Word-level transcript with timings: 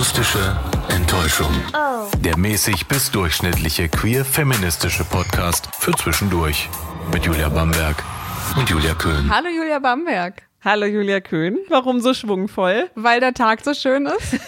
Akustische 0.00 0.56
Enttäuschung. 0.88 1.52
Der 2.24 2.38
mäßig 2.38 2.88
bis 2.88 3.10
durchschnittliche 3.10 3.86
queer-feministische 3.90 5.04
Podcast 5.04 5.68
für 5.78 5.92
zwischendurch. 5.92 6.70
Mit 7.12 7.26
Julia 7.26 7.50
Bamberg 7.50 8.02
und 8.56 8.70
Julia 8.70 8.94
Köhn. 8.94 9.28
Hallo 9.28 9.48
Julia 9.50 9.78
Bamberg. 9.78 10.40
Hallo 10.64 10.86
Julia 10.86 11.20
Köhn. 11.20 11.58
Warum 11.68 12.00
so 12.00 12.14
schwungvoll? 12.14 12.88
Weil 12.94 13.20
der 13.20 13.34
Tag 13.34 13.62
so 13.62 13.74
schön 13.74 14.06
ist. 14.06 14.40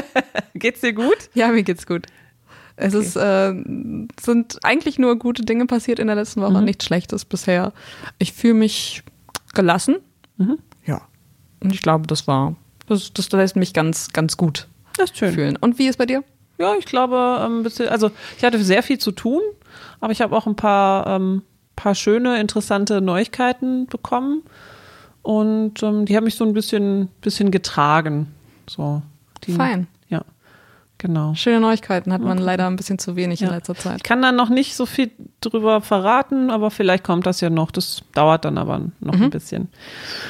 Geht's 0.54 0.80
dir 0.80 0.92
gut? 0.92 1.28
Ja, 1.34 1.48
mir 1.48 1.64
geht's 1.64 1.88
gut. 1.88 2.06
Es 2.76 2.94
ist, 2.94 3.16
äh, 3.16 3.52
sind 4.20 4.58
eigentlich 4.62 5.00
nur 5.00 5.18
gute 5.18 5.42
Dinge 5.42 5.66
passiert 5.66 5.98
in 5.98 6.06
der 6.06 6.14
letzten 6.14 6.40
Woche, 6.40 6.58
Mhm. 6.60 6.66
nichts 6.66 6.84
Schlechtes 6.84 7.24
bisher. 7.24 7.72
Ich 8.20 8.32
fühle 8.32 8.54
mich 8.54 9.02
gelassen. 9.54 9.96
Mhm. 10.36 10.58
Ja. 10.86 11.00
Und 11.58 11.74
ich 11.74 11.82
glaube, 11.82 12.06
das 12.06 12.28
war, 12.28 12.54
das, 12.86 13.12
das 13.12 13.28
lässt 13.32 13.56
mich 13.56 13.74
ganz, 13.74 14.10
ganz 14.12 14.36
gut 14.36 14.68
Das 14.96 15.10
ist 15.10 15.18
schön. 15.18 15.32
fühlen. 15.32 15.56
Und 15.56 15.78
wie 15.78 15.86
ist 15.88 15.96
bei 15.98 16.06
dir? 16.06 16.22
Ja, 16.58 16.74
ich 16.78 16.84
glaube, 16.84 17.40
ähm, 17.44 17.62
bisschen, 17.62 17.88
also 17.88 18.10
ich 18.36 18.44
hatte 18.44 18.62
sehr 18.62 18.82
viel 18.82 18.98
zu 18.98 19.12
tun, 19.12 19.40
aber 20.00 20.12
ich 20.12 20.20
habe 20.20 20.36
auch 20.36 20.46
ein 20.46 20.56
paar, 20.56 21.06
ähm, 21.06 21.42
paar 21.76 21.94
schöne, 21.94 22.38
interessante 22.40 23.00
Neuigkeiten 23.00 23.86
bekommen. 23.86 24.42
Und 25.22 25.82
ähm, 25.82 26.06
die 26.06 26.16
haben 26.16 26.24
mich 26.24 26.34
so 26.34 26.44
ein 26.44 26.52
bisschen, 26.52 27.08
bisschen 27.20 27.50
getragen. 27.50 28.28
So. 28.68 29.02
Die, 29.44 29.52
Fein. 29.52 29.86
Ja, 30.08 30.22
genau. 30.98 31.34
Schöne 31.34 31.60
Neuigkeiten 31.60 32.12
hat 32.12 32.20
man 32.20 32.36
leider 32.38 32.66
ein 32.66 32.76
bisschen 32.76 32.98
zu 32.98 33.16
wenig 33.16 33.40
in 33.40 33.48
Ja. 33.48 33.54
letzter 33.54 33.72
Ich 33.74 33.78
Zeit. 33.80 34.04
kann 34.04 34.20
da 34.22 34.32
noch 34.32 34.48
nicht 34.50 34.76
so 34.76 34.84
viel 34.86 35.10
drüber 35.40 35.80
verraten, 35.80 36.50
aber 36.50 36.70
vielleicht 36.70 37.04
kommt 37.04 37.26
das 37.26 37.40
ja 37.40 37.48
noch. 37.48 37.70
Das 37.70 38.02
dauert 38.14 38.44
dann 38.44 38.58
aber 38.58 38.82
noch 39.00 39.14
ein 39.14 39.30
bisschen. 39.30 39.68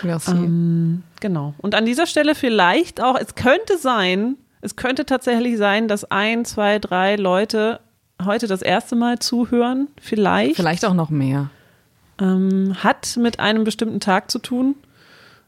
Merci. 0.04 0.30
Ähm, 0.32 1.02
genau. 1.20 1.54
Und 1.58 1.74
an 1.74 1.86
dieser 1.86 2.06
Stelle 2.06 2.34
vielleicht 2.36 3.00
auch, 3.02 3.16
es 3.16 3.34
könnte 3.34 3.78
sein, 3.78 4.36
es 4.60 4.76
könnte 4.76 5.06
tatsächlich 5.06 5.56
sein, 5.58 5.88
dass 5.88 6.04
ein, 6.10 6.44
zwei, 6.44 6.78
drei 6.78 7.16
Leute 7.16 7.80
heute 8.24 8.46
das 8.46 8.62
erste 8.62 8.96
Mal 8.96 9.18
zuhören. 9.18 9.88
Vielleicht. 10.00 10.56
Vielleicht 10.56 10.84
auch 10.84 10.94
noch 10.94 11.10
mehr. 11.10 11.50
Ähm, 12.20 12.76
hat 12.82 13.16
mit 13.16 13.40
einem 13.40 13.64
bestimmten 13.64 14.00
Tag 14.00 14.30
zu 14.30 14.38
tun, 14.38 14.74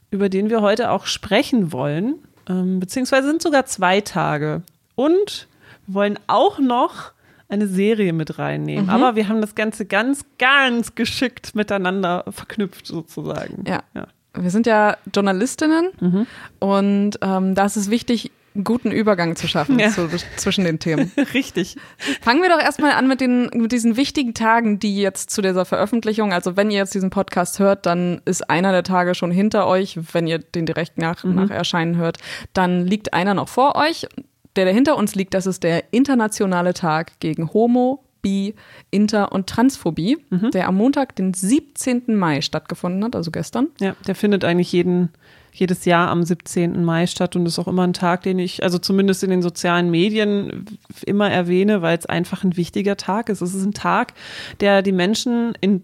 über 0.09 0.29
den 0.29 0.49
wir 0.49 0.61
heute 0.61 0.89
auch 0.91 1.05
sprechen 1.05 1.71
wollen. 1.71 2.15
Ähm, 2.49 2.79
beziehungsweise 2.79 3.27
sind 3.27 3.41
sogar 3.41 3.65
zwei 3.65 4.01
Tage. 4.01 4.63
Und 4.95 5.47
wir 5.85 5.95
wollen 5.95 6.19
auch 6.27 6.57
noch 6.59 7.11
eine 7.49 7.67
Serie 7.67 8.13
mit 8.13 8.39
reinnehmen. 8.39 8.89
Aber 8.89 9.15
wir 9.15 9.27
haben 9.29 9.41
das 9.41 9.53
Ganze 9.53 9.85
ganz, 9.85 10.25
ganz 10.39 10.95
geschickt 10.95 11.53
miteinander 11.53 12.25
verknüpft 12.29 12.87
sozusagen. 12.87 13.63
Ja. 13.67 13.83
ja. 13.93 14.07
Wir 14.35 14.49
sind 14.49 14.65
ja 14.65 14.97
Journalistinnen 15.13 15.89
Mhm. 15.99 16.27
und 16.59 17.19
ähm, 17.21 17.53
da 17.53 17.65
ist 17.65 17.75
es 17.75 17.91
wichtig, 17.91 18.31
einen 18.55 18.63
guten 18.63 18.91
Übergang 18.91 19.35
zu 19.35 19.47
schaffen 19.47 19.79
Ja. 19.79 19.89
zu, 19.89 20.07
zwischen 20.37 20.63
den 20.63 20.79
Themen. 20.79 21.11
Richtig. 21.33 21.75
Fangen 22.21 22.41
wir 22.41 22.49
doch 22.49 22.59
erstmal 22.59 22.91
an 22.91 23.07
mit, 23.07 23.21
den, 23.21 23.49
mit 23.53 23.71
diesen 23.71 23.97
wichtigen 23.97 24.33
Tagen, 24.33 24.79
die 24.79 24.97
jetzt 25.01 25.29
zu 25.31 25.41
dieser 25.41 25.65
Veröffentlichung, 25.65 26.33
also 26.33 26.55
wenn 26.55 26.69
ihr 26.71 26.77
jetzt 26.77 26.93
diesen 26.93 27.09
Podcast 27.09 27.59
hört, 27.59 27.85
dann 27.85 28.21
ist 28.25 28.49
einer 28.49 28.71
der 28.71 28.83
Tage 28.83 29.15
schon 29.15 29.31
hinter 29.31 29.67
euch. 29.67 29.97
Wenn 30.13 30.27
ihr 30.27 30.39
den 30.39 30.65
direkt 30.65 30.97
nach, 30.97 31.23
nach 31.23 31.49
Erscheinen 31.49 31.97
hört, 31.97 32.17
dann 32.53 32.85
liegt 32.85 33.13
einer 33.13 33.33
noch 33.33 33.49
vor 33.49 33.75
euch. 33.75 34.07
Der, 34.55 34.65
der 34.65 34.73
hinter 34.73 34.97
uns 34.97 35.15
liegt, 35.15 35.33
das 35.33 35.47
ist 35.47 35.63
der 35.63 35.85
internationale 35.91 36.75
Tag 36.75 37.19
gegen 37.19 37.51
Homo, 37.53 38.03
Bi, 38.21 38.53
Inter 38.91 39.31
und 39.31 39.47
Transphobie, 39.47 40.17
der 40.53 40.67
am 40.67 40.75
Montag, 40.75 41.15
den 41.15 41.33
17. 41.33 42.15
Mai 42.15 42.39
stattgefunden 42.41 43.03
hat, 43.03 43.15
also 43.17 43.31
gestern. 43.31 43.67
Ja, 43.81 43.95
der 44.07 44.15
findet 44.15 44.45
eigentlich 44.45 44.71
jeden, 44.71 45.09
jedes 45.53 45.85
Jahr 45.85 46.09
am 46.09 46.23
17. 46.23 46.83
Mai 46.83 47.05
statt 47.05 47.35
und 47.35 47.45
ist 47.45 47.59
auch 47.59 47.67
immer 47.67 47.83
ein 47.83 47.93
Tag, 47.93 48.23
den 48.23 48.39
ich, 48.39 48.63
also 48.63 48.79
zumindest 48.79 49.23
in 49.23 49.29
den 49.29 49.41
sozialen 49.41 49.91
Medien 49.91 50.65
immer 51.05 51.29
erwähne, 51.29 51.81
weil 51.81 51.97
es 51.97 52.07
einfach 52.07 52.43
ein 52.43 52.57
wichtiger 52.57 52.97
Tag 52.97 53.29
ist. 53.29 53.41
Es 53.41 53.53
ist 53.53 53.63
ein 53.63 53.73
Tag, 53.73 54.13
der 54.59 54.81
die 54.81 54.91
Menschen 54.91 55.53
in, 55.61 55.83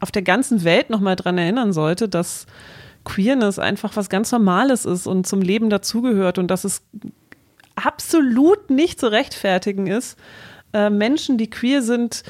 auf 0.00 0.12
der 0.12 0.22
ganzen 0.22 0.62
Welt 0.62 0.88
nochmal 0.88 1.16
dran 1.16 1.36
erinnern 1.36 1.72
sollte, 1.72 2.08
dass 2.08 2.46
Queerness 3.04 3.58
einfach 3.58 3.96
was 3.96 4.08
ganz 4.08 4.30
Normales 4.30 4.84
ist 4.84 5.06
und 5.06 5.26
zum 5.26 5.42
Leben 5.42 5.68
dazugehört 5.68 6.38
und 6.38 6.48
dass 6.48 6.64
es 6.64 6.82
absolut 7.74 8.70
nicht 8.70 9.00
zu 9.00 9.10
rechtfertigen 9.10 9.86
ist, 9.86 10.16
äh, 10.72 10.90
Menschen, 10.90 11.38
die 11.38 11.50
queer 11.50 11.82
sind, 11.82 12.22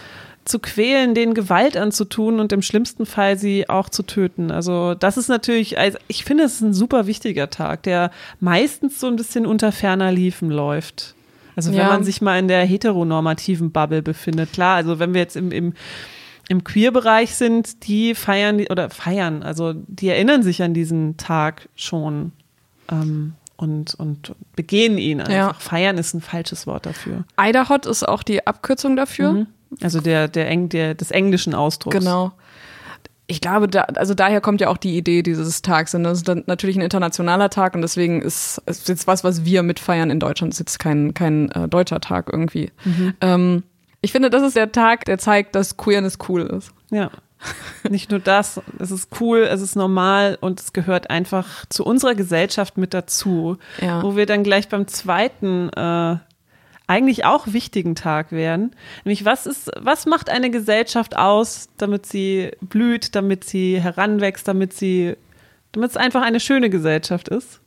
zu 0.48 0.59
quälen, 0.59 1.14
denen 1.14 1.34
Gewalt 1.34 1.76
anzutun 1.76 2.41
und 2.41 2.53
im 2.53 2.62
schlimmsten 2.62 3.06
Fall 3.06 3.38
sie 3.38 3.69
auch 3.69 3.88
zu 3.88 4.03
töten. 4.03 4.50
Also 4.50 4.94
das 4.94 5.16
ist 5.16 5.28
natürlich, 5.28 5.78
also 5.78 5.98
ich 6.09 6.25
finde, 6.25 6.44
es 6.44 6.54
ist 6.54 6.60
ein 6.62 6.75
super 6.75 7.06
wichtiger 7.06 7.50
Tag, 7.50 7.82
der 7.84 8.10
meistens 8.41 8.98
so 9.00 9.06
ein 9.06 9.16
bisschen 9.16 9.47
unter 9.47 9.72
ferner 9.72 10.10
Liefen 10.12 10.50
läuft. 10.50 11.14
Also 11.56 11.70
wenn 11.72 11.78
Ja. 11.78 11.88
man 11.88 12.04
sich 12.04 12.20
mal 12.22 12.38
in 12.38 12.48
der 12.48 12.64
heteronormativen 12.64 13.72
Bubble 13.72 14.03
befindet. 14.03 14.53
Klar, 14.53 14.76
also 14.76 14.98
wenn 14.98 15.12
wir 15.14 15.20
jetzt 15.20 15.36
im, 15.36 15.50
im 15.53 15.75
im 16.50 16.65
Queer-Bereich 16.65 17.34
sind, 17.34 17.86
die 17.86 18.15
feiern 18.15 18.65
oder 18.70 18.88
feiern, 18.88 19.42
also 19.42 19.75
die 19.75 20.09
erinnern 20.09 20.42
sich 20.42 20.62
an 20.62 20.72
diesen 20.72 21.19
Tag 21.19 21.69
schon 21.76 22.32
ähm, 22.91 23.34
und, 23.59 23.94
und 23.97 24.34
begehen 24.56 24.97
ihn 24.97 25.20
einfach. 25.20 25.32
Ja. 25.34 25.53
Feiern 25.53 25.98
ist 25.98 26.15
ein 26.15 26.22
falsches 26.22 26.66
Wort 26.66 26.86
dafür. 26.86 27.25
Idahot 27.38 27.84
ist 27.84 28.09
auch 28.09 28.22
die 28.22 28.47
Abkürzung 28.47 28.97
dafür. 28.97 29.47
Also 29.83 30.01
der, 30.01 30.29
der, 30.29 30.49
Eng, 30.49 30.69
der 30.69 30.95
des 30.95 31.11
englischen 31.11 31.55
Ausdrucks. 31.55 31.99
Genau. 31.99 32.33
Ich 33.27 33.43
glaube, 33.43 33.69
da, 33.69 33.83
also 33.83 34.15
daher 34.15 34.41
kommt 34.41 34.62
ja 34.62 34.69
auch 34.69 34.79
die 34.79 34.97
Idee 34.97 35.23
dieses 35.23 35.61
Tags. 35.61 35.95
Und 35.95 36.05
das 36.05 36.19
ist 36.19 36.29
dann 36.29 36.45
natürlich 36.47 36.77
ein 36.77 36.83
internationaler 36.83 37.51
Tag 37.51 37.75
und 37.75 37.83
deswegen 37.83 38.23
ist 38.23 38.62
es 38.65 38.87
jetzt 38.89 39.07
was, 39.07 39.23
was 39.23 39.45
wir 39.45 39.62
mitfeiern 39.62 40.11
in 40.11 40.19
Deutschland. 40.19 40.53
Das 40.53 40.61
ist 40.61 40.67
jetzt 40.67 40.78
kein, 40.78 41.12
kein 41.12 41.51
äh, 41.51 41.69
deutscher 41.69 42.01
Tag 42.01 42.31
irgendwie. 42.33 42.71
Ähm, 43.21 43.65
ich 44.01 44.12
finde, 44.12 44.31
das 44.31 44.43
ist 44.43 44.57
der 44.57 44.73
Tag, 44.73 45.05
der 45.05 45.19
zeigt, 45.19 45.55
dass 45.55 45.77
Queerness 45.77 46.19
cool 46.28 46.43
ist. 46.43 46.73
Ja. 46.91 47.11
Nicht 47.89 48.11
nur 48.11 48.21
das, 48.21 48.61
es 48.78 48.91
ist 48.91 49.11
cool, 49.21 49.41
es 49.41 49.61
ist 49.61 49.77
normal 49.77 50.39
und 50.41 50.61
es 50.61 50.73
gehört 50.73 51.11
einfach 51.11 51.67
zu 51.69 51.84
unserer 51.84 52.15
Gesellschaft 52.15 52.77
mit 52.78 52.95
dazu. 52.95 53.59
Ja. 53.81 54.03
Wo 54.03 54.17
wir 54.17 54.27
dann 54.27 54.43
gleich 54.43 54.69
beim 54.69 54.87
zweiten 54.89 55.69
äh, 55.71 56.17
eigentlich 56.88 57.25
auch 57.25 57.47
wichtigen 57.47 57.94
Tag 57.94 58.32
wären. 58.32 58.72
Nämlich, 59.04 59.25
was 59.25 59.47
ist, 59.47 59.71
was 59.78 60.06
macht 60.06 60.31
eine 60.31 60.50
Gesellschaft 60.50 61.16
aus, 61.16 61.69
damit 61.76 62.06
sie 62.06 62.50
blüht, 62.60 63.15
damit 63.15 63.44
sie 63.44 63.81
heranwächst, 63.81 64.49
damit 64.49 64.72
sie, 64.72 65.16
damit 65.72 65.91
es 65.91 65.97
einfach 65.97 66.22
eine 66.22 66.41
schöne 66.41 66.71
Gesellschaft 66.71 67.28
ist? 67.28 67.60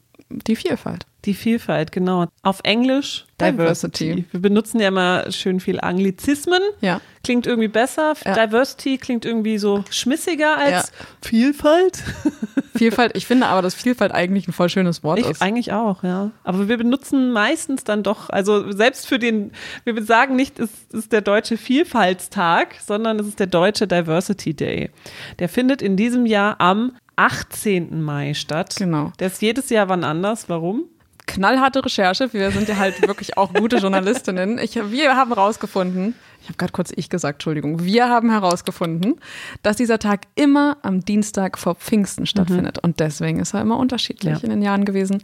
Die 0.48 0.56
Vielfalt. 0.56 1.06
Die 1.26 1.34
Vielfalt, 1.36 1.92
genau. 1.92 2.26
Auf 2.42 2.62
Englisch 2.64 3.26
Diversity. 3.40 4.06
Diversity. 4.06 4.26
Wir 4.32 4.40
benutzen 4.42 4.80
ja 4.80 4.88
immer 4.88 5.32
schön 5.32 5.60
viel 5.60 5.80
Anglizismen. 5.80 6.62
Ja. 6.82 7.00
Klingt 7.24 7.46
irgendwie 7.46 7.68
besser. 7.68 8.14
Ja. 8.26 8.34
Diversity 8.46 8.98
klingt 8.98 9.26
irgendwie 9.26 9.60
so 9.60 9.84
schmissiger 9.92 10.58
als 10.58 10.72
Ja. 10.72 10.84
Vielfalt. 11.22 12.04
Vielfalt, 12.76 13.16
ich 13.16 13.28
finde 13.28 13.46
aber, 13.48 13.62
dass 13.62 13.76
Vielfalt 13.76 14.12
eigentlich 14.12 14.48
ein 14.48 14.54
voll 14.54 14.70
schönes 14.70 15.04
Wort 15.04 15.20
Ich, 15.20 15.28
ist. 15.28 15.42
eigentlich 15.42 15.72
auch, 15.74 16.04
ja. 16.04 16.32
Aber 16.44 16.68
wir 16.68 16.78
benutzen 16.78 17.32
meistens 17.32 17.84
dann 17.84 18.02
doch, 18.02 18.30
also 18.30 18.72
selbst 18.72 19.06
für 19.08 19.20
den, 19.20 19.52
wir 19.84 20.04
sagen 20.04 20.36
nicht, 20.36 20.58
es 20.60 20.70
ist 20.92 21.12
der 21.12 21.22
deutsche 21.22 21.58
Vielfaltstag, 21.58 22.76
sondern 22.84 23.20
es 23.20 23.28
ist 23.28 23.40
der 23.40 23.48
deutsche 23.48 23.88
Diversity 23.88 24.54
Day. 24.56 24.90
Der 25.38 25.50
findet 25.50 25.82
in 25.84 25.98
diesem 25.98 26.26
Jahr 26.26 26.56
am 26.60 26.94
18. 27.26 28.02
Mai 28.02 28.34
statt. 28.34 28.76
Genau. 28.78 29.12
Der 29.20 29.28
ist 29.28 29.42
jedes 29.42 29.70
Jahr 29.70 29.90
wann 29.90 30.04
anders. 30.04 30.50
Warum? 30.50 30.86
knallharte 31.28 31.86
Recherche. 31.86 32.34
Wir 32.34 32.52
sind 32.52 32.68
ja 32.68 32.76
halt 32.76 33.02
wirklich 33.08 33.38
auch 33.38 33.54
gute 33.54 33.78
Journalistinnen. 33.78 34.58
Ich, 34.58 34.76
wir 34.76 35.16
haben 35.16 35.30
herausgefunden, 35.34 36.14
ich 36.42 36.48
habe 36.50 36.58
gerade 36.58 36.74
kurz 36.74 36.92
ich 36.94 37.10
gesagt, 37.10 37.36
Entschuldigung, 37.38 37.86
wir 37.86 38.10
haben 38.10 38.30
herausgefunden, 38.32 39.16
dass 39.64 39.78
dieser 39.78 39.98
Tag 40.00 40.22
immer 40.36 40.78
am 40.82 41.06
Dienstag 41.06 41.58
vor 41.58 41.76
Pfingsten 41.76 42.26
stattfindet. 42.26 42.80
Und 42.80 43.00
deswegen 43.00 43.40
ist 43.40 43.54
er 43.54 43.62
immer 43.62 43.78
unterschiedlich 43.78 44.40
Ja. 44.40 44.44
in 44.44 44.50
den 44.50 44.62
Jahren 44.62 44.84
gewesen. 44.84 45.24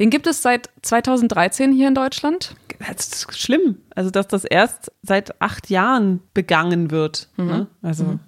Den 0.00 0.10
gibt 0.10 0.26
es 0.26 0.42
seit 0.42 0.70
2013 0.82 1.70
hier 1.72 1.86
in 1.86 1.94
Deutschland. 1.94 2.56
Das 2.80 3.06
ist 3.08 3.38
schlimm. 3.38 3.76
Also, 3.94 4.10
dass 4.10 4.26
das 4.26 4.44
erst 4.44 4.90
seit 5.02 5.40
acht 5.40 5.70
Jahren 5.70 6.20
begangen 6.32 6.90
wird. 6.90 7.28
Ne? 7.36 7.68
Also, 7.80 8.18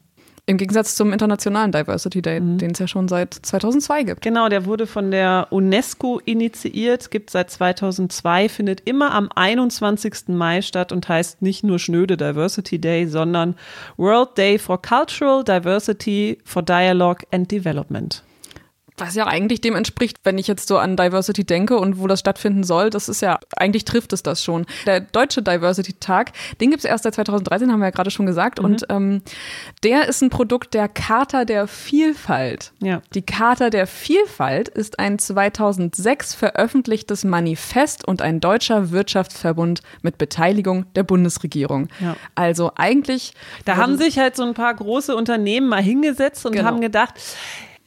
Im 0.48 0.58
Gegensatz 0.58 0.94
zum 0.94 1.12
Internationalen 1.12 1.72
Diversity 1.72 2.22
Day, 2.22 2.38
den 2.38 2.70
es 2.70 2.78
ja 2.78 2.86
schon 2.86 3.08
seit 3.08 3.34
2002 3.34 4.04
gibt. 4.04 4.22
Genau, 4.22 4.48
der 4.48 4.64
wurde 4.64 4.86
von 4.86 5.10
der 5.10 5.48
UNESCO 5.50 6.20
initiiert, 6.24 7.10
gibt 7.10 7.30
seit 7.30 7.50
2002, 7.50 8.48
findet 8.48 8.82
immer 8.88 9.12
am 9.12 9.28
21. 9.34 10.28
Mai 10.28 10.62
statt 10.62 10.92
und 10.92 11.08
heißt 11.08 11.42
nicht 11.42 11.64
nur 11.64 11.80
schnöde 11.80 12.16
Diversity 12.16 12.80
Day, 12.80 13.08
sondern 13.08 13.56
World 13.96 14.38
Day 14.38 14.56
for 14.56 14.80
Cultural 14.80 15.42
Diversity 15.42 16.38
for 16.44 16.62
Dialogue 16.62 17.26
and 17.32 17.50
Development. 17.50 18.22
Was 18.98 19.14
ja 19.14 19.26
eigentlich 19.26 19.60
dem 19.60 19.76
entspricht, 19.76 20.18
wenn 20.24 20.38
ich 20.38 20.46
jetzt 20.46 20.68
so 20.68 20.78
an 20.78 20.96
Diversity 20.96 21.44
denke 21.44 21.76
und 21.76 21.98
wo 21.98 22.06
das 22.06 22.20
stattfinden 22.20 22.64
soll, 22.64 22.90
das 22.90 23.08
ist 23.08 23.20
ja, 23.20 23.38
eigentlich 23.56 23.84
trifft 23.84 24.12
es 24.12 24.22
das 24.22 24.42
schon. 24.42 24.66
Der 24.86 25.00
Deutsche 25.00 25.42
Diversity-Tag, 25.42 26.32
den 26.60 26.70
gibt 26.70 26.84
es 26.84 26.88
erst 26.88 27.04
seit 27.04 27.14
2013, 27.14 27.70
haben 27.70 27.80
wir 27.80 27.86
ja 27.86 27.90
gerade 27.90 28.10
schon 28.10 28.26
gesagt. 28.26 28.58
Mhm. 28.58 28.64
Und 28.64 28.86
ähm, 28.88 29.22
der 29.82 30.08
ist 30.08 30.22
ein 30.22 30.30
Produkt 30.30 30.74
der 30.74 30.88
Charta 30.88 31.44
der 31.44 31.66
Vielfalt. 31.66 32.72
Ja. 32.80 33.02
Die 33.14 33.22
Charta 33.22 33.70
der 33.70 33.86
Vielfalt 33.86 34.68
ist 34.68 34.98
ein 34.98 35.18
2006 35.18 36.34
veröffentlichtes 36.34 37.24
Manifest 37.24 38.06
und 38.06 38.22
ein 38.22 38.40
deutscher 38.40 38.90
Wirtschaftsverbund 38.90 39.82
mit 40.02 40.18
Beteiligung 40.18 40.86
der 40.94 41.02
Bundesregierung. 41.02 41.88
Ja. 42.00 42.16
Also 42.34 42.72
eigentlich. 42.76 43.32
Da 43.64 43.76
haben 43.76 43.98
sich 43.98 44.18
halt 44.18 44.36
so 44.36 44.44
ein 44.44 44.54
paar 44.54 44.74
große 44.74 45.14
Unternehmen 45.14 45.68
mal 45.68 45.82
hingesetzt 45.82 46.46
und 46.46 46.52
genau. 46.52 46.64
haben 46.64 46.80
gedacht, 46.80 47.14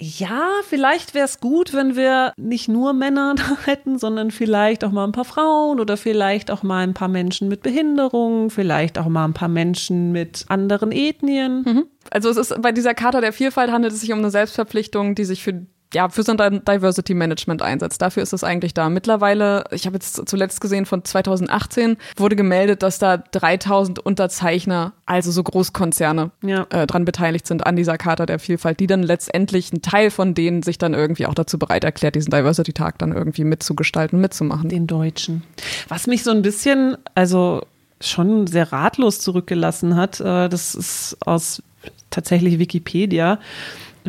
ja, 0.02 0.50
vielleicht 0.68 1.14
wäre 1.14 1.26
es 1.26 1.42
gut, 1.42 1.74
wenn 1.74 1.96
wir 1.96 2.34
nicht 2.38 2.70
nur 2.70 2.94
Männer 2.94 3.36
da 3.38 3.58
hätten, 3.66 4.00
sondern 4.00 4.32
vielleicht 4.32 4.84
auch 4.84 4.92
mal 4.92 5.04
ein 5.04 5.12
paar 5.12 5.26
Frauen 5.26 5.80
oder 5.80 5.98
vielleicht 5.98 6.52
auch 6.52 6.64
mal 6.64 6.84
ein 6.84 6.94
paar 6.94 7.10
Menschen 7.10 7.50
mit 7.50 7.62
Behinderung, 7.62 8.50
vielleicht 8.50 8.98
auch 8.98 9.08
mal 9.08 9.26
ein 9.26 9.34
paar 9.34 9.50
Menschen 9.50 10.12
mit 10.12 10.46
anderen 10.48 10.92
Ethnien. 10.92 11.64
Mhm. 11.66 11.86
Also 12.12 12.30
es 12.30 12.38
ist 12.38 12.62
bei 12.62 12.72
dieser 12.72 12.94
Charta 12.94 13.22
der 13.22 13.34
Vielfalt 13.34 13.72
handelt 13.72 13.94
es 13.94 14.02
sich 14.02 14.14
um 14.14 14.20
eine 14.20 14.32
Selbstverpflichtung, 14.32 15.16
die 15.16 15.26
sich 15.26 15.44
für 15.44 15.66
ja, 15.94 16.10
für 16.10 16.22
sein 16.22 16.38
Diversity 16.38 17.16
Management 17.16 17.62
einsetzt. 17.62 18.02
Dafür 18.02 18.22
ist 18.22 18.34
es 18.34 18.44
eigentlich 18.44 18.74
da. 18.74 18.90
Mittlerweile, 18.90 19.64
ich 19.72 19.88
habe 19.88 19.96
jetzt 19.96 20.30
zuletzt 20.30 20.62
gesehen 20.62 20.86
von 20.86 21.04
2018, 21.04 21.98
wurde 22.16 22.36
gemeldet, 22.36 22.84
dass 22.84 23.00
da 23.00 23.18
3000 23.18 23.98
Unterzeichner, 23.98 24.94
also 25.08 25.32
so 25.32 25.42
Großkonzerne, 25.42 26.30
ja. 26.44 26.68
äh, 26.70 26.86
dran 26.86 27.06
beteiligt 27.06 27.48
sind 27.48 27.66
an 27.66 27.76
dieser 27.76 27.98
Charta 27.98 28.28
der 28.28 28.38
Vielfalt, 28.38 28.80
die 28.80 28.88
dann 28.88 29.02
letztendlich 29.02 29.74
ein 29.74 29.82
Teil 29.82 30.12
von 30.12 30.36
denen 30.36 30.62
sich 30.62 30.78
dann 30.78 30.94
irgendwie 30.94 31.26
auch 31.26 31.34
dazu 31.34 31.58
bereit 31.58 31.84
erklärt, 31.84 32.16
diesen 32.16 32.32
Diversity-Tag 32.32 33.00
dann 33.00 33.12
irgendwie 33.12 33.44
mitzugestalten, 33.44 34.22
mitzumachen. 34.22 34.70
Den 34.70 34.86
Deutschen. 34.86 35.44
Was 35.88 36.06
mich 36.06 36.24
so 36.24 36.30
ein 36.32 36.44
bisschen, 36.44 36.98
also 37.16 37.64
schon 38.00 38.46
sehr 38.46 38.72
ratlos 38.72 39.20
zurückgelassen 39.20 39.96
hat, 39.96 40.20
äh, 40.20 40.50
das 40.50 40.76
ist 40.76 41.18
aus 41.26 41.64
tatsächlich 42.12 42.60
Wikipedia 42.60 43.40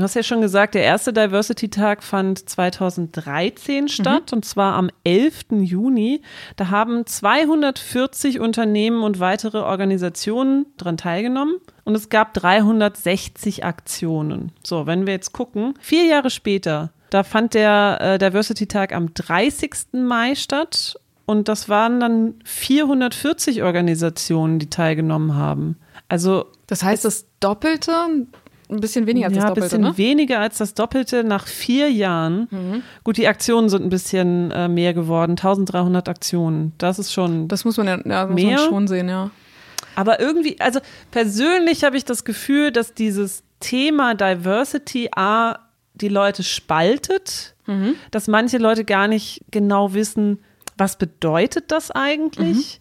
Du 0.00 0.04
hast 0.04 0.14
ja 0.14 0.22
schon 0.22 0.40
gesagt, 0.40 0.74
der 0.74 0.82
erste 0.82 1.12
Diversity-Tag 1.12 2.02
fand 2.02 2.48
2013 2.48 3.88
statt 3.88 4.30
mhm. 4.30 4.36
und 4.36 4.44
zwar 4.46 4.72
am 4.72 4.88
11. 5.04 5.44
Juni. 5.60 6.22
Da 6.56 6.70
haben 6.70 7.04
240 7.04 8.40
Unternehmen 8.40 9.02
und 9.02 9.20
weitere 9.20 9.58
Organisationen 9.58 10.64
daran 10.78 10.96
teilgenommen 10.96 11.56
und 11.84 11.94
es 11.94 12.08
gab 12.08 12.32
360 12.32 13.66
Aktionen. 13.66 14.52
So, 14.64 14.86
wenn 14.86 15.06
wir 15.06 15.12
jetzt 15.12 15.34
gucken, 15.34 15.74
vier 15.80 16.06
Jahre 16.06 16.30
später, 16.30 16.92
da 17.10 17.22
fand 17.22 17.52
der 17.52 17.98
äh, 18.00 18.18
Diversity-Tag 18.18 18.94
am 18.94 19.12
30. 19.12 19.92
Mai 19.92 20.34
statt 20.34 20.98
und 21.26 21.46
das 21.48 21.68
waren 21.68 22.00
dann 22.00 22.36
440 22.46 23.62
Organisationen, 23.64 24.58
die 24.60 24.70
teilgenommen 24.70 25.34
haben. 25.34 25.76
Also 26.08 26.46
das 26.66 26.82
heißt, 26.82 27.04
das 27.04 27.26
Doppelte 27.40 27.92
ein 28.70 28.80
bisschen 28.80 29.06
weniger 29.06 29.26
als 29.26 29.36
ja, 29.36 29.42
das 29.42 29.48
Doppelte. 29.48 29.76
Ein 29.76 29.82
bisschen 29.82 29.92
ne? 29.92 29.98
weniger 29.98 30.40
als 30.40 30.58
das 30.58 30.74
Doppelte 30.74 31.24
nach 31.24 31.46
vier 31.46 31.90
Jahren. 31.90 32.48
Mhm. 32.50 32.82
Gut, 33.04 33.16
die 33.16 33.28
Aktionen 33.28 33.68
sind 33.68 33.82
ein 33.82 33.90
bisschen 33.90 34.50
äh, 34.50 34.68
mehr 34.68 34.94
geworden. 34.94 35.32
1300 35.32 36.08
Aktionen. 36.08 36.72
Das 36.78 36.98
ist 36.98 37.12
schon. 37.12 37.48
Das 37.48 37.64
muss 37.64 37.76
man 37.76 37.86
ja, 37.86 37.98
ja 38.04 38.26
muss 38.26 38.34
mehr. 38.34 38.56
Man 38.56 38.68
schon 38.68 38.88
sehen, 38.88 39.08
ja. 39.08 39.30
Aber 39.96 40.20
irgendwie, 40.20 40.58
also 40.60 40.80
persönlich 41.10 41.84
habe 41.84 41.96
ich 41.96 42.04
das 42.04 42.24
Gefühl, 42.24 42.70
dass 42.70 42.94
dieses 42.94 43.42
Thema 43.58 44.14
Diversity 44.14 45.10
A 45.14 45.58
die 45.94 46.08
Leute 46.08 46.42
spaltet, 46.42 47.54
mhm. 47.66 47.94
dass 48.10 48.28
manche 48.28 48.58
Leute 48.58 48.84
gar 48.84 49.08
nicht 49.08 49.44
genau 49.50 49.92
wissen, 49.92 50.38
was 50.78 50.96
bedeutet 50.96 51.70
das 51.70 51.90
eigentlich? 51.90 52.79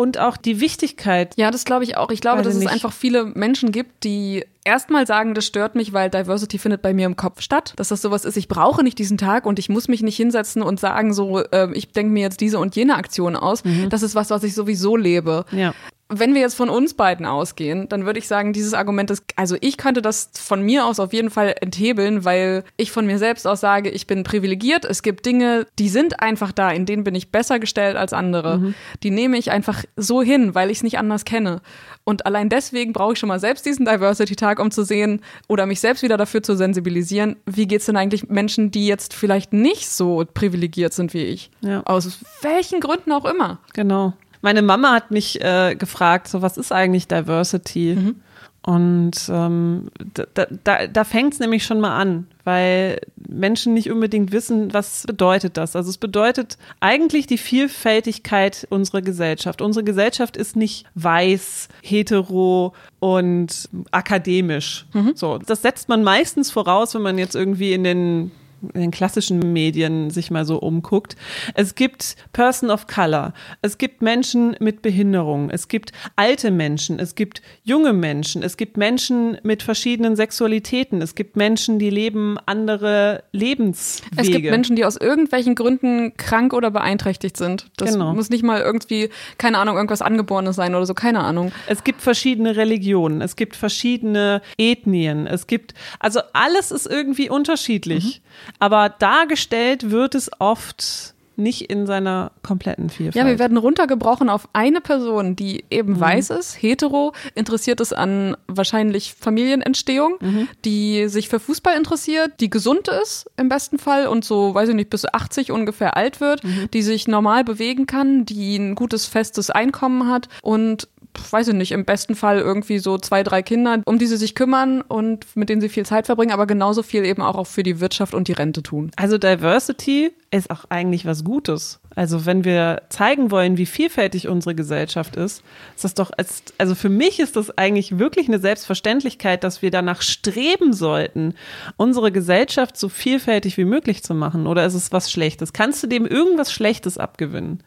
Und 0.00 0.18
auch 0.18 0.38
die 0.38 0.62
Wichtigkeit. 0.62 1.34
Ja, 1.36 1.50
das 1.50 1.66
glaube 1.66 1.84
ich 1.84 1.98
auch. 1.98 2.10
Ich 2.10 2.22
glaube, 2.22 2.40
dass 2.40 2.54
es 2.54 2.66
einfach 2.66 2.90
viele 2.90 3.26
Menschen 3.26 3.70
gibt, 3.70 4.02
die 4.04 4.46
erstmal 4.64 5.06
sagen, 5.06 5.34
das 5.34 5.44
stört 5.44 5.74
mich, 5.74 5.92
weil 5.92 6.08
Diversity 6.08 6.56
findet 6.56 6.80
bei 6.80 6.94
mir 6.94 7.04
im 7.04 7.16
Kopf 7.16 7.42
statt. 7.42 7.74
Dass 7.76 7.88
das 7.88 8.00
sowas 8.00 8.24
ist, 8.24 8.38
ich 8.38 8.48
brauche 8.48 8.82
nicht 8.82 8.98
diesen 8.98 9.18
Tag 9.18 9.44
und 9.44 9.58
ich 9.58 9.68
muss 9.68 9.88
mich 9.88 10.00
nicht 10.00 10.16
hinsetzen 10.16 10.62
und 10.62 10.80
sagen, 10.80 11.12
so, 11.12 11.40
äh, 11.40 11.70
ich 11.74 11.92
denke 11.92 12.14
mir 12.14 12.22
jetzt 12.22 12.40
diese 12.40 12.58
und 12.58 12.76
jene 12.76 12.94
Aktion 12.94 13.36
aus. 13.36 13.62
Mhm. 13.62 13.90
Das 13.90 14.02
ist 14.02 14.14
was, 14.14 14.30
was 14.30 14.42
ich 14.42 14.54
sowieso 14.54 14.96
lebe. 14.96 15.44
Ja 15.52 15.74
wenn 16.10 16.34
wir 16.34 16.40
jetzt 16.40 16.56
von 16.56 16.68
uns 16.68 16.94
beiden 16.94 17.24
ausgehen, 17.24 17.88
dann 17.88 18.04
würde 18.04 18.18
ich 18.18 18.26
sagen, 18.26 18.52
dieses 18.52 18.74
Argument 18.74 19.10
ist, 19.10 19.22
also 19.36 19.56
ich 19.60 19.76
könnte 19.76 20.02
das 20.02 20.30
von 20.34 20.60
mir 20.60 20.84
aus 20.84 20.98
auf 20.98 21.12
jeden 21.12 21.30
Fall 21.30 21.54
enthebeln, 21.60 22.24
weil 22.24 22.64
ich 22.76 22.90
von 22.90 23.06
mir 23.06 23.18
selbst 23.18 23.46
aus 23.46 23.60
sage, 23.60 23.90
ich 23.90 24.08
bin 24.08 24.24
privilegiert. 24.24 24.84
Es 24.84 25.02
gibt 25.02 25.24
Dinge, 25.24 25.66
die 25.78 25.88
sind 25.88 26.20
einfach 26.20 26.50
da, 26.50 26.70
in 26.70 26.84
denen 26.84 27.04
bin 27.04 27.14
ich 27.14 27.30
besser 27.30 27.60
gestellt 27.60 27.96
als 27.96 28.12
andere. 28.12 28.58
Mhm. 28.58 28.74
Die 29.02 29.10
nehme 29.10 29.38
ich 29.38 29.52
einfach 29.52 29.84
so 29.96 30.20
hin, 30.20 30.54
weil 30.54 30.70
ich 30.70 30.78
es 30.78 30.82
nicht 30.82 30.98
anders 30.98 31.24
kenne. 31.24 31.62
Und 32.04 32.26
allein 32.26 32.48
deswegen 32.48 32.92
brauche 32.92 33.12
ich 33.12 33.18
schon 33.18 33.28
mal 33.28 33.38
selbst 33.38 33.64
diesen 33.64 33.86
Diversity-Tag, 33.86 34.58
um 34.58 34.72
zu 34.72 34.82
sehen 34.82 35.22
oder 35.48 35.66
mich 35.66 35.80
selbst 35.80 36.02
wieder 36.02 36.16
dafür 36.16 36.42
zu 36.42 36.56
sensibilisieren, 36.56 37.36
wie 37.46 37.68
geht 37.68 37.80
es 37.80 37.86
denn 37.86 37.96
eigentlich 37.96 38.28
Menschen, 38.28 38.72
die 38.72 38.86
jetzt 38.86 39.14
vielleicht 39.14 39.52
nicht 39.52 39.88
so 39.88 40.24
privilegiert 40.34 40.92
sind 40.92 41.14
wie 41.14 41.24
ich. 41.24 41.50
Ja. 41.60 41.82
Aus 41.84 42.18
welchen 42.42 42.80
Gründen 42.80 43.12
auch 43.12 43.24
immer. 43.24 43.60
Genau. 43.74 44.14
Meine 44.42 44.62
Mama 44.62 44.92
hat 44.92 45.10
mich 45.10 45.40
äh, 45.42 45.74
gefragt, 45.74 46.28
so 46.28 46.42
was 46.42 46.56
ist 46.56 46.72
eigentlich 46.72 47.08
Diversity? 47.08 47.96
Mhm. 47.98 48.16
Und 48.62 49.12
ähm, 49.30 49.88
da, 50.34 50.46
da, 50.64 50.86
da 50.86 51.04
fängt 51.04 51.32
es 51.32 51.40
nämlich 51.40 51.64
schon 51.64 51.80
mal 51.80 51.96
an, 51.96 52.26
weil 52.44 53.00
Menschen 53.16 53.72
nicht 53.72 53.90
unbedingt 53.90 54.32
wissen, 54.32 54.74
was 54.74 55.04
bedeutet 55.06 55.56
das. 55.56 55.74
Also 55.76 55.88
es 55.88 55.96
bedeutet 55.96 56.58
eigentlich 56.78 57.26
die 57.26 57.38
Vielfältigkeit 57.38 58.66
unserer 58.68 59.00
Gesellschaft. 59.00 59.62
Unsere 59.62 59.82
Gesellschaft 59.82 60.36
ist 60.36 60.56
nicht 60.56 60.84
weiß, 60.94 61.68
hetero 61.82 62.74
und 62.98 63.70
akademisch. 63.92 64.84
Mhm. 64.92 65.12
So, 65.14 65.38
das 65.38 65.62
setzt 65.62 65.88
man 65.88 66.02
meistens 66.02 66.50
voraus, 66.50 66.94
wenn 66.94 67.02
man 67.02 67.16
jetzt 67.16 67.34
irgendwie 67.34 67.72
in 67.72 67.84
den 67.84 68.30
in 68.74 68.80
den 68.80 68.90
klassischen 68.90 69.52
Medien 69.52 70.10
sich 70.10 70.30
mal 70.30 70.44
so 70.44 70.58
umguckt. 70.58 71.16
Es 71.54 71.74
gibt 71.74 72.16
Person 72.32 72.70
of 72.70 72.86
Color, 72.86 73.32
es 73.62 73.78
gibt 73.78 74.02
Menschen 74.02 74.56
mit 74.60 74.82
Behinderung, 74.82 75.50
es 75.50 75.68
gibt 75.68 75.92
alte 76.16 76.50
Menschen, 76.50 76.98
es 76.98 77.14
gibt 77.14 77.42
junge 77.62 77.92
Menschen, 77.92 78.42
es 78.42 78.56
gibt 78.56 78.76
Menschen 78.76 79.38
mit 79.42 79.62
verschiedenen 79.62 80.16
Sexualitäten, 80.16 81.02
es 81.02 81.14
gibt 81.14 81.36
Menschen, 81.36 81.78
die 81.78 81.90
leben 81.90 82.38
andere 82.46 83.24
Lebenswege. 83.32 84.20
Es 84.20 84.28
gibt 84.28 84.50
Menschen, 84.50 84.76
die 84.76 84.84
aus 84.84 84.96
irgendwelchen 84.96 85.54
Gründen 85.54 86.16
krank 86.16 86.52
oder 86.52 86.70
beeinträchtigt 86.70 87.36
sind. 87.36 87.70
Das 87.76 87.92
genau. 87.92 88.14
muss 88.14 88.30
nicht 88.30 88.44
mal 88.44 88.60
irgendwie, 88.60 89.10
keine 89.38 89.58
Ahnung, 89.58 89.76
irgendwas 89.76 90.02
Angeborenes 90.02 90.56
sein 90.56 90.74
oder 90.74 90.86
so, 90.86 90.94
keine 90.94 91.20
Ahnung. 91.20 91.52
Es 91.66 91.84
gibt 91.84 92.02
verschiedene 92.02 92.56
Religionen, 92.56 93.20
es 93.20 93.36
gibt 93.36 93.56
verschiedene 93.56 94.42
Ethnien, 94.58 95.26
es 95.26 95.46
gibt, 95.46 95.74
also 95.98 96.20
alles 96.32 96.70
ist 96.70 96.86
irgendwie 96.86 97.30
unterschiedlich. 97.30 98.20
Mhm. 98.24 98.49
Aber 98.58 98.88
dargestellt 98.88 99.90
wird 99.90 100.14
es 100.14 100.30
oft 100.38 101.14
nicht 101.40 101.70
in 101.70 101.86
seiner 101.86 102.32
kompletten 102.42 102.90
Vielfalt. 102.90 103.16
Ja, 103.16 103.26
wir 103.26 103.38
werden 103.38 103.56
runtergebrochen 103.56 104.28
auf 104.28 104.48
eine 104.52 104.80
Person, 104.80 105.34
die 105.34 105.64
eben 105.70 105.94
mhm. 105.94 106.00
weiß 106.00 106.30
ist, 106.30 106.54
hetero, 106.62 107.12
interessiert 107.34 107.80
ist 107.80 107.92
an 107.92 108.36
wahrscheinlich 108.46 109.14
Familienentstehung, 109.14 110.16
mhm. 110.20 110.48
die 110.64 111.08
sich 111.08 111.28
für 111.28 111.40
Fußball 111.40 111.76
interessiert, 111.76 112.32
die 112.40 112.50
gesund 112.50 112.88
ist 112.88 113.26
im 113.36 113.48
besten 113.48 113.78
Fall 113.78 114.06
und 114.06 114.24
so, 114.24 114.54
weiß 114.54 114.68
ich 114.68 114.74
nicht, 114.74 114.90
bis 114.90 115.06
80 115.06 115.50
ungefähr 115.50 115.96
alt 115.96 116.20
wird, 116.20 116.44
mhm. 116.44 116.68
die 116.72 116.82
sich 116.82 117.08
normal 117.08 117.42
bewegen 117.42 117.86
kann, 117.86 118.24
die 118.24 118.56
ein 118.56 118.74
gutes 118.74 119.06
festes 119.06 119.50
Einkommen 119.50 120.08
hat 120.08 120.28
und 120.42 120.88
weiß 121.30 121.48
ich 121.48 121.54
nicht, 121.54 121.72
im 121.72 121.84
besten 121.84 122.14
Fall 122.14 122.38
irgendwie 122.38 122.78
so 122.78 122.98
zwei, 122.98 123.22
drei 123.22 123.42
Kinder, 123.42 123.82
um 123.84 123.98
die 123.98 124.06
sie 124.06 124.16
sich 124.16 124.34
kümmern 124.34 124.80
und 124.82 125.26
mit 125.36 125.48
denen 125.48 125.60
sie 125.60 125.68
viel 125.68 125.86
Zeit 125.86 126.06
verbringen, 126.06 126.32
aber 126.32 126.46
genauso 126.46 126.82
viel 126.82 127.04
eben 127.04 127.22
auch 127.22 127.46
für 127.46 127.62
die 127.62 127.80
Wirtschaft 127.80 128.14
und 128.14 128.28
die 128.28 128.32
Rente 128.32 128.62
tun. 128.62 128.90
Also 128.96 129.18
Diversity 129.18 130.12
ist 130.30 130.50
auch 130.50 130.64
eigentlich 130.68 131.06
was 131.06 131.24
Gutes. 131.24 131.80
Also 131.96 132.24
wenn 132.24 132.44
wir 132.44 132.82
zeigen 132.88 133.30
wollen, 133.30 133.56
wie 133.56 133.66
vielfältig 133.66 134.28
unsere 134.28 134.54
Gesellschaft 134.54 135.16
ist, 135.16 135.42
ist 135.74 135.84
das 135.84 135.94
doch, 135.94 136.10
als, 136.16 136.42
also 136.58 136.74
für 136.74 136.88
mich 136.88 137.18
ist 137.18 137.36
das 137.36 137.56
eigentlich 137.58 137.98
wirklich 137.98 138.28
eine 138.28 138.38
Selbstverständlichkeit, 138.38 139.42
dass 139.42 139.60
wir 139.60 139.70
danach 139.70 140.02
streben 140.02 140.72
sollten, 140.72 141.34
unsere 141.76 142.12
Gesellschaft 142.12 142.76
so 142.76 142.88
vielfältig 142.88 143.56
wie 143.56 143.64
möglich 143.64 144.04
zu 144.04 144.14
machen. 144.14 144.46
Oder 144.46 144.64
ist 144.66 144.74
es 144.74 144.92
was 144.92 145.10
Schlechtes? 145.10 145.52
Kannst 145.52 145.82
du 145.82 145.88
dem 145.88 146.06
irgendwas 146.06 146.52
Schlechtes 146.52 146.96
abgewinnen? 146.96 147.62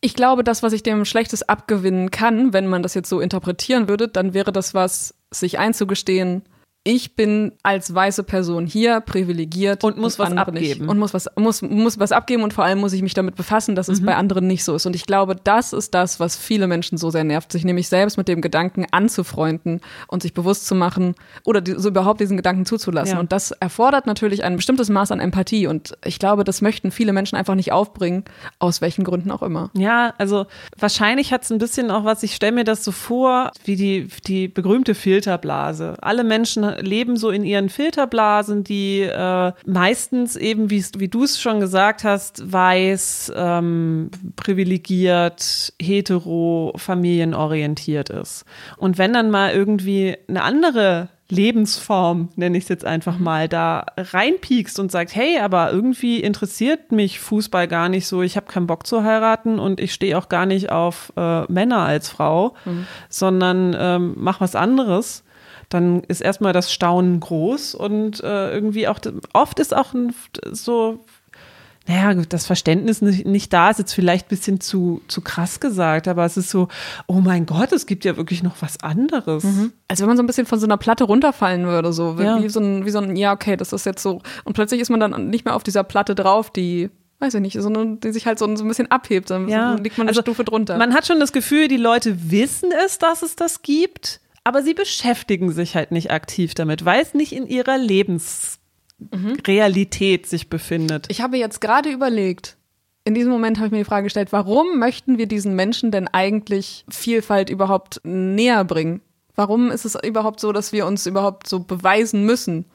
Ich 0.00 0.14
glaube, 0.14 0.44
das, 0.44 0.62
was 0.62 0.72
ich 0.72 0.82
dem 0.82 1.04
Schlechtes 1.04 1.48
abgewinnen 1.48 2.10
kann, 2.10 2.52
wenn 2.52 2.68
man 2.68 2.82
das 2.82 2.94
jetzt 2.94 3.08
so 3.08 3.20
interpretieren 3.20 3.88
würde, 3.88 4.06
dann 4.08 4.32
wäre 4.32 4.52
das 4.52 4.72
was, 4.74 5.14
sich 5.30 5.58
einzugestehen, 5.58 6.42
ich 6.88 7.14
bin 7.14 7.52
als 7.62 7.94
weiße 7.94 8.22
Person 8.22 8.66
hier 8.66 9.00
privilegiert 9.00 9.84
und 9.84 9.98
muss 9.98 10.18
was 10.18 10.32
abgeben 10.32 10.80
nicht. 10.80 10.80
und 10.80 10.98
muss 10.98 11.12
was 11.12 11.28
muss 11.36 11.60
muss 11.60 11.98
was 11.98 12.12
abgeben 12.12 12.42
und 12.42 12.54
vor 12.54 12.64
allem 12.64 12.78
muss 12.78 12.94
ich 12.94 13.02
mich 13.02 13.12
damit 13.12 13.36
befassen, 13.36 13.74
dass 13.74 13.88
es 13.88 14.00
mhm. 14.00 14.06
bei 14.06 14.16
anderen 14.16 14.46
nicht 14.46 14.64
so 14.64 14.74
ist. 14.74 14.86
Und 14.86 14.96
ich 14.96 15.04
glaube, 15.04 15.36
das 15.36 15.74
ist 15.74 15.92
das, 15.92 16.18
was 16.18 16.38
viele 16.38 16.66
Menschen 16.66 16.96
so 16.96 17.10
sehr 17.10 17.24
nervt, 17.24 17.52
sich 17.52 17.66
nämlich 17.66 17.88
selbst 17.88 18.16
mit 18.16 18.26
dem 18.26 18.40
Gedanken 18.40 18.86
anzufreunden 18.90 19.82
und 20.06 20.22
sich 20.22 20.32
bewusst 20.32 20.66
zu 20.66 20.74
machen 20.74 21.14
oder 21.44 21.60
die, 21.60 21.74
so 21.76 21.90
überhaupt 21.90 22.20
diesen 22.20 22.38
Gedanken 22.38 22.64
zuzulassen. 22.64 23.16
Ja. 23.16 23.20
Und 23.20 23.32
das 23.32 23.50
erfordert 23.50 24.06
natürlich 24.06 24.42
ein 24.42 24.56
bestimmtes 24.56 24.88
Maß 24.88 25.12
an 25.12 25.20
Empathie. 25.20 25.66
Und 25.66 25.92
ich 26.06 26.18
glaube, 26.18 26.42
das 26.42 26.62
möchten 26.62 26.90
viele 26.90 27.12
Menschen 27.12 27.36
einfach 27.36 27.54
nicht 27.54 27.70
aufbringen, 27.70 28.24
aus 28.60 28.80
welchen 28.80 29.04
Gründen 29.04 29.30
auch 29.30 29.42
immer. 29.42 29.68
Ja, 29.74 30.14
also 30.16 30.46
wahrscheinlich 30.78 31.34
hat 31.34 31.42
es 31.42 31.52
ein 31.52 31.58
bisschen 31.58 31.90
auch 31.90 32.04
was. 32.04 32.22
Ich 32.22 32.34
stelle 32.34 32.52
mir 32.52 32.64
das 32.64 32.82
so 32.82 32.92
vor, 32.92 33.52
wie 33.64 33.76
die 33.76 34.08
die 34.26 34.48
berühmte 34.48 34.94
Filterblase. 34.94 35.96
Alle 36.00 36.24
Menschen 36.24 36.77
leben 36.80 37.16
so 37.16 37.30
in 37.30 37.44
ihren 37.44 37.68
Filterblasen, 37.68 38.64
die 38.64 39.00
äh, 39.02 39.52
meistens 39.66 40.36
eben, 40.36 40.70
wie, 40.70 40.84
wie 40.96 41.08
du 41.08 41.24
es 41.24 41.40
schon 41.40 41.60
gesagt 41.60 42.04
hast, 42.04 42.52
weiß, 42.52 43.32
ähm, 43.36 44.10
privilegiert, 44.36 45.72
hetero, 45.80 46.72
familienorientiert 46.76 48.10
ist. 48.10 48.44
Und 48.76 48.98
wenn 48.98 49.12
dann 49.12 49.30
mal 49.30 49.52
irgendwie 49.52 50.16
eine 50.28 50.42
andere 50.42 51.08
Lebensform, 51.30 52.30
nenne 52.36 52.56
ich 52.56 52.64
es 52.64 52.68
jetzt 52.70 52.86
einfach 52.86 53.18
mhm. 53.18 53.24
mal, 53.24 53.48
da 53.48 53.84
reinpiekst 53.96 54.78
und 54.80 54.90
sagt, 54.90 55.14
hey, 55.14 55.38
aber 55.38 55.70
irgendwie 55.72 56.20
interessiert 56.20 56.90
mich 56.90 57.20
Fußball 57.20 57.68
gar 57.68 57.90
nicht 57.90 58.06
so, 58.06 58.22
ich 58.22 58.36
habe 58.36 58.46
keinen 58.46 58.66
Bock 58.66 58.86
zu 58.86 59.04
heiraten 59.04 59.58
und 59.58 59.78
ich 59.78 59.92
stehe 59.92 60.16
auch 60.16 60.30
gar 60.30 60.46
nicht 60.46 60.70
auf 60.72 61.12
äh, 61.16 61.42
Männer 61.52 61.80
als 61.80 62.08
Frau, 62.08 62.54
mhm. 62.64 62.86
sondern 63.10 63.76
ähm, 63.78 64.14
mach 64.16 64.40
was 64.40 64.54
anderes, 64.54 65.22
dann 65.68 66.02
ist 66.04 66.20
erstmal 66.20 66.52
das 66.52 66.72
Staunen 66.72 67.20
groß 67.20 67.74
und 67.74 68.22
äh, 68.22 68.52
irgendwie 68.52 68.88
auch, 68.88 68.98
oft 69.32 69.58
ist 69.58 69.74
auch 69.74 69.92
ein, 69.94 70.14
so 70.52 71.00
naja, 71.88 72.22
das 72.28 72.46
Verständnis 72.46 73.00
nicht, 73.00 73.26
nicht 73.26 73.50
da 73.50 73.70
ist 73.70 73.78
jetzt 73.78 73.94
vielleicht 73.94 74.26
ein 74.26 74.28
bisschen 74.28 74.60
zu, 74.60 75.00
zu 75.08 75.22
krass 75.22 75.58
gesagt, 75.58 76.06
aber 76.06 76.26
es 76.26 76.36
ist 76.36 76.50
so, 76.50 76.68
oh 77.06 77.20
mein 77.20 77.46
Gott, 77.46 77.72
es 77.72 77.86
gibt 77.86 78.04
ja 78.04 78.18
wirklich 78.18 78.42
noch 78.42 78.56
was 78.60 78.82
anderes. 78.82 79.44
Mhm. 79.44 79.72
Also 79.88 80.02
wenn 80.02 80.08
man 80.08 80.16
so 80.18 80.22
ein 80.22 80.26
bisschen 80.26 80.44
von 80.44 80.60
so 80.60 80.66
einer 80.66 80.76
Platte 80.76 81.04
runterfallen 81.04 81.64
würde, 81.64 81.94
so 81.94 82.14
ja. 82.20 82.42
wie 82.42 82.48
so 82.50 82.60
ein, 82.60 82.84
wie 82.84 82.90
so 82.90 82.98
ein, 82.98 83.16
ja, 83.16 83.32
okay, 83.32 83.56
das 83.56 83.72
ist 83.72 83.86
jetzt 83.86 84.02
so. 84.02 84.20
Und 84.44 84.52
plötzlich 84.52 84.82
ist 84.82 84.90
man 84.90 85.00
dann 85.00 85.30
nicht 85.30 85.46
mehr 85.46 85.54
auf 85.54 85.62
dieser 85.62 85.82
Platte 85.82 86.14
drauf, 86.14 86.50
die 86.50 86.90
weiß 87.20 87.34
ich 87.34 87.40
nicht, 87.40 87.60
sondern 87.60 87.98
die 88.00 88.12
sich 88.12 88.26
halt 88.26 88.38
so, 88.38 88.54
so 88.54 88.64
ein 88.64 88.68
bisschen 88.68 88.90
abhebt, 88.90 89.30
dann 89.30 89.48
ja. 89.48 89.74
liegt 89.74 89.96
man 89.96 90.06
eine 90.06 90.10
also, 90.10 90.20
Stufe 90.20 90.44
drunter. 90.44 90.76
Man 90.76 90.94
hat 90.94 91.06
schon 91.06 91.18
das 91.18 91.32
Gefühl, 91.32 91.68
die 91.68 91.78
Leute 91.78 92.30
wissen 92.30 92.70
es, 92.84 92.98
dass 92.98 93.22
es 93.22 93.34
das 93.34 93.62
gibt, 93.62 94.20
aber 94.44 94.62
sie 94.62 94.74
beschäftigen 94.74 95.52
sich 95.52 95.74
halt 95.74 95.90
nicht 95.90 96.10
aktiv 96.10 96.54
damit, 96.54 96.84
weil 96.84 97.02
es 97.02 97.14
nicht 97.14 97.32
in 97.32 97.46
ihrer 97.46 97.78
Lebens 97.78 98.58
mhm. 98.98 99.38
Sich 100.24 100.48
befindet. 100.50 101.06
Ich 101.08 101.20
habe 101.20 101.36
jetzt 101.36 101.60
gerade 101.60 101.90
überlegt, 101.90 102.56
in 103.04 103.14
diesem 103.14 103.32
Moment 103.32 103.56
habe 103.56 103.66
ich 103.66 103.72
mir 103.72 103.78
die 103.78 103.84
Frage 103.84 104.04
gestellt, 104.04 104.32
warum 104.32 104.78
möchten 104.78 105.16
wir 105.16 105.26
diesen 105.26 105.56
Menschen 105.56 105.90
denn 105.90 106.08
eigentlich 106.08 106.84
Vielfalt 106.90 107.48
überhaupt 107.48 108.00
näher 108.04 108.64
bringen? 108.64 109.00
Warum 109.34 109.70
ist 109.70 109.84
es 109.84 109.96
überhaupt 110.02 110.40
so, 110.40 110.52
dass 110.52 110.72
wir 110.72 110.84
uns 110.86 111.06
überhaupt 111.06 111.46
so 111.48 111.60
beweisen 111.60 112.26
müssen? 112.26 112.66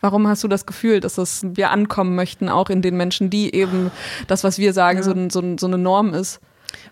Warum 0.00 0.28
hast 0.28 0.44
du 0.44 0.48
das 0.48 0.64
Gefühl, 0.64 1.00
dass 1.00 1.16
das 1.16 1.44
wir 1.44 1.70
ankommen 1.70 2.14
möchten, 2.14 2.48
auch 2.48 2.70
in 2.70 2.82
den 2.82 2.96
Menschen, 2.96 3.30
die 3.30 3.54
eben 3.54 3.90
das, 4.28 4.44
was 4.44 4.58
wir 4.58 4.72
sagen, 4.72 4.98
ja. 4.98 5.04
so, 5.04 5.14
so, 5.28 5.56
so 5.58 5.66
eine 5.66 5.78
Norm 5.78 6.14
ist? 6.14 6.40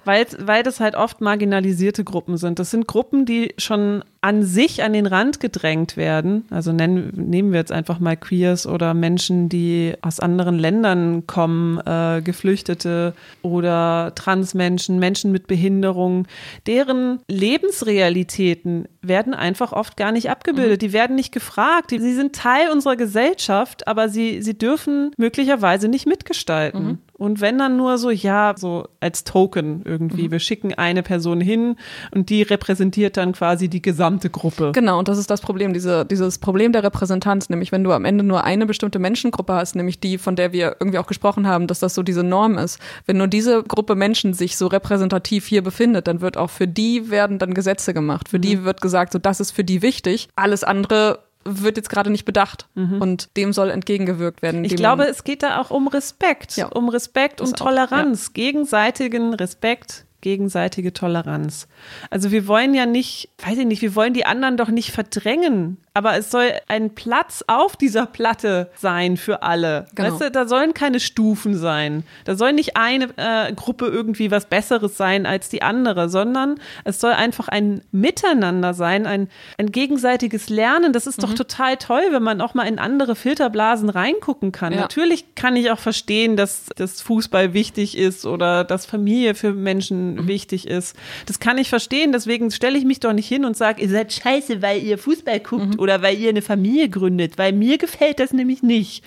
Weil, 0.04 0.26
weil 0.38 0.62
das 0.62 0.80
halt 0.80 0.94
oft 0.94 1.20
marginalisierte 1.20 2.04
Gruppen 2.04 2.36
sind. 2.36 2.58
Das 2.58 2.70
sind 2.70 2.86
Gruppen, 2.86 3.26
die 3.26 3.54
schon 3.58 4.02
an 4.20 4.42
sich 4.42 4.82
an 4.82 4.92
den 4.92 5.06
Rand 5.06 5.38
gedrängt 5.38 5.96
werden. 5.96 6.44
Also 6.50 6.72
nennen, 6.72 7.12
nehmen 7.14 7.52
wir 7.52 7.60
jetzt 7.60 7.70
einfach 7.70 8.00
mal 8.00 8.16
Queers 8.16 8.66
oder 8.66 8.92
Menschen, 8.92 9.48
die 9.48 9.94
aus 10.00 10.18
anderen 10.18 10.58
Ländern 10.58 11.26
kommen, 11.26 11.78
äh, 11.86 12.20
Geflüchtete 12.22 13.14
oder 13.42 14.12
Transmenschen, 14.16 14.98
Menschen 14.98 15.30
mit 15.30 15.46
Behinderung. 15.46 16.26
Deren 16.66 17.20
Lebensrealitäten 17.28 18.88
werden 19.02 19.34
einfach 19.34 19.72
oft 19.72 19.96
gar 19.96 20.10
nicht 20.10 20.30
abgebildet. 20.30 20.82
Mhm. 20.82 20.86
Die 20.86 20.92
werden 20.92 21.16
nicht 21.16 21.32
gefragt. 21.32 21.90
sie 21.90 22.14
sind 22.14 22.34
Teil 22.34 22.70
unserer 22.72 22.96
Gesellschaft, 22.96 23.86
aber 23.86 24.08
sie, 24.08 24.42
sie 24.42 24.58
dürfen 24.58 25.12
möglicherweise 25.16 25.88
nicht 25.88 26.06
mitgestalten. 26.06 26.84
Mhm. 26.84 26.98
Und 27.18 27.40
wenn 27.40 27.58
dann 27.58 27.76
nur 27.76 27.98
so, 27.98 28.10
ja, 28.10 28.54
so 28.56 28.86
als 29.00 29.24
Token 29.24 29.82
irgendwie. 29.84 30.28
Mhm. 30.28 30.30
Wir 30.30 30.38
schicken 30.38 30.72
eine 30.74 31.02
Person 31.02 31.40
hin 31.40 31.74
und 32.12 32.30
die 32.30 32.42
repräsentiert 32.42 33.16
dann 33.16 33.32
quasi 33.32 33.68
die 33.68 33.82
gesamte 33.82 34.30
Gruppe. 34.30 34.70
Genau, 34.72 35.00
und 35.00 35.08
das 35.08 35.18
ist 35.18 35.28
das 35.28 35.40
Problem, 35.40 35.72
diese, 35.72 36.06
dieses 36.06 36.38
Problem 36.38 36.70
der 36.72 36.84
Repräsentanz, 36.84 37.50
nämlich 37.50 37.72
wenn 37.72 37.82
du 37.82 37.90
am 37.90 38.04
Ende 38.04 38.22
nur 38.22 38.44
eine 38.44 38.66
bestimmte 38.66 39.00
Menschengruppe 39.00 39.52
hast, 39.52 39.74
nämlich 39.74 39.98
die, 39.98 40.16
von 40.16 40.36
der 40.36 40.52
wir 40.52 40.76
irgendwie 40.78 40.98
auch 40.98 41.08
gesprochen 41.08 41.48
haben, 41.48 41.66
dass 41.66 41.80
das 41.80 41.96
so 41.96 42.04
diese 42.04 42.22
Norm 42.22 42.56
ist. 42.56 42.78
Wenn 43.06 43.18
nur 43.18 43.26
diese 43.26 43.64
Gruppe 43.64 43.96
Menschen 43.96 44.32
sich 44.32 44.56
so 44.56 44.68
repräsentativ 44.68 45.44
hier 45.44 45.62
befindet, 45.62 46.06
dann 46.06 46.20
wird 46.20 46.36
auch 46.36 46.50
für 46.50 46.68
die 46.68 47.10
werden 47.10 47.40
dann 47.40 47.52
Gesetze 47.52 47.94
gemacht. 47.94 48.28
Für 48.28 48.38
mhm. 48.38 48.42
die 48.42 48.64
wird 48.64 48.80
gesagt, 48.80 49.12
so 49.12 49.18
das 49.18 49.40
ist 49.40 49.50
für 49.50 49.64
die 49.64 49.82
wichtig. 49.82 50.28
Alles 50.36 50.62
andere 50.62 51.18
wird 51.48 51.76
jetzt 51.76 51.90
gerade 51.90 52.10
nicht 52.10 52.24
bedacht 52.24 52.66
mhm. 52.74 53.00
und 53.00 53.36
dem 53.36 53.52
soll 53.52 53.70
entgegengewirkt 53.70 54.42
werden. 54.42 54.64
Ich 54.64 54.76
glaube, 54.76 55.06
es 55.06 55.24
geht 55.24 55.42
da 55.42 55.60
auch 55.60 55.70
um 55.70 55.88
Respekt, 55.88 56.56
ja. 56.56 56.66
um 56.66 56.88
Respekt 56.88 57.40
und 57.40 57.56
Toleranz, 57.56 58.30
auch, 58.30 58.36
ja. 58.36 58.44
gegenseitigen 58.44 59.34
Respekt, 59.34 60.04
gegenseitige 60.20 60.92
Toleranz. 60.92 61.68
Also 62.10 62.30
wir 62.30 62.46
wollen 62.46 62.74
ja 62.74 62.86
nicht, 62.86 63.30
weiß 63.44 63.58
ich 63.58 63.66
nicht, 63.66 63.82
wir 63.82 63.94
wollen 63.94 64.14
die 64.14 64.26
anderen 64.26 64.56
doch 64.56 64.68
nicht 64.68 64.90
verdrängen 64.90 65.78
aber 65.98 66.16
es 66.16 66.30
soll 66.30 66.52
ein 66.68 66.94
Platz 66.94 67.42
auf 67.48 67.76
dieser 67.76 68.06
Platte 68.06 68.70
sein 68.76 69.16
für 69.16 69.42
alle. 69.42 69.86
Genau. 69.96 70.12
Weißt 70.12 70.20
du, 70.20 70.30
da 70.30 70.46
sollen 70.46 70.72
keine 70.72 71.00
Stufen 71.00 71.56
sein. 71.56 72.04
Da 72.24 72.36
soll 72.36 72.52
nicht 72.52 72.76
eine 72.76 73.08
äh, 73.16 73.52
Gruppe 73.52 73.86
irgendwie 73.86 74.30
was 74.30 74.46
Besseres 74.46 74.96
sein 74.96 75.26
als 75.26 75.48
die 75.48 75.60
andere, 75.62 76.08
sondern 76.08 76.60
es 76.84 77.00
soll 77.00 77.10
einfach 77.10 77.48
ein 77.48 77.82
Miteinander 77.90 78.74
sein, 78.74 79.06
ein, 79.06 79.28
ein 79.58 79.72
gegenseitiges 79.72 80.48
Lernen. 80.48 80.92
Das 80.92 81.08
ist 81.08 81.18
mhm. 81.18 81.22
doch 81.22 81.34
total 81.34 81.76
toll, 81.78 82.02
wenn 82.12 82.22
man 82.22 82.40
auch 82.42 82.54
mal 82.54 82.68
in 82.68 82.78
andere 82.78 83.16
Filterblasen 83.16 83.90
reingucken 83.90 84.52
kann. 84.52 84.72
Ja. 84.72 84.82
Natürlich 84.82 85.34
kann 85.34 85.56
ich 85.56 85.72
auch 85.72 85.80
verstehen, 85.80 86.36
dass 86.36 86.66
das 86.76 87.02
Fußball 87.02 87.54
wichtig 87.54 87.98
ist 87.98 88.24
oder 88.24 88.62
dass 88.62 88.86
Familie 88.86 89.34
für 89.34 89.52
Menschen 89.52 90.14
mhm. 90.14 90.28
wichtig 90.28 90.68
ist. 90.68 90.94
Das 91.26 91.40
kann 91.40 91.58
ich 91.58 91.68
verstehen. 91.68 92.12
Deswegen 92.12 92.52
stelle 92.52 92.78
ich 92.78 92.84
mich 92.84 93.00
doch 93.00 93.12
nicht 93.12 93.26
hin 93.26 93.44
und 93.44 93.56
sage, 93.56 93.82
ihr 93.82 93.88
seid 93.88 94.12
scheiße, 94.12 94.62
weil 94.62 94.80
ihr 94.80 94.96
Fußball 94.96 95.40
guckt 95.40 95.74
mhm 95.74 95.87
oder 95.88 96.02
weil 96.02 96.18
ihr 96.18 96.28
eine 96.28 96.42
Familie 96.42 96.88
gründet, 96.88 97.38
weil 97.38 97.52
mir 97.52 97.78
gefällt 97.78 98.20
das 98.20 98.32
nämlich 98.32 98.62
nicht. 98.62 99.02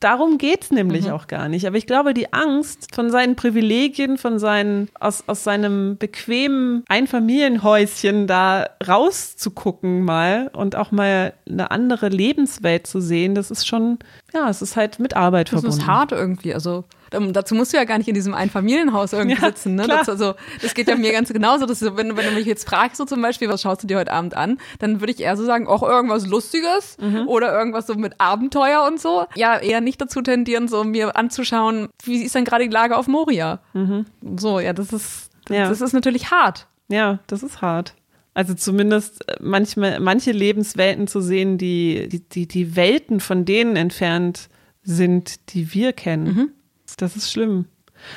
Darum 0.00 0.36
geht 0.36 0.64
es 0.64 0.70
nämlich 0.70 1.06
mhm. 1.06 1.12
auch 1.12 1.28
gar 1.28 1.48
nicht. 1.48 1.66
Aber 1.66 1.76
ich 1.76 1.86
glaube, 1.86 2.12
die 2.12 2.32
Angst 2.32 2.94
von 2.94 3.10
seinen 3.10 3.36
Privilegien, 3.36 4.18
von 4.18 4.38
seinen, 4.38 4.88
aus, 5.00 5.24
aus 5.26 5.44
seinem 5.44 5.96
bequemen 5.96 6.84
Einfamilienhäuschen 6.88 8.26
da 8.26 8.68
rauszugucken 8.86 10.02
mal 10.02 10.50
und 10.52 10.76
auch 10.76 10.90
mal 10.90 11.32
eine 11.48 11.70
andere 11.70 12.08
Lebenswelt 12.08 12.86
zu 12.86 13.00
sehen, 13.00 13.34
das 13.34 13.50
ist 13.50 13.66
schon, 13.66 13.98
ja, 14.34 14.50
es 14.50 14.60
ist 14.60 14.76
halt 14.76 14.98
mit 14.98 15.16
Arbeit 15.16 15.48
verbunden. 15.48 15.76
Das 15.76 15.84
ist 15.84 15.86
hart 15.86 16.12
irgendwie. 16.12 16.52
Also 16.52 16.84
dazu 17.10 17.54
musst 17.54 17.72
du 17.72 17.76
ja 17.76 17.84
gar 17.84 17.98
nicht 17.98 18.08
in 18.08 18.14
diesem 18.14 18.34
Einfamilienhaus 18.34 19.12
irgendwie 19.12 19.40
ja, 19.40 19.46
sitzen. 19.48 19.74
Ne? 19.74 19.86
Das, 19.86 20.08
also, 20.08 20.34
das 20.62 20.74
geht 20.74 20.88
ja 20.88 20.96
mir 20.96 21.12
ganz 21.12 21.32
genauso. 21.32 21.66
Dass, 21.66 21.82
wenn, 21.82 22.16
wenn 22.16 22.26
du 22.26 22.32
mich 22.32 22.46
jetzt 22.46 22.68
fragst, 22.68 22.96
so 22.96 23.04
zum 23.04 23.22
Beispiel, 23.22 23.48
was 23.48 23.62
schaust 23.62 23.82
du 23.82 23.86
dir 23.86 23.98
heute 23.98 24.12
Abend 24.12 24.36
an, 24.36 24.58
dann 24.78 25.00
würde 25.00 25.12
ich 25.12 25.20
eher 25.20 25.36
so 25.36 25.44
sagen, 25.44 25.66
auch 25.66 25.82
irgendwas 25.82 26.26
Lustiges 26.26 26.96
mhm. 27.00 27.28
oder 27.28 27.52
irgendwas 27.52 27.86
so 27.86 27.94
mit 27.94 28.14
Abenteuer 28.18 28.86
und 28.86 29.00
so. 29.00 29.26
Ja, 29.34 29.58
eher 29.58 29.80
nicht 29.80 30.00
dazu 30.00 30.22
tendieren, 30.22 30.68
so 30.68 30.84
mir 30.84 31.16
anzuschauen, 31.16 31.88
wie 32.04 32.22
ist 32.22 32.34
denn 32.34 32.44
gerade 32.44 32.64
die 32.64 32.70
Lage 32.70 32.96
auf 32.96 33.06
Moria? 33.06 33.60
Mhm. 33.72 34.06
So, 34.36 34.60
ja, 34.60 34.72
das 34.72 34.92
ist, 34.92 35.30
ja. 35.48 35.68
das 35.68 35.80
ist 35.80 35.92
natürlich 35.92 36.30
hart. 36.30 36.66
Ja, 36.88 37.18
das 37.26 37.42
ist 37.42 37.62
hart. 37.62 37.94
Also 38.38 38.54
zumindest 38.54 39.28
äh, 39.28 39.36
manchmal, 39.40 39.98
manche 39.98 40.30
Lebenswelten 40.30 41.08
zu 41.08 41.20
sehen, 41.20 41.58
die, 41.58 42.08
die, 42.08 42.20
die, 42.20 42.46
die 42.46 42.76
Welten 42.76 43.18
von 43.18 43.44
denen 43.44 43.74
entfernt 43.74 44.48
sind, 44.84 45.52
die 45.52 45.74
wir 45.74 45.92
kennen. 45.92 46.24
Mhm. 46.24 46.52
Das 46.98 47.16
ist 47.16 47.32
schlimm. 47.32 47.66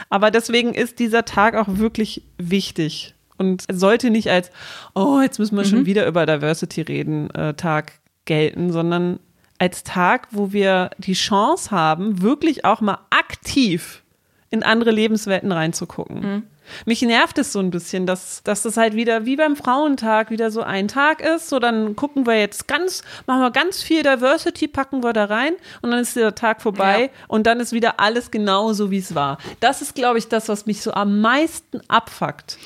Aber 0.09 0.29
deswegen 0.29 0.73
ist 0.73 0.99
dieser 0.99 1.25
Tag 1.25 1.55
auch 1.55 1.67
wirklich 1.67 2.23
wichtig 2.37 3.15
und 3.37 3.63
sollte 3.71 4.11
nicht 4.11 4.29
als, 4.29 4.51
oh, 4.93 5.19
jetzt 5.21 5.39
müssen 5.39 5.55
wir 5.55 5.63
mhm. 5.63 5.69
schon 5.69 5.85
wieder 5.85 6.05
über 6.05 6.25
Diversity 6.25 6.81
reden, 6.81 7.29
äh, 7.31 7.55
Tag 7.55 7.93
gelten, 8.25 8.71
sondern 8.71 9.19
als 9.57 9.83
Tag, 9.83 10.27
wo 10.31 10.53
wir 10.53 10.91
die 10.97 11.13
Chance 11.13 11.71
haben, 11.71 12.21
wirklich 12.21 12.65
auch 12.65 12.81
mal 12.81 12.99
aktiv 13.09 14.03
in 14.49 14.63
andere 14.63 14.91
Lebenswelten 14.91 15.51
reinzugucken. 15.51 16.19
Mhm. 16.19 16.43
Mich 16.85 17.01
nervt 17.01 17.37
es 17.37 17.53
so 17.53 17.59
ein 17.59 17.71
bisschen, 17.71 18.05
dass, 18.05 18.43
dass 18.43 18.63
das 18.63 18.77
halt 18.77 18.95
wieder 18.95 19.25
wie 19.25 19.35
beim 19.35 19.55
Frauentag 19.55 20.29
wieder 20.29 20.51
so 20.51 20.61
ein 20.61 20.87
Tag 20.87 21.21
ist. 21.21 21.49
So, 21.49 21.59
dann 21.59 21.95
gucken 21.95 22.25
wir 22.25 22.39
jetzt 22.39 22.67
ganz, 22.67 23.03
machen 23.27 23.41
wir 23.41 23.51
ganz 23.51 23.81
viel 23.81 24.03
Diversity, 24.03 24.67
packen 24.67 25.03
wir 25.03 25.13
da 25.13 25.25
rein 25.25 25.53
und 25.81 25.91
dann 25.91 25.99
ist 25.99 26.15
der 26.15 26.35
Tag 26.35 26.61
vorbei 26.61 27.03
ja. 27.03 27.09
und 27.27 27.47
dann 27.47 27.59
ist 27.59 27.73
wieder 27.73 27.99
alles 27.99 28.31
genauso, 28.31 28.91
wie 28.91 28.99
es 28.99 29.15
war. 29.15 29.37
Das 29.59 29.81
ist, 29.81 29.95
glaube 29.95 30.17
ich, 30.17 30.27
das, 30.27 30.49
was 30.49 30.65
mich 30.65 30.81
so 30.81 30.93
am 30.93 31.21
meisten 31.21 31.81
abfuckt. 31.87 32.57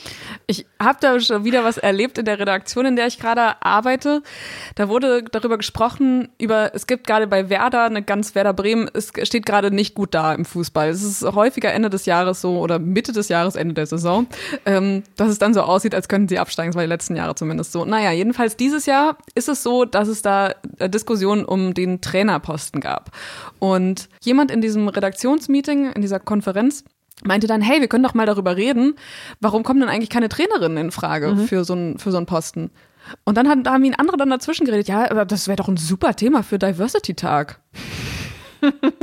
Ich 0.47 0.65
habe 0.79 0.97
da 1.01 1.19
schon 1.19 1.43
wieder 1.43 1.63
was 1.63 1.77
erlebt 1.77 2.17
in 2.17 2.25
der 2.25 2.39
Redaktion, 2.39 2.85
in 2.85 2.95
der 2.95 3.07
ich 3.07 3.19
gerade 3.19 3.61
arbeite. 3.61 4.21
Da 4.75 4.89
wurde 4.89 5.23
darüber 5.23 5.57
gesprochen, 5.57 6.29
über, 6.37 6.73
es 6.73 6.87
gibt 6.87 7.07
gerade 7.07 7.27
bei 7.27 7.49
Werder, 7.49 7.85
eine 7.85 8.03
ganz 8.03 8.35
Werder 8.35 8.53
Bremen, 8.53 8.89
es 8.93 9.11
steht 9.23 9.45
gerade 9.45 9.71
nicht 9.71 9.95
gut 9.95 10.13
da 10.13 10.33
im 10.33 10.45
Fußball. 10.45 10.89
Es 10.89 11.03
ist 11.03 11.23
häufiger 11.23 11.73
Ende 11.73 11.89
des 11.89 12.05
Jahres 12.05 12.41
so 12.41 12.59
oder 12.59 12.79
Mitte 12.79 13.11
des 13.11 13.29
Jahres, 13.29 13.55
Ende 13.55 13.73
der 13.73 13.85
Saison, 13.85 13.94
ähm, 14.65 15.03
dass 15.15 15.29
es 15.29 15.39
dann 15.39 15.53
so 15.53 15.61
aussieht, 15.61 15.95
als 15.95 16.07
könnten 16.07 16.27
sie 16.27 16.39
absteigen. 16.39 16.71
Das 16.71 16.75
war 16.75 16.83
die 16.83 16.89
letzten 16.89 17.15
Jahre 17.15 17.35
zumindest 17.35 17.71
so. 17.71 17.85
Naja, 17.85 18.11
jedenfalls 18.11 18.55
dieses 18.55 18.85
Jahr 18.85 19.17
ist 19.35 19.49
es 19.49 19.63
so, 19.63 19.85
dass 19.85 20.07
es 20.07 20.21
da 20.21 20.53
Diskussionen 20.79 21.45
um 21.45 21.73
den 21.73 22.01
Trainerposten 22.01 22.81
gab. 22.81 23.11
Und 23.59 24.09
jemand 24.21 24.51
in 24.51 24.61
diesem 24.61 24.87
Redaktionsmeeting, 24.87 25.91
in 25.91 26.01
dieser 26.01 26.19
Konferenz, 26.19 26.83
meinte 27.23 27.47
dann, 27.47 27.61
hey, 27.61 27.81
wir 27.81 27.87
können 27.87 28.03
doch 28.03 28.13
mal 28.13 28.25
darüber 28.25 28.55
reden, 28.57 28.95
warum 29.39 29.63
kommen 29.63 29.79
denn 29.79 29.89
eigentlich 29.89 30.09
keine 30.09 30.29
Trainerinnen 30.29 30.77
in 30.77 30.91
Frage 30.91 31.29
mhm. 31.29 31.47
für, 31.47 31.63
so 31.63 31.73
ein, 31.73 31.97
für 31.97 32.11
so 32.11 32.17
einen 32.17 32.25
Posten? 32.25 32.71
Und 33.23 33.37
dann 33.37 33.47
haben, 33.47 33.63
haben 33.67 33.83
ihn 33.83 33.95
andere 33.95 34.17
dann 34.17 34.29
dazwischen 34.29 34.65
geredet, 34.65 34.87
ja, 34.87 35.09
aber 35.09 35.25
das 35.25 35.47
wäre 35.47 35.57
doch 35.57 35.67
ein 35.67 35.77
super 35.77 36.15
Thema 36.15 36.43
für 36.43 36.57
Diversity-Tag. 36.57 37.59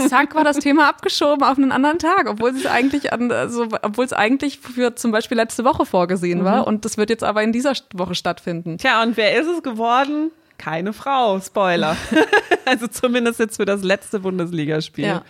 Zack, 0.09 0.35
war 0.35 0.45
das 0.45 0.59
Thema 0.59 0.89
abgeschoben 0.89 1.43
auf 1.43 1.59
einen 1.59 1.73
anderen 1.73 1.99
Tag, 1.99 2.29
obwohl 2.29 2.51
es 2.51 2.67
eigentlich 2.67 3.13
an, 3.13 3.31
also, 3.31 3.69
obwohl 3.83 4.05
es 4.05 4.13
eigentlich 4.13 4.59
für 4.59 4.95
zum 4.95 5.13
Beispiel 5.13 5.37
letzte 5.37 5.65
Woche 5.65 5.87
vorgesehen 5.87 6.41
mhm. 6.41 6.45
war 6.45 6.67
und 6.67 6.85
das 6.85 6.97
wird 6.97 7.11
jetzt 7.11 7.25
aber 7.25 7.43
in 7.43 7.53
dieser 7.53 7.73
Woche 7.95 8.15
stattfinden. 8.15 8.79
Tja, 8.79 9.03
und 9.03 9.17
wer 9.17 9.41
ist 9.41 9.49
es 9.49 9.63
geworden? 9.63 10.31
Keine 10.59 10.93
Frau, 10.93 11.41
Spoiler. 11.41 11.97
also 12.65 12.87
zumindest 12.87 13.41
jetzt 13.41 13.57
für 13.57 13.65
das 13.65 13.83
letzte 13.83 14.21
Bundesligaspiel. 14.21 15.07
Ja. 15.07 15.23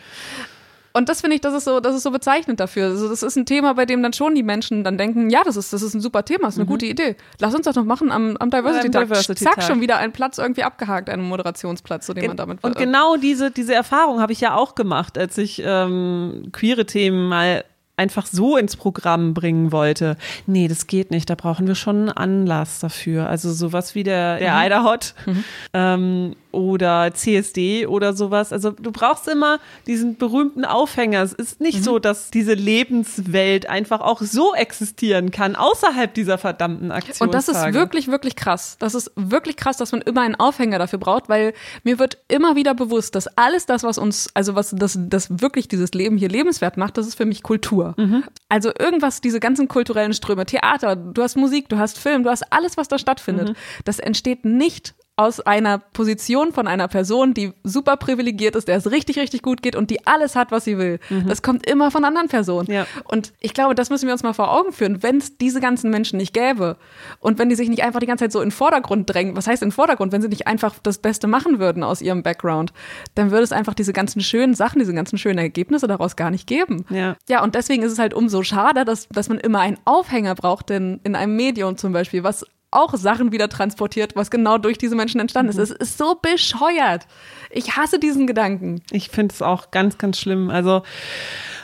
Und 0.93 1.09
das 1.09 1.21
finde 1.21 1.37
ich, 1.37 1.41
das 1.41 1.55
ist 1.55 1.65
so, 1.65 1.81
das 1.81 1.95
ist 1.95 2.03
so 2.03 2.11
bezeichnend 2.11 2.61
dafür. 2.61 2.87
Also 2.87 3.09
das 3.09 3.23
ist 3.23 3.37
ein 3.37 3.47
Thema, 3.47 3.75
bei 3.75 3.87
dem 3.87 4.03
dann 4.03 4.13
schon 4.13 4.35
die 4.35 4.43
Menschen 4.43 4.85
dann 4.85 4.99
denken, 4.99 5.31
ja, 5.31 5.43
das 5.45 5.57
ist, 5.57 5.73
das 5.73 5.83
ist 5.83 5.95
ein 5.95 6.01
super 6.01 6.25
Thema, 6.25 6.45
das 6.45 6.55
ist 6.55 6.59
eine 6.59 6.67
mhm. 6.67 6.71
gute 6.71 6.87
Idee. 6.87 7.17
Lass 7.39 7.55
uns 7.55 7.65
das 7.65 7.77
noch 7.77 7.85
machen 7.85 8.13
am, 8.13 8.37
am 8.39 8.51
Diversity 8.51 8.91
Tag. 8.91 9.05
Diversity 9.05 9.45
Zack, 9.45 9.63
schon 9.63 9.81
wieder 9.81 9.99
ein 9.99 10.13
Platz 10.13 10.39
irgendwie 10.39 10.63
abgehakt, 10.63 11.09
einen 11.09 11.23
Moderationsplatz, 11.23 12.07
zu 12.07 12.15
dem 12.15 12.27
man 12.27 12.37
damit. 12.37 12.63
Und 12.63 12.77
genau 12.77 13.17
diese, 13.17 13.51
diese 13.51 13.75
Erfahrung 13.75 14.21
habe 14.21 14.33
ich 14.33 14.41
ja 14.41 14.55
auch 14.55 14.75
gemacht, 14.75 15.17
als 15.17 15.39
ich 15.39 15.63
ähm, 15.65 16.49
queere 16.53 16.87
Themen 16.87 17.29
mal 17.29 17.65
einfach 17.97 18.27
so 18.27 18.57
ins 18.57 18.77
Programm 18.77 19.35
bringen 19.35 19.71
wollte. 19.71 20.17
Nee, 20.47 20.69
das 20.69 20.87
geht 20.87 21.11
nicht. 21.11 21.29
Da 21.29 21.35
brauchen 21.35 21.67
wir 21.67 21.75
schon 21.75 22.09
einen 22.09 22.11
Anlass 22.11 22.81
dafür. 22.81 23.29
Also 23.29 23.53
sowas 23.53 23.95
wie 23.95 24.03
der, 24.03 24.39
der 24.39 24.55
mhm. 24.55 24.67
Idaho 24.67 24.97
mhm. 25.27 25.45
ähm, 25.73 26.37
oder 26.53 27.13
CSD 27.13 27.87
oder 27.87 28.13
sowas. 28.13 28.53
Also 28.53 28.71
du 28.71 28.93
brauchst 28.93 29.27
immer 29.29 29.59
diesen 29.87 30.17
berühmten 30.17 30.65
Aufhänger. 30.65 31.23
Es 31.23 31.33
ist 31.33 31.61
nicht 31.61 31.79
mhm. 31.79 31.83
so, 31.83 31.99
dass 31.99 32.31
diese 32.31 32.55
Lebenswelt 32.55 33.69
einfach 33.69 34.01
auch 34.01 34.21
so 34.21 34.55
existieren 34.55 35.31
kann, 35.31 35.57
außerhalb 35.57 36.13
dieser 36.15 36.39
verdammten 36.39 36.93
Aktion. 36.93 37.29
Und 37.29 37.35
das 37.35 37.49
ist 37.49 37.73
wirklich, 37.73 38.09
wirklich 38.09 38.37
krass. 38.37 38.77
Das 38.79 38.95
ist 38.95 39.11
wirklich 39.17 39.57
krass, 39.57 39.77
dass 39.77 39.93
man 39.93 40.03
immer 40.03 40.21
einen 40.21 40.35
Aufhänger 40.35 40.79
dafür 40.79 40.99
braucht, 40.99 41.29
weil 41.29 41.55
mir 41.83 41.99
wird 41.99 42.19
immer 42.29 42.55
wieder 42.55 42.75
bewusst, 42.75 43.15
dass 43.15 43.27
alles 43.39 43.67
das, 43.67 43.83
was 43.83 43.99
uns, 43.99 44.29
also 44.35 44.55
was 44.55 44.71
das, 44.77 44.99
das 45.01 45.41
wirklich 45.41 45.69
dieses 45.69 45.93
Leben 45.93 46.17
hier 46.17 46.29
lebenswert 46.29 46.77
macht, 46.77 46.99
das 46.99 47.07
ist 47.07 47.15
für 47.15 47.27
mich 47.27 47.43
Kultur. 47.43 47.95
Mhm. 47.97 48.25
Also 48.49 48.71
irgendwas, 48.79 49.21
diese 49.21 49.41
ganzen 49.41 49.69
kulturellen 49.69 50.13
Ströme, 50.13 50.47
Theater, 50.47 50.97
du 50.97 51.23
hast 51.23 51.37
Musik, 51.37 51.69
du 51.69 51.79
hast 51.79 51.99
Film, 51.99 52.23
du 52.25 52.31
hast 52.31 52.53
alles, 52.53 52.77
was 52.77 52.89
da 52.89 52.99
stattfindet. 52.99 53.51
Mhm. 53.51 53.55
Das 53.85 53.99
entsteht 53.99 54.45
nicht 54.45 54.95
aus 55.17 55.41
einer 55.41 55.79
Position 55.79 56.53
von 56.53 56.67
einer 56.67 56.89
Person, 56.89 57.35
die 57.35 57.53
super 57.65 57.99
privilegiert 57.99 58.57
ist, 58.57 58.67
der 58.67 58.79
es 58.79 58.91
richtig, 58.91 59.19
richtig 59.19 59.43
gut 59.43 59.63
geht 59.63 59.77
und 59.77 59.91
die 59.91 60.07
alles 60.07 60.35
hat, 60.37 60.51
was 60.51 60.65
sie 60.65 60.79
will. 60.79 61.01
Mhm. 61.11 61.29
Das 61.29 61.43
kommt 61.43 61.69
immer 61.69 61.91
von 61.91 62.05
anderen 62.05 62.29
Personen. 62.29 62.71
Ja. 62.71 62.87
Und 63.05 63.35
ich 63.39 63.53
glaube, 63.53 63.75
das 63.75 63.91
müssen 63.91 64.07
wir 64.07 64.15
uns 64.15 64.23
mal 64.23 64.33
vor 64.33 64.51
Augen 64.51 64.73
führen. 64.73 65.03
Wenn 65.03 65.19
es 65.19 65.37
diese 65.37 65.61
ganzen 65.61 65.91
Menschen 65.91 66.17
nicht 66.17 66.33
gäbe 66.33 66.79
und 67.21 67.39
wenn 67.39 67.51
die 67.51 67.57
sich 67.57 67.69
nicht 67.69 67.83
einfach 67.83 68.01
die 68.01 68.07
ganze 68.07 68.25
Zeit 68.25 68.33
so 68.33 68.41
in 68.41 68.47
den 68.47 68.53
Vordergrund 68.53 69.13
drängen, 69.13 69.37
was 69.37 69.47
heißt 69.47 69.63
in 69.63 69.69
den 69.69 69.75
Vordergrund, 69.75 70.13
wenn 70.13 70.23
sie 70.23 70.29
nicht 70.29 70.47
einfach 70.47 70.77
das 70.83 70.97
Beste 70.97 71.27
machen 71.27 71.59
würden 71.59 71.83
aus 71.83 72.01
ihrem 72.01 72.23
Background, 72.23 72.73
dann 73.15 73.31
würde 73.31 73.45
es 73.45 73.53
einfach 73.53 73.75
diese 73.75 73.93
ganzen 73.93 74.23
schönen 74.23 74.55
Sachen, 74.55 74.79
diese 74.79 74.95
ganzen 74.95 75.19
schönen 75.19 75.39
Ergebnisse 75.39 75.89
daraus 75.89 76.17
gar 76.17 76.31
nicht 76.31 76.47
geben. 76.47 76.87
Ja, 76.89 77.17
ja 77.29 77.43
und 77.43 77.55
deswegen 77.55 77.83
ist 77.83 77.93
es 77.93 77.99
halt 77.99 78.15
umso 78.15 78.43
schade, 78.43 78.87
dass, 78.87 79.09
dass 79.09 79.29
man 79.29 79.39
immer 79.39 79.61
einen 79.61 79.79
Aufhänger 79.85 80.35
braucht, 80.35 80.71
denn 80.71 81.01
in 81.05 81.15
einem 81.17 81.37
Medium 81.37 81.77
zum 81.77 81.93
Beispiel, 81.93 82.25
was 82.25 82.47
auch 82.73 82.95
Sachen 82.95 83.31
wieder 83.33 83.49
transportiert, 83.49 84.17
was 84.17 84.31
genau 84.31 84.59
durch 84.59 84.79
diese 84.79 84.97
Menschen 84.97 85.21
entstanden 85.21 85.55
mhm. 85.55 85.63
ist. 85.63 85.71
Es 85.71 85.77
ist 85.77 85.99
so 85.99 86.19
bescheuert. 86.21 87.07
Ich 87.51 87.77
hasse 87.77 87.99
diesen 87.99 88.27
Gedanken. 88.27 88.83
Ich 88.91 89.11
finde 89.11 89.35
es 89.35 89.43
auch 89.43 89.71
ganz, 89.71 89.99
ganz 89.99 90.19
schlimm. 90.19 90.51
Also 90.51 90.83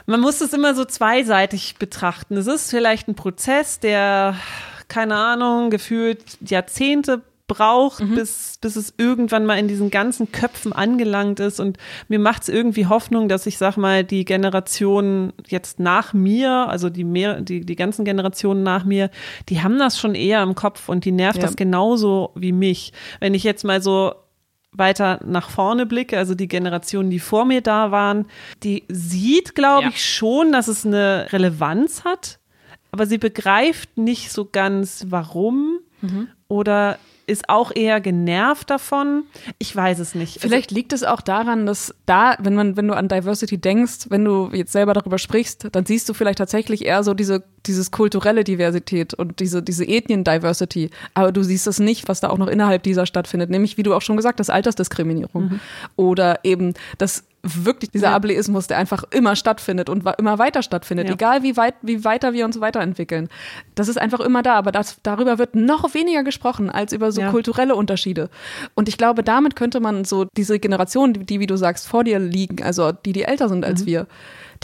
man 0.06 0.20
muss 0.20 0.40
es 0.40 0.52
immer 0.52 0.74
so 0.74 0.84
zweiseitig 0.84 1.76
betrachten. 1.76 2.36
Es 2.36 2.46
ist 2.46 2.70
vielleicht 2.70 3.08
ein 3.08 3.14
Prozess, 3.14 3.80
der 3.80 4.36
keine 4.88 5.16
Ahnung, 5.16 5.70
gefühlt 5.70 6.22
Jahrzehnte 6.40 7.22
braucht, 7.48 8.00
mhm. 8.00 8.14
bis, 8.14 8.58
bis 8.60 8.76
es 8.76 8.94
irgendwann 8.96 9.44
mal 9.44 9.58
in 9.58 9.66
diesen 9.66 9.90
ganzen 9.90 10.30
Köpfen 10.30 10.72
angelangt 10.72 11.40
ist. 11.40 11.58
Und 11.58 11.78
mir 12.06 12.20
macht 12.20 12.42
es 12.42 12.48
irgendwie 12.48 12.86
Hoffnung, 12.86 13.28
dass 13.28 13.46
ich 13.46 13.58
sag 13.58 13.76
mal, 13.76 14.04
die 14.04 14.24
Generation 14.24 15.32
jetzt 15.48 15.80
nach 15.80 16.12
mir, 16.12 16.68
also 16.68 16.90
die 16.90 17.04
mehr, 17.04 17.40
die, 17.40 17.62
die 17.62 17.74
ganzen 17.74 18.04
Generationen 18.04 18.62
nach 18.62 18.84
mir, 18.84 19.10
die 19.48 19.62
haben 19.62 19.78
das 19.78 19.98
schon 19.98 20.14
eher 20.14 20.42
im 20.42 20.54
Kopf 20.54 20.88
und 20.88 21.04
die 21.04 21.12
nervt 21.12 21.38
ja. 21.38 21.46
das 21.46 21.56
genauso 21.56 22.30
wie 22.36 22.52
mich. 22.52 22.92
Wenn 23.18 23.34
ich 23.34 23.42
jetzt 23.42 23.64
mal 23.64 23.82
so 23.82 24.12
weiter 24.70 25.18
nach 25.24 25.48
vorne 25.48 25.86
blicke, 25.86 26.18
also 26.18 26.34
die 26.34 26.48
Generation, 26.48 27.08
die 27.08 27.18
vor 27.18 27.46
mir 27.46 27.62
da 27.62 27.90
waren, 27.90 28.26
die 28.62 28.84
sieht, 28.88 29.54
glaube 29.54 29.84
ja. 29.84 29.88
ich, 29.88 30.04
schon, 30.04 30.52
dass 30.52 30.68
es 30.68 30.84
eine 30.84 31.26
Relevanz 31.32 32.04
hat, 32.04 32.38
aber 32.92 33.06
sie 33.06 33.18
begreift 33.18 33.96
nicht 33.96 34.30
so 34.30 34.44
ganz, 34.44 35.06
warum. 35.08 35.78
Mhm. 36.02 36.28
Oder 36.48 36.98
ist 37.28 37.48
auch 37.48 37.70
eher 37.74 38.00
genervt 38.00 38.70
davon. 38.70 39.24
Ich 39.58 39.74
weiß 39.74 39.98
es 39.98 40.14
nicht. 40.14 40.36
Also 40.36 40.48
Vielleicht 40.48 40.70
liegt 40.70 40.92
es 40.92 41.04
auch 41.04 41.20
daran, 41.20 41.66
dass 41.66 41.94
da, 42.06 42.36
wenn 42.40 42.54
man, 42.54 42.76
wenn 42.76 42.88
du 42.88 42.94
an 42.94 43.08
Diversity 43.08 43.58
denkst, 43.58 44.06
wenn 44.08 44.24
du 44.24 44.50
jetzt 44.52 44.72
selber 44.72 44.94
darüber 44.94 45.18
sprichst, 45.18 45.68
dann 45.72 45.86
siehst 45.86 46.08
du 46.08 46.14
vielleicht 46.14 46.38
tatsächlich 46.38 46.84
eher 46.84 47.02
so 47.02 47.14
diese, 47.14 47.44
dieses 47.66 47.90
kulturelle 47.90 48.44
Diversität 48.44 49.14
und 49.14 49.40
diese, 49.40 49.62
diese 49.62 49.84
Ethnien-Diversity. 49.86 50.90
Aber 51.14 51.30
du 51.30 51.42
siehst 51.42 51.66
es 51.66 51.78
nicht, 51.78 52.08
was 52.08 52.20
da 52.20 52.30
auch 52.30 52.38
noch 52.38 52.48
innerhalb 52.48 52.82
dieser 52.82 53.06
stattfindet. 53.06 53.50
Nämlich, 53.50 53.76
wie 53.76 53.82
du 53.82 53.94
auch 53.94 54.02
schon 54.02 54.16
gesagt 54.16 54.40
hast, 54.40 54.50
Altersdiskriminierung. 54.50 55.44
Mhm. 55.44 55.60
Oder 55.96 56.40
eben 56.44 56.74
das 56.96 57.24
wirklich 57.42 57.90
dieser 57.90 58.08
ja. 58.08 58.16
Ableismus, 58.16 58.66
der 58.66 58.78
einfach 58.78 59.04
immer 59.10 59.36
stattfindet 59.36 59.88
und 59.88 60.04
immer 60.18 60.38
weiter 60.38 60.62
stattfindet, 60.62 61.08
ja. 61.08 61.14
egal 61.14 61.42
wie 61.42 61.56
weit, 61.56 61.74
wie 61.82 62.04
weiter 62.04 62.32
wir 62.32 62.44
uns 62.44 62.60
weiterentwickeln. 62.60 63.28
Das 63.74 63.88
ist 63.88 63.98
einfach 63.98 64.20
immer 64.20 64.42
da, 64.42 64.54
aber 64.54 64.72
das, 64.72 64.98
darüber 65.02 65.38
wird 65.38 65.54
noch 65.54 65.94
weniger 65.94 66.24
gesprochen 66.24 66.70
als 66.70 66.92
über 66.92 67.12
so 67.12 67.20
ja. 67.20 67.30
kulturelle 67.30 67.74
Unterschiede. 67.76 68.28
Und 68.74 68.88
ich 68.88 68.98
glaube, 68.98 69.22
damit 69.22 69.56
könnte 69.56 69.80
man 69.80 70.04
so 70.04 70.26
diese 70.36 70.58
Generation, 70.58 71.12
die, 71.12 71.24
die, 71.24 71.40
wie 71.40 71.46
du 71.46 71.56
sagst, 71.56 71.86
vor 71.86 72.04
dir 72.04 72.18
liegen, 72.18 72.62
also 72.62 72.92
die, 72.92 73.12
die 73.12 73.22
älter 73.22 73.48
sind 73.48 73.64
als 73.64 73.82
mhm. 73.82 73.86
wir, 73.86 74.06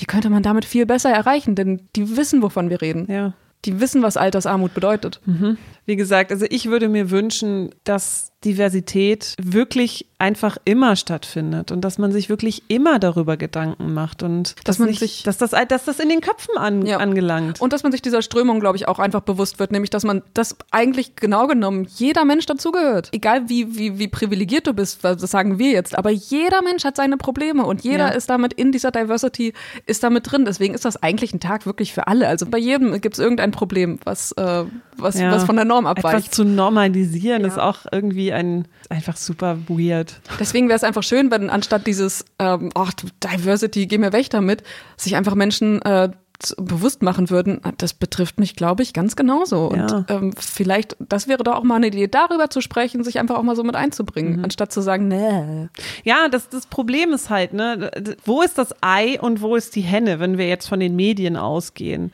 die 0.01 0.07
könnte 0.07 0.31
man 0.31 0.43
damit 0.43 0.65
viel 0.65 0.87
besser 0.87 1.11
erreichen, 1.11 1.55
denn 1.55 1.89
die 1.95 2.17
wissen, 2.17 2.43
wovon 2.43 2.71
wir 2.71 2.83
reden. 2.83 3.07
Ja. 3.11 3.35
Die 3.65 3.81
wissen, 3.81 4.03
was 4.03 4.17
Altersarmut 4.17 4.75
bedeutet. 4.75 5.21
Mhm. 5.25 5.57
Wie 5.87 5.97
gesagt, 5.97 6.33
also 6.33 6.45
ich 6.51 6.67
würde 6.67 6.89
mir 6.89 7.11
wünschen, 7.11 7.71
dass 7.85 8.33
Diversität 8.45 9.35
wirklich 9.41 10.07
einfach 10.19 10.57
immer 10.65 10.97
stattfindet 10.97 11.71
und 11.71 11.83
dass 11.83 11.99
man 11.99 12.13
sich 12.13 12.29
wirklich 12.29 12.63
immer 12.69 12.99
darüber 12.99 13.37
Gedanken 13.37 13.93
macht 13.93 14.23
und 14.23 14.55
dass, 14.57 14.65
dass 14.65 14.79
man 14.79 14.89
nicht, 14.89 15.01
sich, 15.01 15.23
dass 15.23 15.37
das, 15.37 15.51
dass 15.51 15.85
das 15.85 15.99
in 15.99 16.09
den 16.09 16.21
Köpfen 16.21 16.57
an, 16.57 16.87
ja. 16.87 16.99
angelangt. 16.99 17.61
Und 17.61 17.73
dass 17.73 17.83
man 17.83 17.93
sich 17.93 18.01
dieser 18.01 18.23
Strömung, 18.23 18.61
glaube 18.61 18.77
ich, 18.77 18.89
auch 18.89 18.99
einfach 18.99 19.21
bewusst 19.21 19.59
wird, 19.59 19.73
nämlich, 19.73 19.91
dass 19.91 20.05
man, 20.05 20.23
dass 20.33 20.57
eigentlich 20.71 21.17
genau 21.17 21.47
genommen 21.47 21.87
jeder 21.97 22.25
Mensch 22.25 22.47
dazugehört. 22.47 23.11
Egal 23.13 23.49
wie, 23.49 23.77
wie, 23.77 23.99
wie 23.99 24.09
privilegiert 24.09 24.67
du 24.67 24.73
bist, 24.73 25.05
das 25.05 25.21
sagen 25.31 25.59
wir 25.59 25.71
jetzt, 25.71 25.97
aber 25.97 26.11
jeder 26.11 26.63
Mensch 26.63 26.85
hat 26.85 26.97
seine 26.97 27.17
Probleme 27.17 27.67
und 27.67 27.83
jeder 27.83 28.09
ja. 28.09 28.15
ist 28.15 28.31
damit 28.31 28.53
in 28.53 28.73
dieser 28.73 28.93
Diversity, 28.93 29.53
ist 29.87 30.03
damit 30.03 30.31
drin. 30.31 30.45
Deswegen 30.45 30.75
ist 30.75 30.85
das 30.85 31.03
eigentlich 31.03 31.35
ein 31.35 31.41
Tag 31.41 31.67
wirklich 31.67 31.93
für 31.93 32.07
alle. 32.07 32.29
Also 32.29 32.47
bei 32.47 32.59
jedem 32.59 32.99
gibt 33.01 33.15
es 33.15 33.19
irgendein 33.19 33.51
Problem, 33.51 33.99
was, 34.05 34.33
äh, 34.33 34.65
was, 34.97 35.19
ja. 35.19 35.33
was 35.33 35.45
von 35.45 35.57
der 35.57 35.65
Norm 35.65 35.87
abweicht. 35.87 36.27
Etwas 36.27 36.31
zu 36.31 36.45
normalisieren 36.45 37.45
ist 37.45 37.59
auch 37.59 37.81
irgendwie 37.91 38.33
ein, 38.35 38.69
einfach 38.89 39.17
super 39.17 39.59
weird. 39.69 40.21
Deswegen 40.39 40.69
wäre 40.69 40.77
es 40.77 40.85
einfach 40.85 41.03
schön, 41.03 41.31
wenn 41.31 41.51
anstatt 41.51 41.87
dieses, 41.87 42.25
ähm, 42.39 42.71
oh, 42.75 42.89
Diversity, 43.23 43.87
geh 43.87 43.99
mir 43.99 44.13
weg 44.13 44.31
damit, 44.31 44.63
sich 44.97 45.17
einfach 45.17 45.35
Menschen 45.35 45.81
äh, 45.83 46.11
bewusst 46.59 47.03
machen 47.03 47.31
würden, 47.31 47.61
das 47.79 47.95
betrifft 47.95 48.39
mich, 48.39 48.57
glaube 48.57 48.83
ich, 48.83 48.93
ganz 48.93 49.17
genauso. 49.17 49.67
Und 49.69 49.91
ja. 49.91 50.05
ähm, 50.09 50.35
vielleicht, 50.39 50.97
das 50.99 51.29
wäre 51.29 51.43
doch 51.43 51.55
auch 51.55 51.63
mal 51.63 51.77
eine 51.77 51.87
Idee, 51.87 52.09
darüber 52.09 52.51
zu 52.51 52.61
sprechen, 52.61 53.05
sich 53.05 53.19
einfach 53.19 53.37
auch 53.37 53.43
mal 53.43 53.57
so 53.57 53.63
mit 53.63 53.77
einzubringen, 53.77 54.39
mhm. 54.39 54.45
anstatt 54.45 54.73
zu 54.73 54.81
sagen, 54.81 55.09
nee. 55.09 55.69
Ja, 56.03 56.29
das, 56.29 56.49
das 56.49 56.67
Problem 56.67 57.13
ist 57.13 57.31
halt, 57.31 57.53
ne, 57.53 57.91
wo 58.25 58.43
ist 58.43 58.59
das 58.59 58.75
Ei 58.83 59.19
und 59.21 59.41
wo 59.41 59.57
ist 59.57 59.77
die 59.77 59.83
Henne, 59.83 60.19
wenn 60.21 60.37
wir 60.37 60.49
jetzt 60.49 60.69
von 60.69 60.81
den 60.81 60.97
Medien 60.97 61.37
ausgehen? 61.37 62.13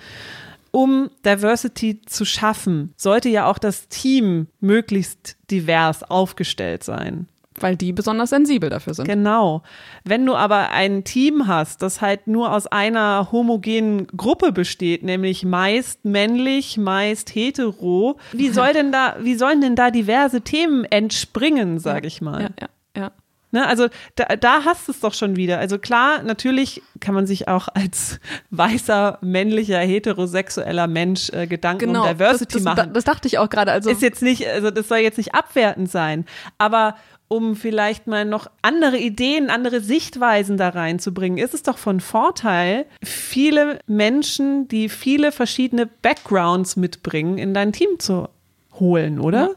Um 0.71 1.11
Diversity 1.25 2.03
zu 2.03 2.25
schaffen, 2.25 2.93
sollte 2.97 3.29
ja 3.29 3.47
auch 3.47 3.59
das 3.59 3.89
Team 3.89 4.49
möglichst 4.61 5.37
divers 5.51 6.03
aufgestellt 6.03 6.85
sein. 6.85 7.27
Weil 7.59 7.77
die 7.77 7.93
besonders 7.93 8.31
sensibel 8.31 8.71
dafür 8.71 8.95
sind. 8.95 9.07
Genau. 9.07 9.63
Wenn 10.05 10.25
du 10.25 10.35
aber 10.35 10.71
ein 10.71 11.05
Team 11.05 11.47
hast, 11.47 11.83
das 11.83 12.01
halt 12.01 12.27
nur 12.27 12.55
aus 12.55 12.67
einer 12.67 13.33
homogenen 13.33 14.07
Gruppe 14.07 14.53
besteht, 14.53 15.03
nämlich 15.03 15.45
meist 15.45 16.05
männlich, 16.05 16.79
meist 16.79 17.35
hetero, 17.35 18.19
wie 18.33 18.49
soll 18.51 18.73
denn 18.73 18.93
da, 18.93 19.17
wie 19.21 19.35
sollen 19.35 19.61
denn 19.61 19.77
da 19.77 19.91
diverse 19.91 20.41
Themen 20.41 20.85
entspringen, 20.85 21.79
sag 21.79 22.07
ich 22.07 22.23
mal? 22.23 22.43
Ja, 22.43 22.49
ja, 22.61 22.69
ja. 22.97 23.13
Ne, 23.53 23.67
also 23.67 23.89
da, 24.15 24.37
da 24.37 24.65
hast 24.65 24.87
du 24.87 24.93
es 24.93 25.01
doch 25.01 25.13
schon 25.13 25.35
wieder. 25.35 25.59
Also 25.59 25.79
klar, 25.79 26.23
natürlich 26.23 26.83
kann 27.01 27.15
man 27.15 27.27
sich 27.27 27.49
auch 27.49 27.69
als 27.75 28.21
weißer, 28.51 29.19
männlicher, 29.23 29.79
heterosexueller 29.79 30.87
Mensch 30.87 31.31
äh, 31.31 31.47
Gedanken 31.47 31.87
genau, 31.87 32.03
um 32.03 32.09
Diversity 32.09 32.55
das, 32.55 32.63
das, 32.63 32.77
machen. 32.77 32.93
Das 32.93 33.05
dachte 33.05 33.27
ich 33.27 33.39
auch 33.39 33.51
gerade. 33.51 33.73
Also 33.73 33.91
ist 33.91 34.03
jetzt 34.03 34.23
nicht, 34.23 34.47
also 34.47 34.71
das 34.71 34.87
soll 34.87 34.99
jetzt 34.99 35.19
nicht 35.19 35.35
abwertend 35.35 35.91
sein, 35.91 36.27
aber 36.59 36.95
um 37.27 37.55
vielleicht 37.55 38.09
mal 38.09 38.25
noch 38.25 38.49
andere 38.61 38.99
Ideen, 38.99 39.51
andere 39.51 39.81
Sichtweisen 39.81 40.57
da 40.57 40.71
reinzubringen, 40.71 41.39
ist 41.39 41.55
es 41.55 41.63
doch 41.63 41.79
von 41.79 42.01
Vorteil, 42.01 42.87
viele 43.05 43.79
Menschen, 43.87 44.67
die 44.67 44.89
viele 44.89 45.31
verschiedene 45.31 45.87
Backgrounds 45.87 46.77
mitbringen, 46.77 47.39
in 47.39 47.55
dein 47.55 47.73
Team 47.73 48.01
zu 48.01 48.29
holen, 48.81 49.21
oder? 49.21 49.51
Ja. 49.51 49.55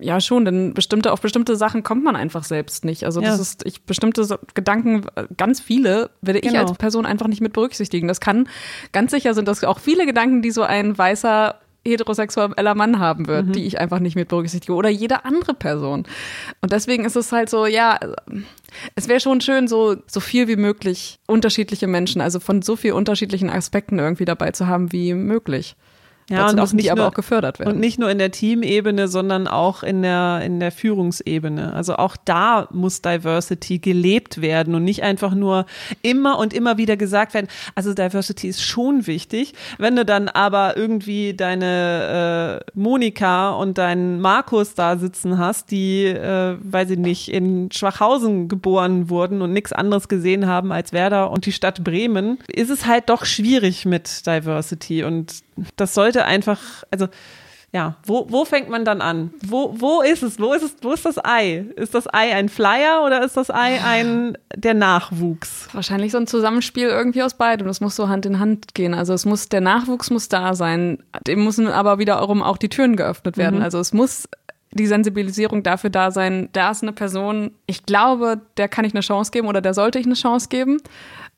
Ja, 0.00 0.20
schon, 0.20 0.44
denn 0.44 0.72
bestimmte, 0.74 1.12
auf 1.12 1.20
bestimmte 1.20 1.56
Sachen 1.56 1.82
kommt 1.82 2.02
man 2.04 2.16
einfach 2.16 2.44
selbst 2.44 2.84
nicht. 2.84 3.04
Also 3.04 3.20
das 3.20 3.36
Ja. 3.36 3.42
ist, 3.42 3.66
ich 3.66 3.82
bestimmte 3.82 4.26
Gedanken, 4.54 5.04
ganz 5.36 5.60
viele, 5.60 6.10
werde 6.22 6.38
ich 6.40 6.46
Genau. 6.52 6.60
als 6.68 6.78
Person 6.78 7.04
einfach 7.06 7.28
nicht 7.28 7.40
mit 7.42 7.52
berücksichtigen. 7.52 8.08
Das 8.08 8.20
kann, 8.20 8.48
ganz 8.92 9.10
sicher 9.10 9.34
sind 9.34 9.46
das 9.46 9.62
auch 9.64 9.78
viele 9.78 10.06
Gedanken, 10.06 10.42
die 10.42 10.50
so 10.50 10.62
ein 10.62 10.96
weißer 10.96 11.56
heterosexueller 11.86 12.74
Mann 12.74 12.98
haben 12.98 13.26
wird, 13.26 13.46
Mhm. 13.46 13.52
die 13.52 13.64
ich 13.66 13.80
einfach 13.80 14.00
nicht 14.00 14.14
mit 14.14 14.28
berücksichtige 14.28 14.74
oder 14.74 14.90
jede 14.90 15.24
andere 15.24 15.54
Person. 15.54 16.04
Und 16.60 16.72
deswegen 16.72 17.04
ist 17.04 17.16
es 17.16 17.32
halt 17.32 17.48
so, 17.48 17.64
ja, 17.66 17.98
es 18.94 19.08
wäre 19.08 19.20
schon 19.20 19.40
schön, 19.40 19.66
so, 19.66 19.96
so 20.06 20.20
viel 20.20 20.46
wie 20.48 20.56
möglich 20.56 21.18
unterschiedliche 21.26 21.86
Menschen, 21.86 22.20
also 22.20 22.38
von 22.40 22.62
so 22.62 22.76
vielen 22.76 22.94
unterschiedlichen 22.94 23.48
Aspekten 23.50 23.98
irgendwie 23.98 24.26
dabei 24.26 24.50
zu 24.50 24.66
haben 24.66 24.92
wie 24.92 25.14
möglich. 25.14 25.74
Ja, 26.30 26.44
Dazu 26.44 26.54
und 26.54 26.60
auch 26.60 26.72
nicht 26.72 26.90
aber 26.92 27.00
nur- 27.02 27.08
auch 27.08 27.14
gefördert 27.14 27.58
werden. 27.58 27.72
Und 27.72 27.80
nicht 27.80 27.98
nur 27.98 28.10
in 28.10 28.18
der 28.18 28.30
Teamebene, 28.30 29.08
sondern 29.08 29.48
auch 29.48 29.82
in 29.82 30.02
der, 30.02 30.42
in 30.44 30.60
der 30.60 30.70
Führungsebene. 30.70 31.72
Also 31.72 31.96
auch 31.96 32.16
da 32.24 32.68
muss 32.70 33.02
Diversity 33.02 33.78
gelebt 33.78 34.40
werden 34.40 34.74
und 34.76 34.84
nicht 34.84 35.02
einfach 35.02 35.34
nur 35.34 35.66
immer 36.02 36.38
und 36.38 36.54
immer 36.54 36.78
wieder 36.78 36.96
gesagt 36.96 37.34
werden. 37.34 37.48
Also 37.74 37.94
Diversity 37.94 38.48
ist 38.48 38.62
schon 38.62 39.06
wichtig. 39.08 39.54
Wenn 39.78 39.96
du 39.96 40.04
dann 40.04 40.28
aber 40.28 40.76
irgendwie 40.76 41.34
deine 41.34 42.60
äh, 42.64 42.70
Monika 42.78 43.50
und 43.50 43.78
deinen 43.78 44.20
Markus 44.20 44.74
da 44.74 44.96
sitzen 44.96 45.38
hast, 45.38 45.70
die, 45.70 46.04
äh, 46.06 46.56
weiß 46.62 46.90
ich 46.90 46.98
nicht, 46.98 47.28
in 47.28 47.70
Schwachhausen 47.72 48.48
geboren 48.48 49.10
wurden 49.10 49.42
und 49.42 49.52
nichts 49.52 49.72
anderes 49.72 50.08
gesehen 50.08 50.46
haben 50.46 50.70
als 50.72 50.92
Werder 50.92 51.30
und 51.30 51.46
die 51.46 51.52
Stadt 51.52 51.82
Bremen, 51.82 52.38
ist 52.46 52.70
es 52.70 52.86
halt 52.86 53.08
doch 53.08 53.24
schwierig 53.24 53.84
mit 53.84 54.26
Diversity 54.26 55.04
und 55.04 55.34
das 55.76 55.94
sollte 55.94 56.24
einfach, 56.24 56.60
also 56.90 57.08
ja, 57.72 57.94
wo, 58.04 58.26
wo 58.30 58.44
fängt 58.44 58.68
man 58.68 58.84
dann 58.84 59.00
an? 59.00 59.32
Wo, 59.46 59.76
wo 59.78 60.02
ist 60.02 60.24
es? 60.24 60.40
Wo 60.40 60.52
ist 60.52 60.62
es? 60.62 60.74
Wo 60.82 60.92
ist 60.92 61.04
das 61.04 61.24
Ei? 61.24 61.66
Ist 61.76 61.94
das 61.94 62.12
Ei 62.12 62.34
ein 62.34 62.48
Flyer 62.48 63.04
oder 63.06 63.24
ist 63.24 63.36
das 63.36 63.48
Ei 63.48 63.80
ein 63.84 64.36
der 64.56 64.74
Nachwuchs? 64.74 65.68
Wahrscheinlich 65.72 66.10
so 66.10 66.18
ein 66.18 66.26
Zusammenspiel 66.26 66.88
irgendwie 66.88 67.22
aus 67.22 67.34
beidem. 67.34 67.68
Das 67.68 67.80
muss 67.80 67.94
so 67.94 68.08
Hand 68.08 68.26
in 68.26 68.40
Hand 68.40 68.74
gehen. 68.74 68.92
Also 68.92 69.14
es 69.14 69.24
muss, 69.24 69.48
der 69.48 69.60
Nachwuchs 69.60 70.10
muss 70.10 70.28
da 70.28 70.54
sein. 70.54 70.98
Dem 71.28 71.44
müssen 71.44 71.68
aber 71.68 72.00
wiederum 72.00 72.42
auch 72.42 72.56
die 72.56 72.68
Türen 72.68 72.96
geöffnet 72.96 73.36
werden. 73.36 73.62
Also 73.62 73.78
es 73.78 73.92
muss 73.92 74.28
die 74.72 74.86
Sensibilisierung 74.86 75.62
dafür 75.62 75.90
da 75.90 76.10
sein, 76.10 76.48
da 76.52 76.70
ist 76.70 76.82
eine 76.82 76.92
Person, 76.92 77.52
ich 77.66 77.86
glaube, 77.86 78.40
der 78.56 78.68
kann 78.68 78.84
ich 78.84 78.94
eine 78.94 79.00
Chance 79.00 79.30
geben 79.32 79.48
oder 79.48 79.60
der 79.60 79.74
sollte 79.74 79.98
ich 79.98 80.06
eine 80.06 80.14
Chance 80.14 80.48
geben. 80.48 80.78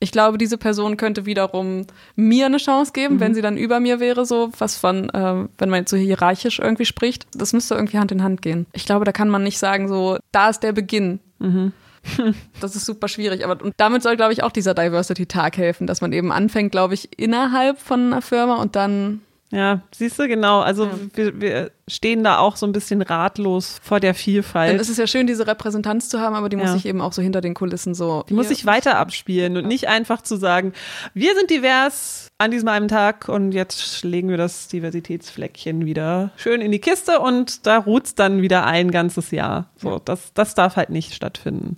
Ich 0.01 0.13
glaube, 0.13 0.37
diese 0.37 0.59
Person 0.59 0.97
könnte 0.97 1.27
wiederum 1.27 1.87
mir 2.17 2.47
eine 2.47 2.57
Chance 2.59 2.93
geben, 2.93 3.21
wenn 3.21 3.35
sie 3.35 3.41
dann 3.41 3.57
über 3.57 3.81
mir 3.81 4.01
wäre, 4.01 4.27
so 4.27 4.51
was 4.59 4.77
von, 4.77 5.09
äh, 5.11 5.47
wenn 5.59 5.71
man 5.71 5.81
jetzt 5.81 5.91
so 5.91 5.97
hierarchisch 5.97 6.59
irgendwie 6.59 6.85
spricht. 6.85 7.27
Das 7.35 7.53
müsste 7.53 7.77
irgendwie 7.77 7.99
Hand 7.99 8.13
in 8.13 8.23
Hand 8.23 8.43
gehen. 8.43 8.67
Ich 8.73 8.85
glaube, 8.85 9.05
da 9.05 9.13
kann 9.13 9.29
man 9.29 9.45
nicht 9.45 9.59
sagen, 9.59 9.89
so, 9.89 10.19
da 10.33 10.51
ist 10.51 10.63
der 10.63 10.73
Beginn. 10.73 11.21
Das 12.61 12.77
ist 12.77 12.87
super 12.87 13.09
schwierig. 13.09 13.45
Aber 13.45 13.63
und 13.65 13.75
damit 13.77 14.03
soll, 14.03 14.17
glaube 14.17 14.33
ich, 14.33 14.43
auch 14.43 14.53
dieser 14.53 14.75
Diversity-Tag 14.75 15.57
helfen, 15.57 15.87
dass 15.87 16.01
man 16.01 16.13
eben 16.13 16.33
anfängt, 16.33 16.73
glaube 16.73 16.95
ich, 16.95 17.19
innerhalb 17.19 17.79
von 17.79 18.13
einer 18.13 18.23
Firma 18.23 18.57
und 18.57 18.77
dann. 18.77 19.23
Ja, 19.53 19.83
siehst 19.95 20.19
du, 20.19 20.27
genau. 20.29 20.61
Also 20.61 20.89
wir, 21.13 21.39
wir 21.39 21.71
stehen 21.87 22.25
da 22.25 22.39
auch 22.39 22.57
so 22.57 22.65
ein 22.65 22.73
bisschen 22.73 23.03
ratlos 23.03 23.79
vor 23.83 24.01
der 24.01 24.13
Dann 24.13 24.19
Vielfalt. 24.19 24.81
ist 24.81 24.89
es 24.89 24.97
ja 24.97 25.07
schön, 25.07 25.27
diese 25.27 25.47
Repräsentanz 25.47 26.09
zu 26.09 26.21
haben, 26.21 26.35
aber 26.35 26.49
die 26.49 26.57
muss 26.57 26.69
Ja. 26.69 26.73
sich 26.73 26.87
eben 26.87 27.03
auch 27.03 27.13
so 27.13 27.21
hinter 27.21 27.43
den 27.43 27.53
Kulissen 27.53 27.93
so. 27.95 28.25
Die 28.31 28.35
muss 28.35 28.49
sich 28.49 28.65
weiter 28.65 28.97
abspielen 28.97 29.59
und 29.59 29.67
nicht 29.67 29.89
einfach 29.89 30.23
zu 30.23 30.37
sagen, 30.37 30.73
wir 31.13 31.35
sind 31.37 31.51
divers 31.51 32.31
an 32.39 32.51
diesem 32.51 32.69
einen 32.69 32.89
Tag 32.89 33.29
und 33.29 33.53
jetzt 33.53 34.03
legen 34.05 34.31
wir 34.31 34.39
das 34.39 34.69
Diversitätsfleckchen 34.69 35.85
wieder 35.85 36.31
schön 36.37 36.63
in 36.63 36.73
die 36.73 36.79
Kiste 36.81 37.21
und 37.21 37.67
da 37.67 37.77
ruht's 37.77 38.15
dann 38.15 38.41
wieder 38.41 38.65
ein 38.65 38.91
ganzes 38.91 39.31
Jahr. 39.33 39.67
So, 39.77 40.01
das, 40.03 40.33
das 40.33 40.55
darf 40.55 40.77
halt 40.77 40.89
nicht 40.89 41.13
stattfinden. 41.15 41.77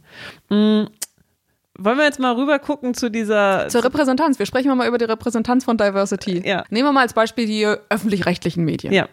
Wollen 1.76 1.98
wir 1.98 2.04
jetzt 2.04 2.20
mal 2.20 2.34
rüber 2.34 2.58
gucken 2.58 2.94
zu 2.94 3.10
dieser 3.10 3.68
Zur 3.68 3.84
Repräsentanz. 3.84 4.38
Wir 4.38 4.46
sprechen 4.46 4.76
mal 4.76 4.86
über 4.86 4.98
die 4.98 5.06
Repräsentanz 5.06 5.64
von 5.64 5.76
Diversity. 5.76 6.46
Ja. 6.46 6.64
Nehmen 6.70 6.88
wir 6.88 6.92
mal 6.92 7.00
als 7.00 7.14
Beispiel 7.14 7.46
die 7.46 7.66
öffentlich-rechtlichen 7.88 8.64
Medien. 8.64 8.92
Ja, 8.92 9.08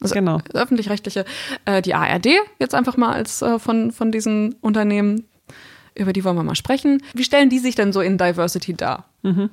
Also 0.00 0.14
genau. 0.14 0.40
öffentlich-rechtliche, 0.54 1.26
äh, 1.66 1.82
die 1.82 1.94
ARD, 1.94 2.28
jetzt 2.58 2.74
einfach 2.74 2.96
mal 2.96 3.12
als 3.12 3.42
äh, 3.42 3.58
von, 3.58 3.92
von 3.92 4.12
diesen 4.12 4.54
Unternehmen, 4.62 5.24
über 5.94 6.12
die 6.14 6.24
wollen 6.24 6.36
wir 6.36 6.42
mal 6.42 6.54
sprechen. 6.54 7.02
Wie 7.12 7.24
stellen 7.24 7.50
die 7.50 7.58
sich 7.58 7.74
denn 7.74 7.92
so 7.92 8.00
in 8.00 8.16
Diversity 8.16 8.72
dar? 8.74 9.04
Mhm. 9.22 9.50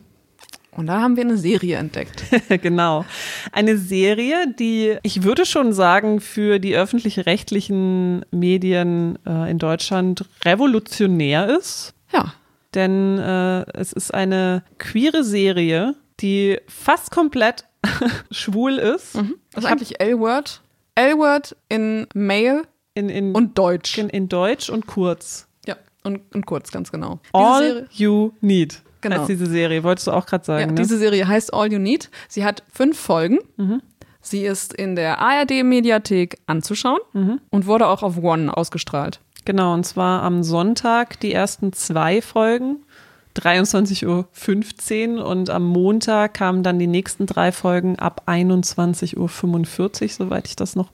Und 0.75 0.87
da 0.87 1.01
haben 1.01 1.17
wir 1.17 1.23
eine 1.23 1.37
Serie 1.37 1.77
entdeckt. 1.77 2.23
genau. 2.61 3.05
Eine 3.51 3.77
Serie, 3.77 4.53
die 4.57 4.97
ich 5.03 5.23
würde 5.23 5.45
schon 5.45 5.71
sagen, 5.73 6.19
für 6.19 6.59
die 6.59 6.75
öffentlich-rechtlichen 6.75 8.25
Medien 8.31 9.19
äh, 9.27 9.51
in 9.51 9.59
Deutschland 9.59 10.25
revolutionär 10.45 11.55
ist. 11.57 11.93
Ja. 12.13 12.33
Denn 12.75 13.17
äh, 13.19 13.65
es 13.77 13.93
ist 13.93 14.13
eine 14.13 14.63
queere 14.79 15.23
Serie, 15.23 15.95
die 16.19 16.59
fast 16.67 17.11
komplett 17.11 17.65
schwul 18.31 18.77
ist. 18.77 19.15
Das 19.51 19.63
ist 19.63 19.69
eigentlich 19.69 19.99
L-Word. 19.99 20.61
L-Word 20.95 21.55
in 21.69 22.07
Mail 22.13 22.63
In, 22.93 23.09
in, 23.09 23.33
und 23.33 23.57
Deutsch. 23.57 23.97
in, 23.97 24.09
in 24.09 24.29
Deutsch 24.29 24.69
und 24.69 24.87
kurz. 24.87 25.47
Ja, 25.67 25.75
und, 26.03 26.21
und 26.33 26.45
kurz, 26.45 26.71
ganz 26.71 26.91
genau. 26.91 27.19
All 27.33 27.63
Serie, 27.63 27.87
You 27.91 28.31
Need. 28.41 28.81
Genau. 29.01 29.17
Heißt 29.19 29.29
diese 29.29 29.47
Serie. 29.47 29.83
Wolltest 29.83 30.07
du 30.07 30.11
auch 30.11 30.25
gerade 30.25 30.43
ja, 30.43 30.45
sagen, 30.59 30.73
ne? 30.75 30.81
diese 30.81 30.97
Serie 30.97 31.27
heißt 31.27 31.53
All 31.53 31.71
You 31.71 31.79
Need. 31.79 32.09
Sie 32.29 32.45
hat 32.45 32.63
fünf 32.71 32.97
Folgen. 32.97 33.39
Mhm. 33.57 33.81
Sie 34.21 34.45
ist 34.45 34.71
in 34.73 34.95
der 34.95 35.19
ARD-Mediathek 35.19 36.37
anzuschauen 36.45 36.99
Mhm. 37.11 37.41
und 37.49 37.65
wurde 37.65 37.87
auch 37.87 38.03
auf 38.03 38.17
One 38.17 38.55
ausgestrahlt. 38.55 39.19
Genau, 39.45 39.73
und 39.73 39.85
zwar 39.85 40.23
am 40.23 40.43
Sonntag 40.43 41.19
die 41.19 41.33
ersten 41.33 41.73
zwei 41.73 42.21
Folgen, 42.21 42.77
23.15 43.35 45.17
Uhr 45.17 45.25
und 45.25 45.49
am 45.49 45.65
Montag 45.65 46.35
kamen 46.35 46.63
dann 46.63 46.79
die 46.79 46.87
nächsten 46.87 47.25
drei 47.25 47.51
Folgen 47.51 47.97
ab 47.97 48.23
21.45 48.27 49.17
Uhr, 49.17 50.09
soweit 50.09 50.47
ich 50.47 50.55
das 50.55 50.75
noch 50.75 50.91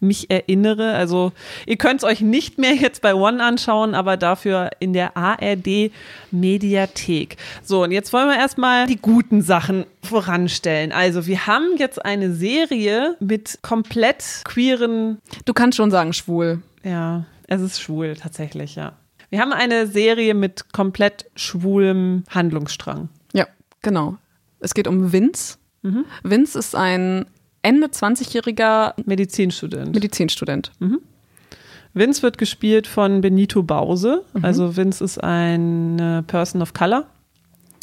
mich 0.00 0.30
erinnere. 0.30 0.94
Also 0.94 1.32
ihr 1.66 1.76
könnt 1.76 2.02
es 2.02 2.04
euch 2.04 2.20
nicht 2.20 2.58
mehr 2.58 2.74
jetzt 2.74 3.02
bei 3.02 3.14
One 3.14 3.42
anschauen, 3.42 3.94
aber 3.94 4.16
dafür 4.16 4.70
in 4.80 4.92
der 4.92 5.16
ARD 5.16 5.90
Mediathek. 6.30 7.36
So, 7.62 7.84
und 7.84 7.92
jetzt 7.92 8.12
wollen 8.12 8.28
wir 8.28 8.36
erstmal 8.36 8.86
die 8.86 9.00
guten 9.00 9.42
Sachen 9.42 9.86
voranstellen. 10.02 10.92
Also 10.92 11.26
wir 11.26 11.46
haben 11.46 11.76
jetzt 11.78 12.04
eine 12.04 12.32
Serie 12.32 13.16
mit 13.20 13.58
komplett 13.62 14.42
queeren 14.44 15.18
Du 15.44 15.52
kannst 15.52 15.76
schon 15.76 15.90
sagen 15.90 16.12
schwul. 16.12 16.62
ja, 16.82 17.24
es 17.46 17.60
ist 17.60 17.80
schwul 17.80 18.14
tatsächlich, 18.14 18.74
ja. 18.76 18.92
Wir 19.30 19.40
haben 19.40 19.52
eine 19.52 19.86
Serie 19.86 20.34
mit 20.34 20.72
komplett 20.72 21.26
schwulem 21.34 22.24
Handlungsstrang. 22.30 23.08
Ja, 23.32 23.46
genau. 23.82 24.16
Es 24.60 24.74
geht 24.74 24.86
um 24.86 25.12
Vince. 25.12 25.58
Mhm. 25.82 26.04
Vince 26.22 26.58
ist 26.58 26.74
ein 26.74 27.26
Ende 27.62 27.88
20-jähriger 27.88 28.94
Medizinstudent. 29.04 29.94
Medizinstudent. 29.94 30.72
Vince 31.94 32.22
wird 32.22 32.38
gespielt 32.38 32.86
von 32.86 33.20
Benito 33.20 33.62
Bause. 33.62 34.24
Also 34.42 34.76
Vince 34.76 35.02
ist 35.02 35.18
eine 35.22 36.22
Person 36.26 36.60
of 36.62 36.74
Color, 36.74 37.06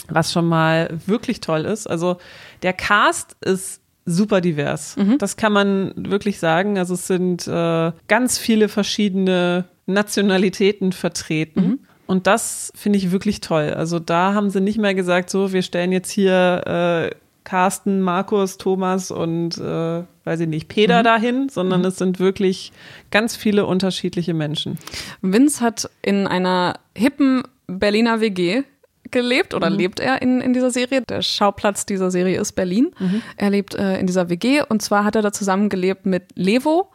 was 0.08 0.32
schon 0.32 0.46
mal 0.46 1.00
wirklich 1.06 1.42
toll 1.42 1.66
ist. 1.66 1.88
Also 1.88 2.18
der 2.62 2.74
Cast 2.74 3.36
ist 3.42 3.82
super 4.06 4.42
divers. 4.42 4.96
Das 5.18 5.38
kann 5.38 5.54
man 5.54 5.94
wirklich 5.96 6.40
sagen. 6.40 6.78
Also 6.78 6.96
es 6.96 7.08
sind 7.08 7.48
äh, 7.48 7.92
ganz 8.08 8.38
viele 8.38 8.68
verschiedene 8.68 9.66
Nationalitäten 9.86 10.92
vertreten. 10.92 11.86
Und 12.08 12.28
das 12.28 12.74
finde 12.76 12.98
ich 12.98 13.12
wirklich 13.12 13.40
toll. 13.42 13.74
Also 13.74 14.00
da 14.00 14.34
haben 14.34 14.50
sie 14.50 14.60
nicht 14.60 14.78
mehr 14.78 14.94
gesagt, 14.94 15.30
so, 15.30 15.54
wir 15.54 15.62
stellen 15.62 15.92
jetzt 15.92 16.12
hier, 16.12 17.12
äh, 17.12 17.16
Carsten, 17.44 18.02
Markus, 18.02 18.58
Thomas 18.58 19.12
und 19.12 19.58
äh, 19.58 20.04
weiß 20.24 20.42
ich 20.42 20.48
nicht, 20.48 20.68
Peter 20.68 21.00
mhm. 21.00 21.04
dahin, 21.04 21.50
sondern 21.50 21.82
mhm. 21.82 21.88
es 21.88 21.98
sind 21.98 22.20
wirklich 22.20 22.72
ganz 23.10 23.36
viele 23.36 23.66
unterschiedliche 23.66 24.34
Menschen. 24.34 24.78
Vince 25.22 25.62
hat 25.62 25.90
in 26.02 26.28
einer 26.28 26.80
hippen 26.96 27.44
Berliner 27.68 28.22
WG 28.22 28.64
gelebt 29.12 29.54
oder 29.54 29.70
mhm. 29.70 29.78
lebt 29.78 30.00
er 30.00 30.22
in, 30.22 30.42
in 30.42 30.54
dieser 30.54 30.72
Serie. 30.72 31.02
Der 31.02 31.22
Schauplatz 31.22 31.86
dieser 31.86 32.12
Serie 32.12 32.40
ist 32.40 32.54
Berlin. 32.54 32.94
Mhm. 33.00 33.22
Er 33.38 33.50
lebt 33.50 33.76
äh, 33.76 34.00
in 34.00 34.08
dieser 34.08 34.30
WG 34.30 34.62
und 34.68 34.82
zwar 34.82 35.04
hat 35.04 35.16
er 35.16 35.22
da 35.22 35.32
zusammengelebt 35.32 36.06
mit 36.06 36.24
Levo. 36.36 36.92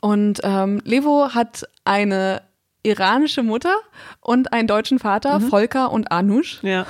Und 0.00 0.40
ähm, 0.44 0.80
Levo 0.84 1.30
hat 1.34 1.64
eine 1.84 2.42
iranische 2.84 3.42
Mutter 3.42 3.74
und 4.20 4.52
einen 4.52 4.68
deutschen 4.68 4.98
Vater, 4.98 5.38
mhm. 5.38 5.48
Volker 5.48 5.90
und 5.90 6.12
Anush. 6.12 6.62
Ja. 6.62 6.86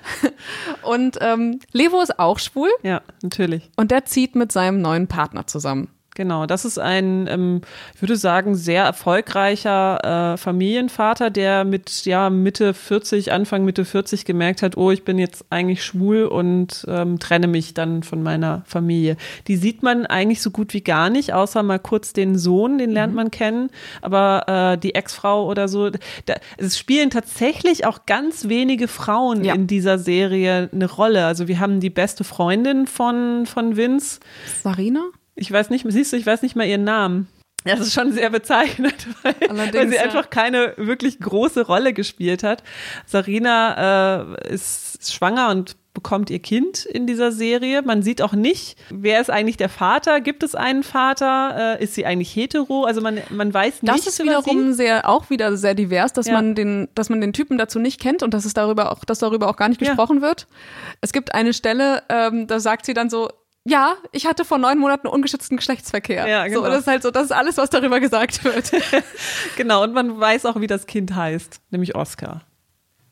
und 0.82 1.18
ähm, 1.20 1.58
Levo 1.72 2.00
ist 2.00 2.18
auch 2.18 2.38
schwul. 2.38 2.70
Ja, 2.82 3.02
natürlich. 3.22 3.70
Und 3.76 3.90
der 3.90 4.04
zieht 4.04 4.36
mit 4.36 4.52
seinem 4.52 4.80
neuen 4.80 5.08
Partner 5.08 5.46
zusammen. 5.46 5.90
Genau, 6.18 6.46
das 6.46 6.64
ist 6.64 6.80
ein, 6.80 7.28
ähm, 7.28 7.60
ich 7.94 8.02
würde 8.02 8.16
sagen, 8.16 8.56
sehr 8.56 8.82
erfolgreicher 8.82 10.32
äh, 10.32 10.36
Familienvater, 10.36 11.30
der 11.30 11.64
mit 11.64 12.04
ja 12.06 12.28
Mitte 12.28 12.74
40, 12.74 13.30
Anfang 13.30 13.64
Mitte 13.64 13.84
40 13.84 14.24
gemerkt 14.24 14.62
hat, 14.62 14.76
oh, 14.76 14.90
ich 14.90 15.04
bin 15.04 15.16
jetzt 15.20 15.44
eigentlich 15.50 15.84
schwul 15.84 16.24
und 16.24 16.84
ähm, 16.88 17.20
trenne 17.20 17.46
mich 17.46 17.72
dann 17.72 18.02
von 18.02 18.20
meiner 18.24 18.62
Familie. 18.66 19.16
Die 19.46 19.54
sieht 19.54 19.84
man 19.84 20.06
eigentlich 20.06 20.42
so 20.42 20.50
gut 20.50 20.74
wie 20.74 20.80
gar 20.80 21.08
nicht, 21.08 21.34
außer 21.34 21.62
mal 21.62 21.78
kurz 21.78 22.12
den 22.12 22.36
Sohn, 22.36 22.78
den 22.78 22.90
lernt 22.90 23.12
mhm. 23.12 23.16
man 23.16 23.30
kennen, 23.30 23.70
aber 24.02 24.72
äh, 24.72 24.76
die 24.76 24.96
Ex-Frau 24.96 25.46
oder 25.46 25.68
so. 25.68 25.90
Da, 26.26 26.34
es 26.56 26.76
spielen 26.76 27.10
tatsächlich 27.10 27.86
auch 27.86 28.06
ganz 28.06 28.48
wenige 28.48 28.88
Frauen 28.88 29.44
ja. 29.44 29.54
in 29.54 29.68
dieser 29.68 30.00
Serie 30.00 30.68
eine 30.72 30.90
Rolle. 30.90 31.26
Also 31.26 31.46
wir 31.46 31.60
haben 31.60 31.78
die 31.78 31.90
beste 31.90 32.24
Freundin 32.24 32.88
von 32.88 33.46
von 33.46 33.76
Vince, 33.76 34.18
Sarina. 34.64 35.12
Ich 35.38 35.50
weiß 35.50 35.70
nicht, 35.70 35.86
siehst 35.88 36.12
du, 36.12 36.16
ich 36.16 36.26
weiß 36.26 36.42
nicht 36.42 36.56
mal 36.56 36.66
ihren 36.66 36.84
Namen. 36.84 37.28
Ja, 37.64 37.74
das 37.76 37.88
ist 37.88 37.94
schon 37.94 38.12
sehr 38.12 38.30
bezeichnend, 38.30 38.94
weil, 39.22 39.34
weil 39.72 39.88
sie 39.88 39.96
ja. 39.96 40.02
einfach 40.02 40.30
keine 40.30 40.74
wirklich 40.76 41.18
große 41.20 41.66
Rolle 41.66 41.92
gespielt 41.92 42.42
hat. 42.42 42.62
Sarina 43.06 44.34
äh, 44.34 44.54
ist 44.54 45.12
schwanger 45.12 45.50
und 45.50 45.76
bekommt 45.92 46.30
ihr 46.30 46.38
Kind 46.38 46.84
in 46.84 47.08
dieser 47.08 47.32
Serie. 47.32 47.82
Man 47.82 48.02
sieht 48.02 48.22
auch 48.22 48.32
nicht, 48.32 48.78
wer 48.90 49.20
ist 49.20 49.30
eigentlich 49.30 49.56
der 49.56 49.68
Vater? 49.68 50.20
Gibt 50.20 50.44
es 50.44 50.54
einen 50.54 50.84
Vater? 50.84 51.78
Äh, 51.80 51.84
ist 51.84 51.94
sie 51.94 52.06
eigentlich 52.06 52.34
hetero? 52.34 52.84
Also 52.84 53.00
man, 53.00 53.18
man 53.30 53.52
weiß 53.52 53.82
nicht. 53.82 53.92
Das 53.92 54.06
ist 54.06 54.22
wiederum 54.22 54.72
sehr, 54.72 55.08
auch 55.08 55.28
wieder 55.28 55.56
sehr 55.56 55.74
divers, 55.74 56.12
dass 56.12 56.28
ja. 56.28 56.34
man 56.34 56.54
den, 56.54 56.88
dass 56.94 57.10
man 57.10 57.20
den 57.20 57.32
Typen 57.32 57.58
dazu 57.58 57.80
nicht 57.80 58.00
kennt 58.00 58.22
und 58.22 58.34
dass 58.34 58.44
es 58.44 58.54
darüber 58.54 58.92
auch, 58.92 59.04
dass 59.04 59.18
darüber 59.18 59.48
auch 59.48 59.56
gar 59.56 59.68
nicht 59.68 59.80
gesprochen 59.80 60.18
ja. 60.18 60.22
wird. 60.22 60.46
Es 61.00 61.12
gibt 61.12 61.34
eine 61.34 61.52
Stelle, 61.52 62.04
ähm, 62.08 62.46
da 62.46 62.60
sagt 62.60 62.86
sie 62.86 62.94
dann 62.94 63.10
so, 63.10 63.28
ja, 63.64 63.96
ich 64.12 64.26
hatte 64.26 64.44
vor 64.44 64.58
neun 64.58 64.78
Monaten 64.78 65.06
ungeschützten 65.08 65.56
Geschlechtsverkehr. 65.56 66.26
Ja, 66.26 66.46
genau. 66.46 66.60
So, 66.60 66.66
das 66.66 66.80
ist 66.80 66.86
halt 66.86 67.02
so, 67.02 67.10
das 67.10 67.24
ist 67.24 67.32
alles, 67.32 67.56
was 67.56 67.70
darüber 67.70 68.00
gesagt 68.00 68.44
wird. 68.44 68.72
genau, 69.56 69.82
und 69.82 69.92
man 69.92 70.18
weiß 70.18 70.46
auch, 70.46 70.60
wie 70.60 70.66
das 70.66 70.86
Kind 70.86 71.14
heißt, 71.14 71.60
nämlich 71.70 71.94
Oscar. 71.94 72.42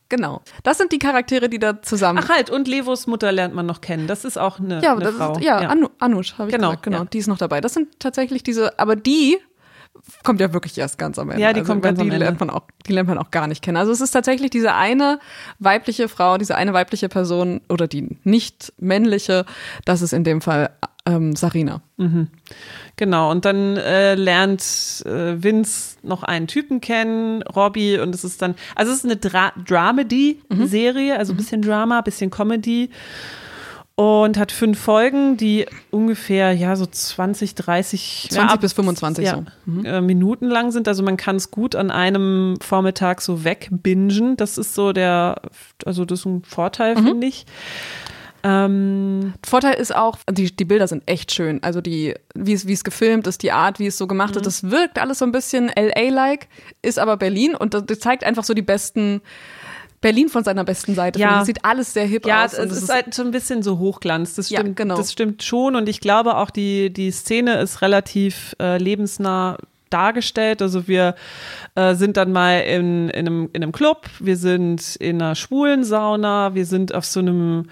Genau. 0.08 0.42
Das 0.62 0.78
sind 0.78 0.92
die 0.92 0.98
Charaktere, 0.98 1.48
die 1.48 1.58
da 1.58 1.82
zusammen. 1.82 2.20
Ach 2.22 2.28
halt, 2.28 2.48
und 2.48 2.68
Levos 2.68 3.06
Mutter 3.06 3.32
lernt 3.32 3.54
man 3.54 3.66
noch 3.66 3.80
kennen. 3.80 4.06
Das 4.06 4.24
ist 4.24 4.38
auch 4.38 4.60
eine, 4.60 4.80
ja, 4.80 4.94
eine 4.94 5.12
Frau. 5.12 5.32
Ist, 5.32 5.42
ja, 5.42 5.62
ja. 5.62 5.68
Anu, 5.68 5.88
Anush 5.98 6.34
habe 6.38 6.48
ich 6.48 6.54
genau, 6.54 6.68
gesagt. 6.68 6.84
Genau, 6.84 6.98
ja. 6.98 7.04
die 7.04 7.18
ist 7.18 7.26
noch 7.26 7.38
dabei. 7.38 7.60
Das 7.60 7.74
sind 7.74 7.98
tatsächlich 7.98 8.42
diese, 8.44 8.78
aber 8.78 8.94
die 8.94 9.38
kommt 10.22 10.40
ja 10.40 10.52
wirklich 10.52 10.76
erst 10.78 10.98
ganz 10.98 11.18
am 11.18 11.30
Ende. 11.30 11.42
Ja, 11.42 11.52
die 11.52 11.60
also, 11.60 11.72
kommt 11.72 11.82
ganz 11.82 11.98
die 11.98 12.02
am 12.02 12.10
Ende. 12.10 12.24
Lernt 12.24 12.40
man 12.40 12.50
auch, 12.50 12.62
die 12.86 12.92
lernt 12.92 13.08
man 13.08 13.18
auch 13.18 13.30
gar 13.30 13.46
nicht 13.46 13.62
kennen. 13.62 13.76
Also 13.76 13.92
es 13.92 14.00
ist 14.00 14.10
tatsächlich 14.10 14.50
diese 14.50 14.74
eine 14.74 15.18
weibliche 15.58 16.08
Frau, 16.08 16.38
diese 16.38 16.56
eine 16.56 16.72
weibliche 16.72 17.08
Person 17.08 17.60
oder 17.68 17.86
die 17.88 18.18
nicht 18.24 18.72
männliche, 18.78 19.44
das 19.84 20.02
ist 20.02 20.12
in 20.12 20.24
dem 20.24 20.40
Fall 20.40 20.70
ähm, 21.06 21.36
Sarina. 21.36 21.82
Mhm. 21.96 22.28
Genau, 22.96 23.30
und 23.30 23.44
dann 23.44 23.76
äh, 23.76 24.14
lernt 24.14 24.62
äh, 25.06 25.42
Vince 25.42 25.98
noch 26.02 26.22
einen 26.22 26.46
Typen 26.46 26.80
kennen, 26.80 27.42
Robbie, 27.42 27.98
und 27.98 28.14
es 28.14 28.24
ist 28.24 28.42
dann, 28.42 28.54
also 28.74 28.92
es 28.92 28.98
ist 28.98 29.04
eine 29.04 29.16
Dra 29.16 29.52
Dramedy-Serie, 29.64 31.14
mhm. 31.14 31.18
also 31.18 31.32
ein 31.32 31.36
bisschen 31.36 31.62
Drama, 31.62 31.98
ein 31.98 32.04
bisschen 32.04 32.30
Comedy 32.30 32.90
und 33.96 34.36
hat 34.36 34.52
fünf 34.52 34.78
Folgen, 34.78 35.38
die 35.38 35.64
ungefähr 35.90 36.52
ja 36.52 36.76
so 36.76 36.84
20, 36.84 37.54
30 37.54 38.28
20 38.30 38.50
ja, 38.50 38.56
bis 38.56 38.74
25 38.74 39.24
ja, 39.24 39.34
so. 39.36 39.44
mhm. 39.64 39.84
Äh, 39.86 40.00
Minuten 40.02 40.46
lang 40.46 40.70
sind. 40.70 40.86
Also 40.86 41.02
man 41.02 41.16
kann 41.16 41.36
es 41.36 41.50
gut 41.50 41.74
an 41.74 41.90
einem 41.90 42.56
Vormittag 42.60 43.22
so 43.22 43.42
wegbingen. 43.42 44.36
Das 44.36 44.58
ist 44.58 44.74
so 44.74 44.92
der, 44.92 45.40
also 45.86 46.04
das 46.04 46.20
ist 46.20 46.26
ein 46.26 46.42
Vorteil, 46.44 46.94
mhm. 46.94 47.06
finde 47.06 47.26
ich. 47.26 47.46
Ähm, 48.44 49.32
Vorteil 49.44 49.74
ist 49.74 49.96
auch, 49.96 50.18
die, 50.30 50.54
die 50.54 50.66
Bilder 50.66 50.88
sind 50.88 51.02
echt 51.06 51.32
schön. 51.32 51.62
Also 51.62 51.80
die, 51.80 52.14
wie 52.34 52.52
es, 52.52 52.66
wie 52.66 52.74
es 52.74 52.84
gefilmt 52.84 53.26
ist, 53.26 53.42
die 53.42 53.52
Art, 53.52 53.78
wie 53.78 53.86
es 53.86 53.96
so 53.96 54.06
gemacht 54.06 54.34
mhm. 54.34 54.40
ist, 54.42 54.46
das 54.46 54.70
wirkt 54.70 55.00
alles 55.00 55.20
so 55.20 55.24
ein 55.24 55.32
bisschen 55.32 55.70
LA-like, 55.74 56.48
ist 56.82 56.98
aber 56.98 57.16
Berlin 57.16 57.54
und 57.54 57.72
das, 57.72 57.86
das 57.86 57.98
zeigt 58.00 58.24
einfach 58.24 58.44
so 58.44 58.52
die 58.52 58.60
besten 58.60 59.22
Berlin 60.06 60.28
von 60.28 60.44
seiner 60.44 60.62
besten 60.62 60.94
Seite. 60.94 61.18
Ja. 61.18 61.38
Das 61.38 61.46
sieht 61.46 61.64
alles 61.64 61.92
sehr 61.92 62.04
hip 62.04 62.28
ja, 62.28 62.44
aus. 62.44 62.56
Ja, 62.56 62.62
es 62.62 62.70
ist, 62.70 62.82
ist 62.84 62.94
halt 62.94 63.12
so 63.12 63.22
ein 63.22 63.32
bisschen 63.32 63.64
so 63.64 63.80
Hochglanz. 63.80 64.36
Das 64.36 64.46
stimmt, 64.46 64.68
ja, 64.68 64.72
genau. 64.74 64.96
das 64.96 65.10
stimmt 65.10 65.42
schon. 65.42 65.74
Und 65.74 65.88
ich 65.88 66.00
glaube 66.00 66.36
auch, 66.36 66.50
die, 66.50 66.92
die 66.92 67.10
Szene 67.10 67.58
ist 67.58 67.82
relativ 67.82 68.54
äh, 68.60 68.78
lebensnah 68.78 69.58
dargestellt. 69.90 70.62
Also 70.62 70.86
wir 70.86 71.16
äh, 71.74 71.96
sind 71.96 72.16
dann 72.16 72.30
mal 72.30 72.60
in, 72.60 73.08
in, 73.08 73.26
einem, 73.26 73.50
in 73.52 73.64
einem 73.64 73.72
Club, 73.72 74.08
wir 74.20 74.36
sind 74.36 74.94
in 74.94 75.20
einer 75.20 75.34
schwulen 75.34 75.82
Sauna, 75.82 76.54
wir 76.54 76.66
sind 76.66 76.94
auf 76.94 77.04
so 77.04 77.18
einem 77.18 77.68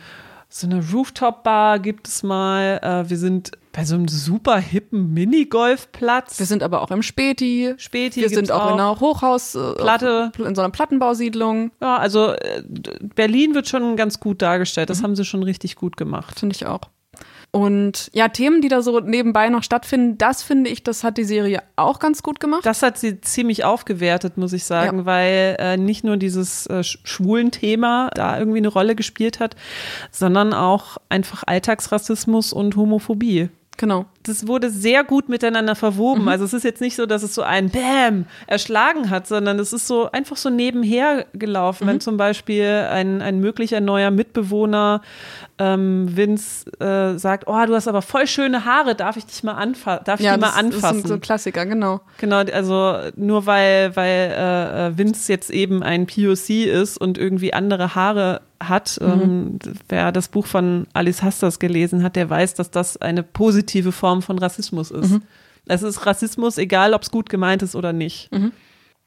so 0.48 0.66
eine 0.66 0.84
Rooftop-Bar 0.92 1.78
gibt 1.78 2.08
es 2.08 2.24
mal. 2.24 2.80
Äh, 2.82 3.10
wir 3.10 3.16
sind 3.16 3.52
bei 3.74 3.84
so 3.84 3.96
einem 3.96 4.06
super 4.06 4.56
hippen 4.58 5.12
Minigolfplatz. 5.12 6.38
Wir 6.38 6.46
sind 6.46 6.62
aber 6.62 6.80
auch 6.80 6.92
im 6.92 7.02
Späti. 7.02 7.74
Späti. 7.76 8.20
Wir 8.20 8.28
sind 8.28 8.52
auch, 8.52 8.68
in 8.68 8.74
einer 8.74 9.00
Hochhausplatte, 9.00 10.30
äh, 10.38 10.42
in 10.42 10.54
so 10.54 10.62
einer 10.62 10.70
Plattenbausiedlung. 10.70 11.72
Ja, 11.80 11.96
also 11.96 12.28
äh, 12.28 12.62
Berlin 13.16 13.54
wird 13.54 13.68
schon 13.68 13.96
ganz 13.96 14.20
gut 14.20 14.42
dargestellt. 14.42 14.90
Das 14.90 15.00
mhm. 15.00 15.04
haben 15.04 15.16
sie 15.16 15.24
schon 15.24 15.42
richtig 15.42 15.74
gut 15.74 15.96
gemacht. 15.96 16.38
Finde 16.38 16.54
ich 16.54 16.66
auch. 16.66 16.82
Und 17.50 18.10
ja, 18.12 18.28
Themen, 18.28 18.62
die 18.62 18.68
da 18.68 18.82
so 18.82 18.98
nebenbei 18.98 19.48
noch 19.48 19.62
stattfinden, 19.62 20.18
das 20.18 20.42
finde 20.42 20.70
ich, 20.70 20.82
das 20.82 21.04
hat 21.04 21.18
die 21.18 21.24
Serie 21.24 21.62
auch 21.76 22.00
ganz 22.00 22.22
gut 22.24 22.40
gemacht. 22.40 22.66
Das 22.66 22.82
hat 22.82 22.98
sie 22.98 23.20
ziemlich 23.20 23.64
aufgewertet, 23.64 24.36
muss 24.36 24.52
ich 24.52 24.64
sagen, 24.64 24.98
ja. 24.98 25.06
weil 25.06 25.56
äh, 25.60 25.76
nicht 25.76 26.02
nur 26.02 26.16
dieses 26.16 26.66
äh, 26.66 26.82
schwulen 26.82 27.52
Thema 27.52 28.10
da 28.14 28.38
irgendwie 28.38 28.58
eine 28.58 28.68
Rolle 28.68 28.96
gespielt 28.96 29.38
hat, 29.38 29.54
sondern 30.10 30.52
auch 30.52 30.96
einfach 31.08 31.44
Alltagsrassismus 31.46 32.52
und 32.52 32.74
Homophobie. 32.74 33.50
Genau. 33.76 34.06
Das 34.22 34.46
wurde 34.46 34.70
sehr 34.70 35.04
gut 35.04 35.28
miteinander 35.28 35.74
verwoben. 35.74 36.22
Mhm. 36.22 36.28
Also 36.28 36.44
es 36.44 36.52
ist 36.52 36.62
jetzt 36.62 36.80
nicht 36.80 36.96
so, 36.96 37.06
dass 37.06 37.22
es 37.22 37.34
so 37.34 37.42
ein 37.42 37.70
Bäm 37.70 38.26
erschlagen 38.46 39.10
hat, 39.10 39.26
sondern 39.26 39.58
es 39.58 39.72
ist 39.72 39.86
so 39.86 40.10
einfach 40.10 40.36
so 40.36 40.50
nebenher 40.50 41.26
gelaufen. 41.32 41.84
Mhm. 41.84 41.88
Wenn 41.90 42.00
zum 42.00 42.16
Beispiel 42.16 42.86
ein, 42.90 43.20
ein 43.20 43.40
möglicher 43.40 43.80
neuer 43.80 44.10
Mitbewohner 44.10 45.02
ähm, 45.58 46.16
Vince 46.16 46.68
äh, 46.80 47.16
sagt, 47.18 47.44
oh, 47.46 47.66
du 47.66 47.74
hast 47.74 47.86
aber 47.86 48.02
voll 48.02 48.26
schöne 48.26 48.64
Haare, 48.64 48.94
darf 48.94 49.16
ich 49.16 49.26
dich 49.26 49.42
mal 49.44 49.52
anfassen? 49.52 50.04
Darf 50.04 50.18
ich 50.18 50.26
ja, 50.26 50.34
die 50.34 50.40
mal 50.40 50.50
anfassen? 50.50 50.82
Das 50.82 50.96
ist 50.96 51.08
so 51.08 51.14
ein 51.14 51.20
Klassiker, 51.20 51.64
genau. 51.66 52.00
Genau, 52.18 52.38
also 52.38 52.98
nur 53.16 53.46
weil, 53.46 53.94
weil 53.94 54.30
äh, 54.30 54.98
Vince 54.98 55.32
jetzt 55.32 55.50
eben 55.50 55.82
ein 55.82 56.06
POC 56.06 56.66
ist 56.66 56.98
und 56.98 57.18
irgendwie 57.18 57.54
andere 57.54 57.94
Haare 57.94 58.40
hat. 58.60 58.98
Mhm. 59.00 59.08
Ähm, 59.08 59.58
wer 59.88 60.10
das 60.10 60.28
Buch 60.28 60.46
von 60.46 60.86
Alice 60.92 61.22
Hastas 61.22 61.58
gelesen 61.60 62.02
hat, 62.02 62.16
der 62.16 62.28
weiß, 62.28 62.54
dass 62.54 62.70
das 62.70 62.96
eine 62.96 63.22
positive 63.22 63.92
Form 63.92 64.22
von 64.22 64.38
Rassismus 64.38 64.90
ist. 64.90 65.12
Mhm. 65.12 65.22
Es 65.66 65.82
ist 65.82 66.04
Rassismus, 66.04 66.58
egal 66.58 66.94
ob 66.94 67.02
es 67.02 67.10
gut 67.10 67.28
gemeint 67.28 67.62
ist 67.62 67.74
oder 67.76 67.92
nicht. 67.92 68.30
Mhm. 68.32 68.52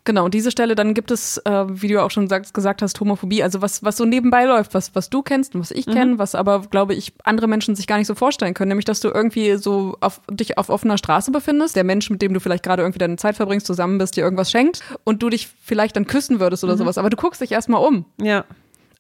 Genau, 0.08 0.24
und 0.24 0.34
diese 0.34 0.52
Stelle, 0.52 0.76
dann 0.76 0.94
gibt 0.94 1.12
es, 1.12 1.38
äh, 1.40 1.66
wie 1.68 1.90
du 1.90 2.02
auch 2.02 2.12
schon 2.12 2.30
sagst, 2.30 2.54
gesagt 2.54 2.82
hast, 2.82 2.98
Homophobie, 2.98 3.44
also 3.44 3.62
was, 3.62 3.84
was 3.84 3.98
so 3.98 4.06
nebenbei 4.06 4.46
läuft, 4.46 4.74
was, 4.74 4.96
was 4.96 5.10
du 5.10 5.22
kennst 5.22 5.54
und 5.54 5.60
was 5.60 5.72
ich 5.72 5.86
kenne, 5.86 6.14
mhm. 6.14 6.18
was 6.18 6.34
aber, 6.34 6.62
glaube 6.62 6.94
ich, 6.94 7.12
andere 7.26 7.50
Menschen 7.50 7.76
sich 7.76 7.88
gar 7.88 7.98
nicht 7.98 8.08
so 8.08 8.16
vorstellen 8.16 8.54
können, 8.54 8.70
nämlich, 8.70 8.86
dass 8.86 9.02
du 9.02 9.10
irgendwie 9.10 9.58
so 9.58 9.98
auf, 10.00 10.22
dich 10.32 10.58
auf 10.58 10.70
offener 10.70 10.98
Straße 10.98 11.30
befindest, 11.32 11.76
der 11.76 11.84
Mensch, 11.84 12.10
mit 12.10 12.22
dem 12.22 12.34
du 12.34 12.40
vielleicht 12.40 12.64
gerade 12.64 12.84
irgendwie 12.84 13.00
deine 13.00 13.18
Zeit 13.18 13.36
verbringst, 13.36 13.68
zusammen 13.68 13.98
bist, 13.98 14.16
dir 14.16 14.24
irgendwas 14.24 14.50
schenkt 14.50 14.82
und 15.04 15.22
du 15.22 15.30
dich 15.30 15.50
vielleicht 15.62 15.98
dann 15.98 16.08
küssen 16.08 16.40
würdest 16.40 16.64
oder 16.64 16.76
mhm. 16.76 16.78
sowas, 16.78 16.98
aber 16.98 17.10
du 17.10 17.18
guckst 17.18 17.42
dich 17.42 17.52
erstmal 17.52 17.86
um. 17.86 18.06
Ja. 18.22 18.46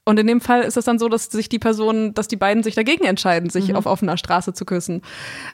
Und 0.04 0.20
in 0.20 0.28
dem 0.28 0.41
Fall 0.41 0.63
ist 0.63 0.76
es 0.76 0.84
dann 0.84 1.00
so, 1.00 1.08
dass 1.08 1.28
sich 1.28 1.48
die 1.48 1.60
Personen, 1.60 2.15
dass 2.15 2.28
die 2.28 2.36
beiden 2.36 2.63
sich 2.63 2.76
dagegen 2.76 3.06
entscheiden, 3.06 3.50
sich 3.50 3.70
mhm. 3.70 3.78
auf 3.78 3.86
offener 3.86 4.17
Straße 4.17 4.52
zu 4.52 4.65
küssen. 4.65 5.04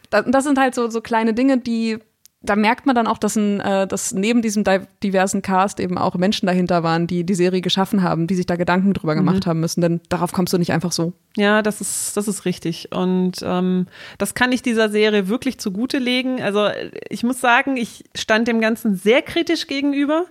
Das, 0.09 0.25
das 0.27 0.45
sind 0.45 0.57
halt 0.57 0.73
so, 0.73 0.89
so 0.89 1.01
kleine 1.01 1.35
Dinge, 1.35 1.59
die 1.59 1.99
da 2.43 2.55
merkt 2.55 2.85
man 2.85 2.93
dann 2.93 3.07
auch, 3.07 3.17
dass, 3.17 3.35
ein, 3.35 3.59
äh, 3.61 3.87
dass 3.87 4.13
neben 4.13 4.41
diesem 4.41 4.63
diversen 5.01 5.41
Cast 5.41 5.79
eben 5.79 5.97
auch 5.97 6.15
Menschen 6.15 6.45
dahinter 6.45 6.83
waren, 6.83 7.07
die 7.07 7.23
die 7.23 7.33
Serie 7.33 7.61
geschaffen 7.61 8.03
haben, 8.03 8.27
die 8.27 8.35
sich 8.35 8.45
da 8.45 8.55
Gedanken 8.55 8.93
drüber 8.93 9.15
gemacht 9.15 9.45
mhm. 9.45 9.49
haben 9.49 9.59
müssen, 9.61 9.81
denn 9.81 10.01
darauf 10.09 10.33
kommst 10.33 10.53
du 10.53 10.57
nicht 10.57 10.73
einfach 10.73 10.91
so. 10.91 11.13
Ja, 11.37 11.61
das 11.61 11.81
ist, 11.81 12.15
das 12.17 12.27
ist 12.27 12.45
richtig. 12.45 12.89
Und 12.91 13.37
ähm, 13.41 13.87
das 14.17 14.35
kann 14.35 14.51
ich 14.51 14.61
dieser 14.61 14.89
Serie 14.89 15.29
wirklich 15.29 15.57
zugute 15.57 15.97
legen. 15.97 16.41
Also 16.41 16.67
ich 17.09 17.23
muss 17.23 17.39
sagen, 17.39 17.77
ich 17.77 18.03
stand 18.15 18.47
dem 18.47 18.61
Ganzen 18.61 18.95
sehr 18.95 19.21
kritisch 19.21 19.67
gegenüber, 19.67 20.25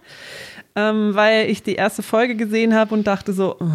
ähm, 0.77 1.15
weil 1.15 1.51
ich 1.51 1.63
die 1.63 1.75
erste 1.75 2.03
Folge 2.03 2.37
gesehen 2.37 2.75
habe 2.75 2.95
und 2.95 3.07
dachte 3.07 3.33
so, 3.33 3.57
oh, 3.59 3.67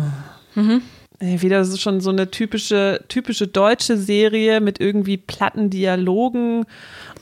Mhm. 0.58 0.82
Wieder 1.20 1.66
so 1.66 1.78
schon 1.78 2.00
so 2.00 2.10
eine 2.12 2.30
typische, 2.30 3.04
typische 3.08 3.48
deutsche 3.48 3.98
Serie 3.98 4.62
mit 4.62 4.80
irgendwie 4.80 5.18
platten 5.18 5.70
Dialogen 5.70 6.66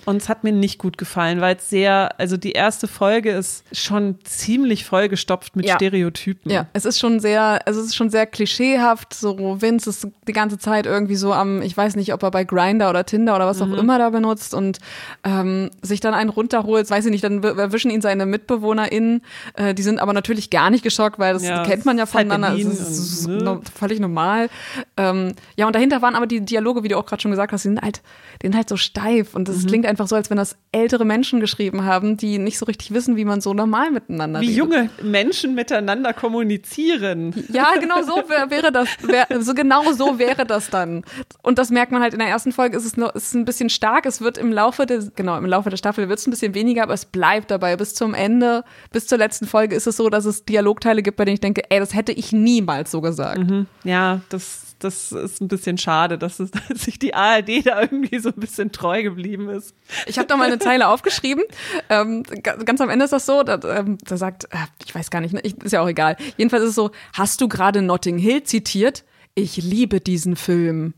und 0.06 0.18
es 0.18 0.30
hat 0.30 0.44
mir 0.44 0.52
nicht 0.52 0.78
gut 0.78 0.98
gefallen, 0.98 1.42
weil 1.42 1.56
es 1.56 1.70
sehr, 1.70 2.14
also 2.20 2.38
die 2.38 2.52
erste 2.52 2.88
Folge 2.88 3.32
ist 3.32 3.64
schon 3.72 4.20
ziemlich 4.24 4.86
vollgestopft 4.86 5.56
mit 5.56 5.66
Ja. 5.66 5.76
Stereotypen. 5.76 6.52
Ja, 6.52 6.68
es 6.74 6.86
ist 6.86 7.00
schon 7.00 7.20
sehr, 7.20 7.66
also 7.66 7.80
es 7.80 7.88
ist 7.88 7.96
schon 7.96 8.12
sehr 8.12 8.28
klischeehaft. 8.28 9.14
So 9.16 9.62
Vince 9.62 9.90
ist 9.90 10.08
die 10.28 10.34
ganze 10.34 10.60
Zeit 10.60 10.86
irgendwie 10.86 11.16
so 11.16 11.34
am, 11.34 11.62
ich 11.64 11.76
weiß 11.76 11.96
nicht, 11.96 12.14
ob 12.14 12.22
er 12.22 12.30
bei 12.32 12.44
Grinder 12.44 12.90
oder 12.92 13.06
Tinder 13.06 13.36
oder 13.36 13.48
was 13.48 13.62
auch 13.62 13.74
immer 13.74 13.98
da 13.98 14.12
benutzt 14.12 14.54
und 14.54 14.78
ähm, 15.24 15.72
sich 15.82 16.02
dann 16.02 16.14
einen 16.14 16.30
runterholt, 16.30 16.88
weiß 16.90 17.06
ich 17.06 17.12
nicht, 17.12 17.24
dann 17.24 17.42
erwischen 17.44 17.90
ihn 17.90 18.02
seine 18.02 18.28
MitbewohnerInnen. 18.28 19.22
Äh, 19.56 19.74
die 19.74 19.82
sind 19.82 20.00
aber 20.00 20.14
natürlich 20.14 20.52
gar 20.52 20.70
nicht 20.70 20.84
geschockt, 20.84 21.18
weil 21.18 21.34
das 21.34 21.44
Ja, 21.44 21.64
kennt 21.64 21.86
man 21.86 21.98
ja 21.98 22.04
es 22.04 22.10
ist 22.10 23.28
halt 23.28 23.85
völlig 23.86 24.00
normal. 24.00 24.50
Ähm, 24.98 25.34
ja, 25.56 25.68
und 25.68 25.76
dahinter 25.76 26.02
waren 26.02 26.16
aber 26.16 26.28
die 26.28 26.42
Dialoge, 26.42 26.84
wie 26.84 26.88
du 26.88 26.98
auch 26.98 27.06
gerade 27.06 27.22
schon 27.22 27.32
gesagt 27.32 27.52
hast, 27.54 27.64
die 27.64 27.70
sind 27.70 27.82
halt, 27.82 28.02
die 28.42 28.48
sind 28.48 28.56
halt 28.56 28.68
so 28.70 28.78
steif 28.78 29.36
und 29.36 29.48
Mhm. 29.48 29.54
es 29.56 29.66
klingt 29.68 29.86
einfach 29.86 30.08
so, 30.08 30.16
als 30.16 30.30
wenn 30.30 30.38
das 30.38 30.56
ältere 30.72 31.06
Menschen 31.06 31.40
geschrieben 31.40 31.84
haben, 31.86 32.18
die 32.18 32.38
nicht 32.38 32.58
so 32.58 32.66
richtig 32.66 32.94
wissen, 32.94 33.16
wie 33.16 33.26
man 33.26 33.42
so 33.42 33.54
normal 33.54 33.92
miteinander 33.92 34.42
Wie 34.42 34.46
redet. 34.48 34.58
junge 34.58 34.90
Menschen 35.04 35.54
miteinander 35.56 36.14
kommunizieren. 36.14 37.34
Ja, 37.52 37.74
genau 37.80 38.02
so 38.04 38.16
wär, 38.30 38.50
wäre 38.50 38.72
das, 38.72 38.88
wär, 39.04 39.28
so 39.42 39.54
genau 39.54 39.92
so 39.94 40.20
wäre 40.20 40.46
das 40.46 40.70
dann. 40.70 41.04
Und 41.44 41.58
das 41.60 41.70
merkt 41.70 41.92
man 41.92 42.02
halt 42.02 42.14
in 42.14 42.20
der 42.20 42.28
ersten 42.30 42.52
Folge, 42.52 42.78
ist 42.78 42.86
es 42.86 42.98
noch, 42.98 43.14
ist 43.16 43.34
ein 43.36 43.46
bisschen 43.46 43.70
stark. 43.70 44.06
Es 44.06 44.22
wird 44.22 44.38
im 44.38 44.52
Laufe 44.52 44.86
des, 44.86 45.12
genau, 45.16 45.38
im 45.38 45.46
Laufe 45.46 45.70
der 45.70 45.78
Staffel 45.78 46.10
wird 46.10 46.20
es 46.20 46.28
ein 46.28 46.32
bisschen 46.32 46.54
weniger, 46.56 46.84
aber 46.84 46.94
es 46.94 47.06
bleibt 47.06 47.52
dabei. 47.52 47.76
Bis 47.78 47.94
zum 47.94 48.14
Ende, 48.14 48.64
bis 48.92 49.08
zur 49.08 49.18
letzten 49.18 49.46
Folge 49.48 49.76
ist 49.76 49.88
es 49.88 49.98
so, 49.98 50.10
dass 50.10 50.26
es 50.26 50.46
Dialogteile 50.46 51.02
gibt, 51.04 51.18
bei 51.18 51.26
denen 51.26 51.36
ich 51.36 51.42
denke, 51.42 51.64
ey, 51.70 51.80
das 51.80 51.94
hätte 51.94 52.12
ich 52.12 52.32
niemals 52.32 52.92
so 52.92 53.02
gesagt. 53.02 53.40
Ja, 53.86 54.22
das, 54.30 54.76
das 54.80 55.12
ist 55.14 55.42
ein 55.42 55.48
bisschen 55.48 55.78
schade, 55.78 56.18
dass, 56.18 56.40
es, 56.40 56.52
dass 56.70 56.82
sich 56.84 57.00
die 57.00 57.14
ARD 57.14 57.66
da 57.66 57.82
irgendwie 57.82 58.20
so 58.20 58.30
ein 58.30 58.36
bisschen 58.40 58.72
treu 58.72 59.04
geblieben 59.04 59.48
ist. 59.50 59.74
Ich 60.08 60.18
habe 60.18 60.28
da 60.28 60.36
mal 60.36 60.48
eine 60.48 60.60
Zeile 60.60 60.88
aufgeschrieben. 60.90 61.44
Ähm, 61.90 62.24
ga- 62.24 62.56
ganz 62.58 62.82
am 62.82 62.90
Ende 62.90 63.06
ist 63.06 63.12
das 63.12 63.26
so, 63.26 63.44
da, 63.44 63.60
ähm, 63.78 63.98
da 64.04 64.18
sagt, 64.18 64.46
äh, 64.46 64.58
ich 64.86 64.94
weiß 64.94 65.10
gar 65.12 65.22
nicht, 65.22 65.34
ne, 65.34 65.40
ich, 65.44 65.56
ist 65.64 65.72
ja 65.72 65.82
auch 65.82 65.88
egal. 65.88 66.18
Jedenfalls 66.38 66.64
ist 66.64 66.70
es 66.72 66.76
so, 66.76 66.92
hast 67.14 67.40
du 67.42 67.48
gerade 67.48 67.82
Notting 67.82 68.18
Hill 68.18 68.44
zitiert? 68.44 69.04
Ich 69.36 69.58
liebe 69.58 70.02
diesen 70.02 70.36
Film. 70.36 70.94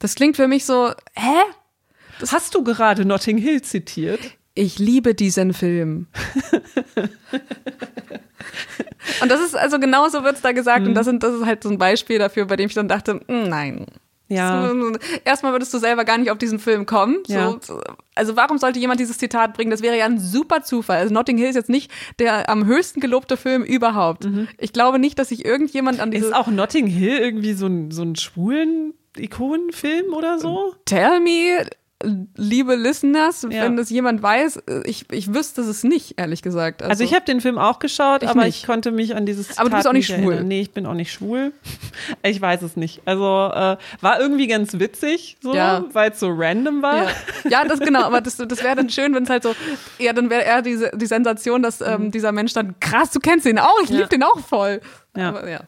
Das 0.00 0.14
klingt 0.14 0.36
für 0.36 0.48
mich 0.48 0.64
so, 0.66 0.90
hä? 1.14 1.36
Hast 2.28 2.54
du 2.54 2.64
gerade 2.64 3.04
Notting 3.04 3.38
Hill 3.38 3.62
zitiert? 3.62 4.20
Ich 4.54 4.78
liebe 4.78 5.14
diesen 5.14 5.52
Film. 5.54 6.06
und 9.22 9.30
das 9.30 9.40
ist, 9.40 9.56
also 9.56 9.78
genau 9.78 10.08
so 10.08 10.24
wird's 10.24 10.42
da 10.42 10.52
gesagt. 10.52 10.86
Und 10.86 10.94
das, 10.94 11.06
sind, 11.06 11.22
das 11.22 11.34
ist 11.34 11.46
halt 11.46 11.62
so 11.62 11.70
ein 11.70 11.78
Beispiel 11.78 12.18
dafür, 12.18 12.46
bei 12.46 12.56
dem 12.56 12.68
ich 12.68 12.74
dann 12.74 12.88
dachte, 12.88 13.14
mm, 13.14 13.48
nein. 13.48 13.86
Ja. 14.28 14.72
Erstmal 15.24 15.52
würdest 15.52 15.72
du 15.72 15.78
selber 15.78 16.04
gar 16.04 16.18
nicht 16.18 16.30
auf 16.32 16.38
diesen 16.38 16.58
Film 16.58 16.84
kommen. 16.84 17.18
Ja. 17.28 17.56
So, 17.60 17.80
also 18.16 18.34
warum 18.34 18.58
sollte 18.58 18.80
jemand 18.80 18.98
dieses 18.98 19.18
Zitat 19.18 19.54
bringen? 19.54 19.70
Das 19.70 19.82
wäre 19.82 19.96
ja 19.96 20.04
ein 20.04 20.18
super 20.18 20.62
Zufall. 20.62 20.98
Also 20.98 21.14
Notting 21.14 21.38
Hill 21.38 21.48
ist 21.48 21.54
jetzt 21.54 21.70
nicht 21.70 21.92
der 22.18 22.50
am 22.50 22.66
höchsten 22.66 23.00
gelobte 23.00 23.36
Film 23.36 23.62
überhaupt. 23.62 24.28
Ich 24.58 24.72
glaube 24.72 24.98
nicht, 24.98 25.18
dass 25.18 25.28
sich 25.28 25.44
irgendjemand 25.44 26.00
an 26.00 26.10
diese 26.10 26.26
Ist 26.26 26.34
auch 26.34 26.48
Notting 26.48 26.88
Hill 26.88 27.18
irgendwie 27.18 27.52
so 27.52 27.66
ein, 27.66 27.92
so 27.92 28.02
ein 28.02 28.16
schwulen 28.16 28.94
Ikonenfilm 29.16 30.12
oder 30.12 30.38
so? 30.38 30.74
Tell 30.86 31.20
me, 31.20 31.64
liebe 32.36 32.74
Listeners, 32.76 33.42
Ja. 33.50 33.62
wenn 33.64 33.76
das 33.76 33.90
jemand 33.90 34.22
weiß, 34.22 34.60
ich, 34.84 35.04
ich 35.10 35.34
wüsste 35.34 35.62
es 35.62 35.84
nicht, 35.84 36.18
ehrlich 36.18 36.42
gesagt. 36.42 36.82
Also 36.82 37.04
ich 37.04 37.14
habe 37.14 37.24
den 37.24 37.40
Film 37.40 37.58
auch 37.58 37.78
geschaut, 37.78 38.22
Ich 38.22 38.28
aber 38.28 38.44
nicht. 38.44 38.58
ich 38.60 38.66
konnte 38.66 38.92
mich 38.92 39.14
an 39.16 39.26
dieses 39.26 39.48
Zitat 39.48 39.60
Aber 39.60 39.70
du 39.70 39.76
bist 39.76 39.88
auch 39.88 39.92
nicht 39.92 40.06
schwul. 40.06 40.32
erinnern. 40.32 40.48
Nee, 40.48 40.60
ich 40.60 40.72
bin 40.72 40.86
auch 40.86 40.94
nicht 40.94 41.12
schwul. 41.12 41.52
Ich 42.22 42.40
weiß 42.40 42.62
es 42.62 42.76
nicht. 42.76 43.02
Also 43.04 43.24
äh, 43.24 43.76
war 44.00 44.20
irgendwie 44.20 44.46
ganz 44.46 44.78
witzig, 44.78 45.36
so, 45.42 45.54
Ja. 45.54 45.84
weil 45.92 46.10
es 46.10 46.20
so 46.20 46.28
random 46.30 46.82
war. 46.82 47.04
Ja, 47.04 47.10
ja 47.48 47.64
das 47.64 47.80
genau, 47.80 48.02
aber 48.02 48.20
das, 48.20 48.36
das 48.36 48.62
wäre 48.62 48.76
dann 48.76 48.90
schön, 48.90 49.14
wenn 49.14 49.22
es 49.24 49.30
halt 49.30 49.42
so, 49.42 49.54
ja, 49.98 50.12
dann 50.12 50.28
wäre 50.30 50.42
eher 50.42 50.62
diese, 50.62 50.90
die 50.94 51.06
Sensation, 51.06 51.62
dass 51.62 51.80
ähm, 51.80 52.10
dieser 52.10 52.32
Mensch 52.32 52.52
dann, 52.52 52.78
krass, 52.80 53.10
du 53.10 53.20
kennst 53.20 53.46
den 53.46 53.58
auch, 53.58 53.80
ich 53.82 53.90
liebe 53.90 54.08
den 54.08 54.22
auch 54.22 54.38
voll. 54.40 54.80
Ja. 55.16 55.28
Aber, 55.30 55.48
ja. 55.48 55.60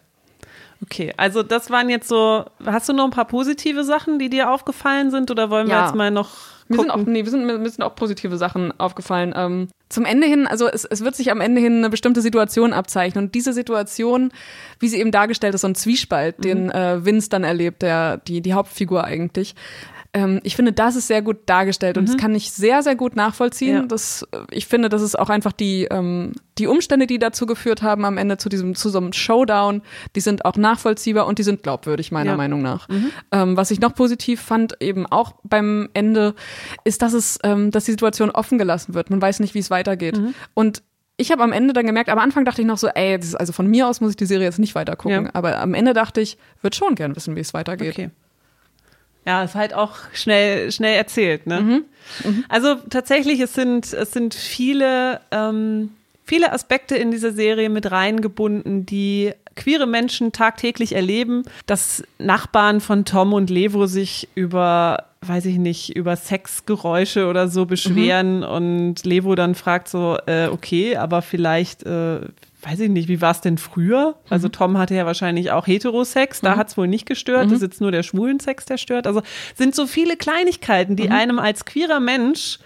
Okay, 0.83 1.13
also 1.17 1.43
das 1.43 1.71
waren 1.71 1.89
jetzt 1.89 2.09
so. 2.09 2.45
Hast 2.65 2.89
du 2.89 2.93
noch 2.93 3.05
ein 3.05 3.11
paar 3.11 3.25
positive 3.27 3.83
Sachen, 3.85 4.19
die 4.19 4.31
dir 4.31 4.51
aufgefallen 4.51 5.11
sind, 5.11 5.31
oder 5.31 5.51
wollen 5.51 5.67
wir 5.69 5.75
Ja. 5.75 5.87
jetzt 5.87 5.95
mal 5.97 6.11
noch 6.11 6.31
Mir 6.69 6.79
sind, 6.79 6.91
auch, 6.91 6.99
nee, 6.99 7.25
wir 7.25 7.31
sind, 7.31 7.47
mir 7.47 7.69
sind 7.69 7.83
auch 7.83 7.95
positive 7.97 8.37
Sachen 8.37 8.79
aufgefallen. 8.79 9.33
Ähm, 9.37 9.69
zum 9.89 10.05
Ende 10.05 10.27
hin, 10.27 10.47
also 10.47 10.69
es, 10.69 10.85
es 10.85 11.03
wird 11.03 11.17
sich 11.17 11.31
am 11.31 11.41
Ende 11.41 11.61
hin 11.61 11.79
eine 11.79 11.91
bestimmte 11.91 12.21
Situation 12.21 12.73
abzeichnen. 12.75 13.25
Und 13.25 13.35
diese 13.35 13.53
Situation, 13.55 14.31
wie 14.79 14.89
sie 14.89 15.01
eben 15.01 15.11
dargestellt 15.11 15.55
ist, 15.55 15.63
so 15.63 15.67
ein 15.69 15.75
Zwiespalt, 15.75 16.45
den 16.45 16.71
äh, 16.71 17.05
Vince 17.05 17.31
dann 17.31 17.43
erlebt, 17.43 17.81
der, 17.83 18.19
die, 18.19 18.41
die 18.43 18.53
Hauptfigur 18.53 19.03
eigentlich. 19.05 19.55
Ähm, 20.15 20.41
ich 20.43 20.57
finde, 20.57 20.73
das 20.73 20.97
ist 20.97 21.07
sehr 21.07 21.21
gut 21.21 21.37
dargestellt 21.47 21.99
und 21.99 22.09
das 22.09 22.17
kann 22.17 22.35
ich 22.35 22.51
sehr, 22.51 22.83
sehr 22.83 22.97
gut 22.97 23.15
nachvollziehen. 23.15 23.75
Ja. 23.75 23.83
Das, 23.83 24.27
äh, 24.33 24.39
ich 24.51 24.67
finde, 24.67 24.89
das 24.89 25.03
ist 25.03 25.19
auch 25.19 25.29
einfach 25.29 25.53
die, 25.53 25.85
ähm, 25.91 26.33
die 26.57 26.67
Umstände, 26.67 27.07
die 27.07 27.19
dazu 27.19 27.45
geführt 27.45 27.83
haben, 27.83 28.07
am 28.07 28.17
Ende 28.17 28.39
zu 28.39 28.49
diesem, 28.49 28.75
zu 28.75 28.89
so 28.89 28.99
einem 28.99 29.13
Showdown, 29.13 29.83
die 30.17 30.21
sind 30.21 30.47
auch 30.47 30.57
nachvollziehbar 30.57 31.27
und 31.27 31.39
die 31.39 31.43
sind 31.43 31.63
glaubwürdig, 31.63 32.11
meiner 32.11 32.31
Ja. 32.31 32.37
Meinung 32.39 32.63
nach. 32.63 32.89
Ähm, 33.33 33.57
was 33.57 33.71
ich 33.71 33.81
noch 33.81 33.95
positiv 33.95 34.41
fand, 34.41 34.81
eben 34.81 35.05
auch 35.07 35.35
beim 35.45 35.91
Ende, 35.93 36.35
ist, 36.85 37.03
dass 37.03 37.13
es, 37.13 37.39
ähm, 37.45 37.71
dass 37.71 37.85
die 37.85 37.91
Situation 37.91 38.31
offen 38.31 38.57
gelassen 38.57 38.95
wird. 38.95 39.11
Man 39.11 39.21
weiß 39.21 39.41
nicht, 39.41 39.55
wie 39.55 39.59
es 39.61 39.71
weitergeht. 39.71 40.19
Und 40.55 40.83
ich 41.19 41.33
habe 41.33 41.43
am 41.43 41.53
Ende 41.53 41.73
dann 41.75 41.85
gemerkt, 41.85 42.09
am 42.11 42.19
Anfang 42.19 42.45
dachte 42.45 42.63
ich 42.63 42.67
noch 42.67 42.79
so, 42.79 42.87
ey, 42.89 43.19
also 43.35 43.53
von 43.53 43.67
mir 43.67 43.89
aus 43.89 44.01
muss 44.01 44.11
ich 44.11 44.17
die 44.17 44.25
Serie 44.27 44.47
jetzt 44.47 44.59
nicht 44.61 44.75
weiter 44.75 44.97
gucken. 44.97 45.25
Ja. 45.27 45.31
Aber 45.35 45.61
am 45.61 45.75
Ende 45.75 45.93
dachte 45.93 46.21
ich, 46.21 46.39
würde 46.63 46.77
schon 46.77 46.95
gern 46.95 47.15
wissen, 47.17 47.37
wie 47.37 47.41
es 47.41 47.53
weitergeht. 47.53 47.93
Okay. 47.93 48.11
Ja, 49.29 49.43
ist 49.43 49.55
halt 49.55 49.75
auch 49.75 49.97
schnell, 50.15 50.73
schnell 50.73 50.97
erzählt, 50.97 51.47
ne? 51.47 51.59
Also 52.49 52.77
tatsächlich, 52.89 53.41
es 53.41 53.53
sind, 53.53 53.93
es 53.93 54.13
sind 54.13 54.33
viele, 54.33 55.21
ähm, 55.31 55.91
viele 56.25 56.51
Aspekte 56.51 56.97
in 56.97 57.11
dieser 57.11 57.33
Serie 57.33 57.69
mit 57.69 57.91
reingebunden, 57.91 58.87
die 58.87 59.33
queere 59.55 59.87
Menschen 59.87 60.33
tagtäglich 60.33 60.95
erleben, 60.95 61.43
dass 61.67 62.03
Nachbarn 62.19 62.81
von 62.81 63.05
Tom 63.05 63.35
und 63.35 63.51
Levo 63.51 63.85
sich 63.85 64.29
über, 64.35 65.05
weiß 65.21 65.45
ich 65.45 65.59
nicht, 65.59 65.95
über 65.95 66.17
Sexgeräusche 66.17 67.27
oder 67.27 67.49
so 67.49 67.67
beschweren 67.67 68.43
und 68.45 69.05
Levo 69.05 69.35
dann 69.35 69.55
fragt 69.55 69.89
so, 69.89 70.17
äh, 70.25 70.47
okay, 70.47 70.97
aber 70.97 71.21
vielleicht, 71.21 71.83
äh, 71.83 72.21
weiß 72.63 72.81
ich 72.81 72.91
nicht, 72.91 73.09
wie 73.09 73.21
war 73.21 73.31
es 73.31 73.41
denn 73.41 73.59
früher? 73.59 74.17
Also 74.29 74.49
Tom 74.49 74.79
hatte 74.79 74.95
ja 74.95 75.07
wahrscheinlich 75.07 75.53
auch 75.53 75.67
Heterosex, 75.67 76.41
da 76.41 76.57
hat's 76.57 76.77
wohl 76.77 76.89
nicht 76.89 77.07
gestört, 77.07 77.47
das 77.47 77.53
ist 77.59 77.63
jetzt 77.63 77.81
nur 77.81 77.93
der 77.93 78.03
schwulen 78.03 78.41
Sex, 78.41 78.65
der 78.65 78.79
stört. 78.79 79.07
Also 79.07 79.23
sind 79.55 79.75
so 79.75 79.87
viele 79.87 80.17
Kleinigkeiten, 80.17 80.97
die 80.97 81.11
einem 81.11 81.39
als 81.39 81.65
queerer 81.65 82.01
Mensch 82.01 82.59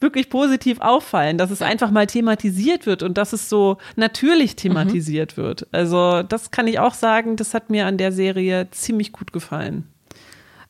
wirklich 0.00 0.28
positiv 0.28 0.80
auffallen, 0.80 1.38
dass 1.38 1.50
es 1.50 1.62
einfach 1.62 1.90
mal 1.90 2.06
thematisiert 2.06 2.84
wird 2.86 3.02
und 3.02 3.16
dass 3.16 3.32
es 3.32 3.48
so 3.48 3.78
natürlich 3.96 4.54
thematisiert 4.56 5.36
wird. 5.36 5.66
Also 5.72 6.22
das 6.22 6.50
kann 6.50 6.66
ich 6.66 6.78
auch 6.78 6.94
sagen, 6.94 7.36
das 7.36 7.54
hat 7.54 7.70
mir 7.70 7.86
an 7.86 7.96
der 7.96 8.12
Serie 8.12 8.68
ziemlich 8.70 9.12
gut 9.12 9.32
gefallen. 9.32 9.88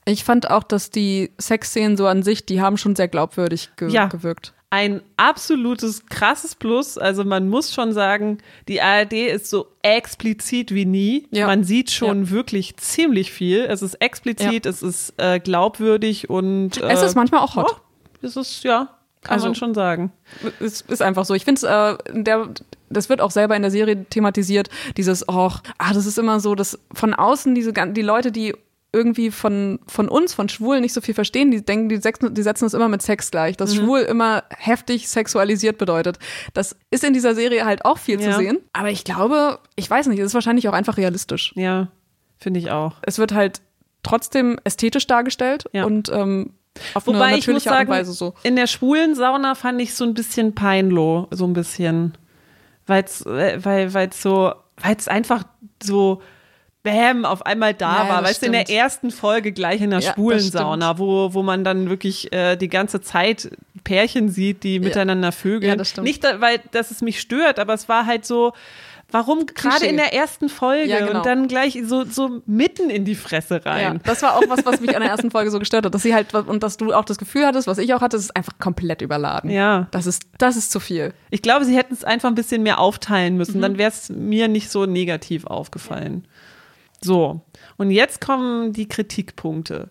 Ich 0.07 0.25
fand 0.25 0.51
auch, 0.51 0.63
dass 0.63 0.91
die 0.91 1.33
Sexszenen 1.41 1.97
so 1.97 2.07
an 2.07 2.23
sich, 2.23 2.45
die 2.47 2.61
haben 2.61 2.77
schon 2.77 2.95
sehr 2.95 3.09
glaubwürdig 3.09 3.71
ge 3.77 3.91
Ja. 3.91 4.07
gewirkt. 4.07 4.53
Ein 4.75 5.03
absolutes 5.17 6.05
krasses 6.07 6.57
Plus. 6.57 6.99
Also 6.99 7.23
man 7.23 7.49
muss 7.49 7.73
schon 7.73 7.93
sagen, 7.93 8.39
die 8.67 8.83
ARD 8.83 9.13
ist 9.13 9.49
so 9.49 9.69
explizit 9.83 10.75
wie 10.75 10.85
nie. 10.85 11.29
Ja. 11.31 11.47
Man 11.47 11.63
sieht 11.63 11.93
schon 11.93 12.31
wirklich 12.31 12.77
ziemlich 12.79 13.31
viel. 13.31 13.61
Es 13.61 13.83
ist 13.83 13.95
explizit, 14.01 14.67
es 14.67 14.83
ist 14.83 15.15
äh, 15.19 15.39
glaubwürdig 15.39 16.29
und 16.29 16.79
äh, 16.83 16.89
Es 16.91 17.03
ist 17.03 17.15
manchmal 17.15 17.43
auch 17.43 17.55
hot. 17.55 17.71
ja, 18.21 18.29
es 18.29 18.37
ist 18.37 18.65
ja, 18.65 18.89
kann 19.23 19.35
Also- 19.35 19.47
man 19.47 19.55
schon 19.55 19.75
sagen. 19.75 20.13
Es 20.59 20.81
ist 20.81 21.03
einfach 21.03 21.25
so. 21.25 21.35
Ich 21.35 21.45
finde 21.45 21.59
es, 21.61 21.63
äh, 21.63 21.97
der, 22.23 22.49
das 22.91 23.09
wird 23.09 23.21
auch 23.21 23.31
selber 23.31 23.55
in 23.55 23.63
der 23.63 23.71
Serie 23.71 24.05
thematisiert, 24.07 24.71
dieses, 24.97 25.29
oh, 25.29 25.53
ah, 25.79 25.93
das 25.93 26.05
ist 26.07 26.19
immer 26.19 26.41
so, 26.41 26.57
dass 26.57 26.81
von 26.93 27.15
außen 27.15 27.55
diese 27.55 27.73
die 27.73 28.03
Leute, 28.03 28.33
die 28.33 28.57
irgendwie 28.95 29.31
von, 29.31 29.79
von 29.87 30.09
uns, 30.09 30.33
von 30.33 30.49
Schwulen 30.49 30.81
nicht 30.81 30.93
so 30.95 31.01
viel 31.03 31.15
verstehen, 31.15 31.51
die 31.51 31.65
denken, 31.65 31.89
die 31.91 31.97
setzen, 31.99 32.33
die 32.35 32.43
setzen 32.43 32.65
es 32.67 32.73
immer 32.75 32.89
mit 32.89 33.03
Sex 33.03 33.31
gleich, 33.31 33.57
dass 33.59 33.75
schwul 33.75 34.01
immer 34.01 34.45
heftig 34.57 35.09
sexualisiert 35.09 35.77
bedeutet. 35.77 36.19
Das 36.55 36.77
ist 36.91 37.05
in 37.05 37.13
dieser 37.13 37.35
Serie 37.35 37.65
halt 37.67 37.85
auch 37.85 37.99
viel 37.99 38.21
Ja. 38.21 38.31
zu 38.31 38.39
sehen. 38.39 38.59
Aber 38.73 38.91
ich 38.91 39.05
glaube, 39.05 39.59
ich 39.77 39.91
weiß 39.91 40.07
nicht, 40.07 40.19
es 40.21 40.27
ist 40.29 40.35
wahrscheinlich 40.35 40.69
auch 40.69 40.73
einfach 40.73 40.97
realistisch. 40.97 41.53
Ja, 41.57 41.89
finde 42.39 42.61
ich 42.61 42.71
auch. 42.71 42.95
Es 43.03 43.19
wird 43.19 43.35
halt 43.35 43.61
trotzdem 44.03 44.59
ästhetisch 44.65 45.07
dargestellt 45.07 45.65
Ja. 45.73 45.85
und 45.85 46.09
ähm, 46.11 46.55
auf 46.95 47.07
Wobei 47.07 47.27
eine 47.27 47.39
ich 47.39 47.47
muss 47.49 47.65
sagen, 47.65 47.89
und 47.91 47.97
Weise 47.97 48.13
so. 48.13 48.35
in 48.43 48.57
der 48.57 48.67
schwulen 48.67 49.15
Sauna 49.15 49.55
fand 49.55 49.81
ich 49.81 49.95
so 49.95 50.05
ein 50.05 50.15
bisschen 50.15 50.55
peinloh, 50.55 51.29
so 51.31 51.45
ein 51.47 51.53
bisschen. 51.53 52.17
Weil's, 52.87 53.25
äh, 53.27 53.59
weil 53.65 54.09
es 54.11 54.21
so, 54.21 54.53
weil 54.83 54.97
es 54.99 55.09
einfach 55.09 55.45
so 55.83 56.21
Bäm 56.85 57.25
auf 57.25 57.45
einmal 57.45 57.75
da 57.75 58.05
Ja, 58.05 58.09
war. 58.11 58.23
Weißt 58.23 58.43
du, 58.43 58.47
in 58.47 58.53
der 58.53 58.71
ersten 58.71 59.11
Folge 59.11 59.51
gleich 59.51 59.81
in 59.81 59.91
der 59.91 59.99
Ja, 60.01 60.13
schwulen. 60.13 60.39
Sauna, 60.39 60.99
wo, 60.99 61.35
wo 61.35 61.43
man 61.43 61.65
dann 61.65 61.91
wirklich 61.91 62.33
äh, 62.33 62.55
die 62.57 62.69
ganze 62.69 63.01
Zeit 63.01 63.51
Pärchen 63.83 64.29
sieht, 64.29 64.63
die 64.63 64.79
miteinander 64.79 65.33
vögeln. 65.33 65.71
Ja, 65.71 65.77
das 65.77 65.91
stimmt. 65.91 66.07
Nicht, 66.07 66.23
weil 66.23 66.61
dass 66.71 66.93
es 66.93 67.03
mich 67.03 67.21
stört, 67.21 67.59
aber 67.59 67.75
es 67.75 67.89
war 67.89 68.07
halt 68.07 68.25
so, 68.25 68.53
Warum 69.15 69.47
gerade 69.47 69.87
in 69.87 69.97
der 69.97 70.13
ersten 70.13 70.49
Folge 70.49 70.89
ja, 70.89 71.07
genau. 71.07 71.19
und 71.19 71.27
dann 71.27 71.47
gleich 71.47 71.79
so, 71.85 72.05
so 72.05 72.43
mitten 72.47 72.91
in 72.91 73.05
die 73.05 73.15
Fresse 73.15 73.65
rein? 73.65 73.95
Ja, 73.95 74.01
das 74.03 74.23
war 74.23 74.37
auch 74.37 74.43
was, 74.49 74.67
was 74.67 74.81
mich 74.81 74.97
an 74.97 75.03
der 75.03 75.11
ersten 75.11 75.31
Folge 75.31 75.53
so 75.53 75.61
gestört 75.61 75.87
hat, 75.87 75.95
dass 75.95 76.03
sie 76.03 76.15
halt 76.15 76.35
und 76.35 76.65
dass 76.65 76.79
du 76.79 76.93
auch 76.93 77.05
das 77.05 77.19
Gefühl 77.19 77.47
hattest, 77.47 77.69
was 77.69 77.79
ich 77.79 77.95
auch 77.95 78.01
hatte, 78.01 78.17
es 78.17 78.25
ist 78.25 78.37
einfach 78.37 78.59
komplett 78.59 79.03
überladen. 79.03 79.51
Ja. 79.51 79.87
Das 79.93 80.07
ist, 80.07 80.25
das 80.39 80.57
ist 80.57 80.73
zu 80.73 80.81
viel. 80.81 81.15
Ich 81.31 81.43
glaube, 81.43 81.65
sie 81.65 81.77
hätten 81.77 81.95
es 81.95 82.03
einfach 82.03 82.29
ein 82.29 82.35
bisschen 82.35 82.65
mehr 82.65 82.81
aufteilen 82.81 83.37
müssen, 83.37 83.59
mhm. 83.59 83.63
dann 83.63 83.79
wäre 83.79 83.91
es 83.91 84.09
mir 84.09 84.49
nicht 84.49 84.69
so 84.69 84.85
negativ 84.85 85.47
aufgefallen. 85.47 86.27
So. 87.05 87.43
Und 87.77 87.91
jetzt 87.91 88.21
kommen 88.21 88.73
die 88.73 88.89
Kritikpunkte. 88.89 89.89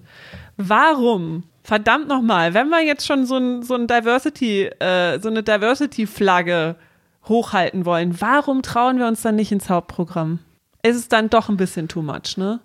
Warum 0.57 1.43
verdammt 1.64 2.07
nochmal, 2.07 2.53
wenn 2.53 2.70
wir 2.70 2.84
jetzt 2.84 3.05
schon 3.05 3.26
so 3.26 3.38
ein, 3.38 3.64
so 3.64 3.76
ein 3.76 3.88
Diversity, 3.88 4.66
äh, 4.66 5.20
so 5.20 5.30
eine 5.30 5.43
Diversity-Flagge 5.43 6.76
hochhalten 7.26 7.86
wollen, 7.86 8.20
warum 8.20 8.64
trauen 8.64 8.97
wir 8.97 9.07
uns 9.07 9.22
dann 9.22 9.36
nicht 9.36 9.51
ins 9.51 9.70
Hauptprogramm? 9.70 10.39
Ist 10.82 10.97
es 10.97 11.07
dann 11.07 11.30
doch 11.30 11.49
ein 11.49 11.57
bisschen 11.57 11.88
too 11.88 12.01
much, 12.01 12.36
ne? 12.36 12.59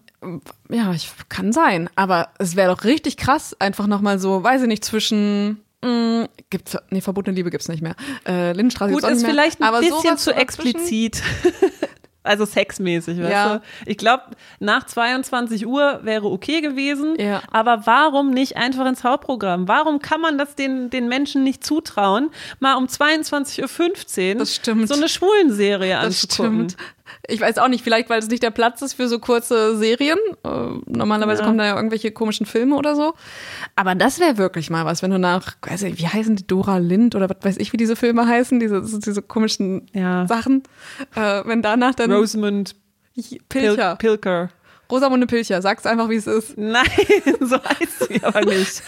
Ja, 0.69 0.93
ich, 0.93 1.13
kann 1.29 1.53
sein. 1.53 1.89
Aber 1.95 2.31
es 2.39 2.57
wäre 2.57 2.75
doch 2.75 2.85
richtig 2.85 3.17
krass, 3.17 3.55
einfach 3.61 3.87
nochmal 3.87 4.19
so, 4.19 4.43
weiß 4.43 4.63
ich 4.63 4.69
nicht, 4.69 4.85
zwischen 4.85 5.63
Mh, 5.85 5.91
mm, 5.91 6.29
gibt's, 6.51 6.77
nee, 6.91 7.01
verbotene 7.01 7.37
Liebe 7.37 7.51
gibt's 7.51 7.69
nicht 7.69 7.83
mehr. 7.83 7.95
Äh, 8.27 8.53
Lindenstraße 8.53 8.93
Gut, 8.93 9.05
ist 9.05 9.25
vielleicht 9.25 9.63
ein 9.63 9.81
bisschen 9.81 10.19
zu 10.19 10.35
explizit. 10.35 11.23
also 12.23 12.45
sexmäßig, 12.45 13.19
weißt 13.19 13.31
ja. 13.31 13.57
du? 13.57 13.62
Ich 13.87 13.97
glaube, 13.97 14.25
nach 14.61 14.85
22 14.85 15.66
Uhr 15.66 16.01
wäre 16.03 16.27
okay 16.27 16.61
gewesen, 16.61 17.16
ja. 17.19 17.43
aber 17.51 17.87
warum 17.87 18.31
nicht 18.31 18.57
einfach 18.57 18.87
ins 18.87 19.05
Hauptprogramm? 19.05 19.69
Warum 19.69 20.01
kann 20.01 20.21
man 20.21 20.37
das 20.37 20.55
den, 20.55 20.91
den 20.91 21.09
Menschen 21.09 21.45
nicht 21.45 21.64
zutrauen, 21.64 22.31
mal 22.61 22.75
um 22.75 22.87
22.15 22.87 24.39
Uhr 24.39 24.87
so 24.87 24.95
eine 24.95 25.09
Schwulenserie 25.09 25.99
anzugucken? 25.99 26.71
Stimmt. 26.71 26.77
Ich 27.29 27.41
weiß 27.41 27.59
auch 27.59 27.68
nicht, 27.68 27.85
vielleicht 27.85 28.09
weil 28.11 28.18
es 28.18 28.29
nicht 28.29 28.43
der 28.43 28.51
Platz 28.51 28.83
ist 28.83 28.95
für 28.95 29.07
so 29.07 29.18
kurze 29.18 29.76
Serien. 29.76 30.18
Äh, 30.45 30.49
normalerweise 30.87 31.43
ja. 31.43 31.47
kommen 31.47 31.59
da 31.59 31.66
ja 31.66 31.76
irgendwelche 31.76 32.11
komischen 32.11 32.47
Filme 32.47 32.74
oder 32.74 32.97
so. 32.97 33.14
Aber 33.76 33.95
das 33.95 34.18
wäre 34.18 34.39
wirklich 34.39 34.70
mal 34.70 34.85
was, 34.87 35.03
wenn 35.03 35.11
du 35.11 35.18
nach, 35.18 35.57
weiß 35.62 35.83
ich, 35.83 35.99
wie 35.99 36.09
heißen 36.09 36.37
die 36.37 36.47
Dora 36.47 36.79
Lind 36.79 37.14
oder 37.14 37.29
was 37.29 37.37
weiß 37.43 37.57
ich, 37.59 37.72
wie 37.72 37.76
diese 37.76 37.97
Filme 37.97 38.26
heißen, 38.26 38.59
diese, 38.59 38.83
diese 38.83 39.22
komischen 39.22 39.87
ja. 39.93 40.26
Sachen. 40.26 40.62
Äh, 41.14 41.43
wenn 41.45 41.62
danach 41.62 41.95
dann. 41.95 42.11
Rosamund 42.11 42.74
Pilcher. 43.49 43.97
Pil 43.97 44.16
Pilker. 44.16 44.51
Rosamunde 44.91 45.26
Pilcher, 45.26 45.61
sag's 45.61 45.85
einfach, 45.85 46.09
wie 46.09 46.16
es 46.16 46.26
ist. 46.26 46.57
Nein, 46.57 46.87
so 47.41 47.57
heißt 47.62 48.09
sie 48.09 48.22
aber 48.22 48.45
nicht. 48.45 48.83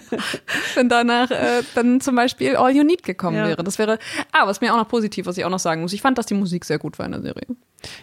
Wenn 0.74 0.88
danach 0.88 1.30
äh, 1.30 1.62
dann 1.74 2.00
zum 2.00 2.16
Beispiel 2.16 2.56
All 2.56 2.74
You 2.74 2.84
Need 2.84 3.02
gekommen 3.02 3.36
ja. 3.36 3.48
wäre. 3.48 3.62
Das 3.62 3.78
wäre, 3.78 3.98
ah, 4.32 4.46
was 4.46 4.60
mir 4.60 4.72
auch 4.72 4.78
noch 4.78 4.88
positiv, 4.88 5.26
was 5.26 5.36
ich 5.36 5.44
auch 5.44 5.50
noch 5.50 5.58
sagen 5.58 5.82
muss. 5.82 5.92
Ich 5.92 6.00
fand, 6.00 6.16
dass 6.16 6.26
die 6.26 6.34
Musik 6.34 6.64
sehr 6.64 6.78
gut 6.78 6.98
war 6.98 7.06
in 7.06 7.12
der 7.12 7.22
Serie. 7.22 7.46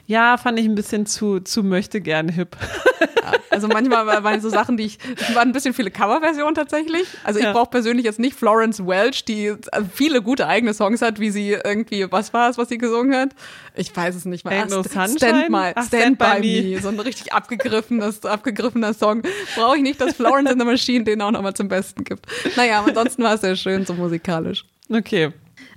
Ja, 0.08 0.38
fand 0.38 0.60
ich 0.60 0.66
ein 0.66 0.76
bisschen 0.76 1.06
zu, 1.06 1.40
zu 1.40 1.64
möchte 1.64 2.02
gern 2.02 2.30
hip. 2.30 2.56
Ja, 3.02 3.34
also 3.50 3.68
manchmal 3.68 4.06
waren 4.24 4.42
so 4.42 4.50
Sachen, 4.50 4.78
die 4.78 4.84
ich, 4.84 5.00
es 5.16 5.34
waren 5.36 5.50
ein 5.50 5.52
bisschen 5.54 5.74
viele 5.74 5.92
Coverversionen 5.92 6.56
tatsächlich. 6.56 7.08
Also 7.24 7.40
ich 7.40 7.46
ja. 7.46 7.54
brauche 7.54 7.70
persönlich 7.70 8.06
jetzt 8.06 8.20
nicht 8.20 8.36
Florence 8.36 8.86
Welch, 8.86 9.26
die 9.26 9.54
viele 9.94 10.22
gute 10.22 10.48
eigene 10.48 10.74
Songs 10.74 11.02
hat, 11.02 11.20
wie 11.20 11.30
sie 11.30 11.52
irgendwie, 11.52 12.12
was 12.12 12.34
war 12.34 12.50
es, 12.50 12.58
was 12.58 12.70
sie 12.70 12.78
gesungen 12.78 13.16
hat? 13.16 13.30
Ich 13.76 13.96
weiß 13.96 14.16
es 14.16 14.26
nicht 14.26 14.46
mehr. 14.46 14.66
no 14.66 14.84
Stand, 14.84 15.18
stand, 15.18 15.50
my, 15.50 15.72
Ach, 15.76 15.86
stand, 15.88 16.18
stand 16.18 16.18
by, 16.18 16.40
me. 16.40 16.76
me. 16.76 16.82
So 16.82 16.90
ein 16.90 17.00
richtig 17.00 17.34
abgegriffenes, 17.34 18.26
abgegriffener 18.26 18.94
Song. 18.94 19.24
Brauche 19.56 19.78
ich 19.78 19.84
nicht, 19.84 20.02
dass 20.02 20.16
Florence 20.16 20.52
in 20.52 20.60
the 20.60 20.66
Machine 20.66 21.04
den 21.04 21.22
auch 21.22 21.32
nochmal 21.32 21.54
zum 21.54 21.68
Besten 21.68 22.04
gibt. 22.04 22.26
Naja, 22.56 22.84
ansonsten 22.86 23.24
war 23.24 23.36
es 23.36 23.42
sehr 23.42 23.56
schön, 23.56 23.86
so 23.86 23.94
musikalisch. 23.94 24.66
Okay. 24.90 25.32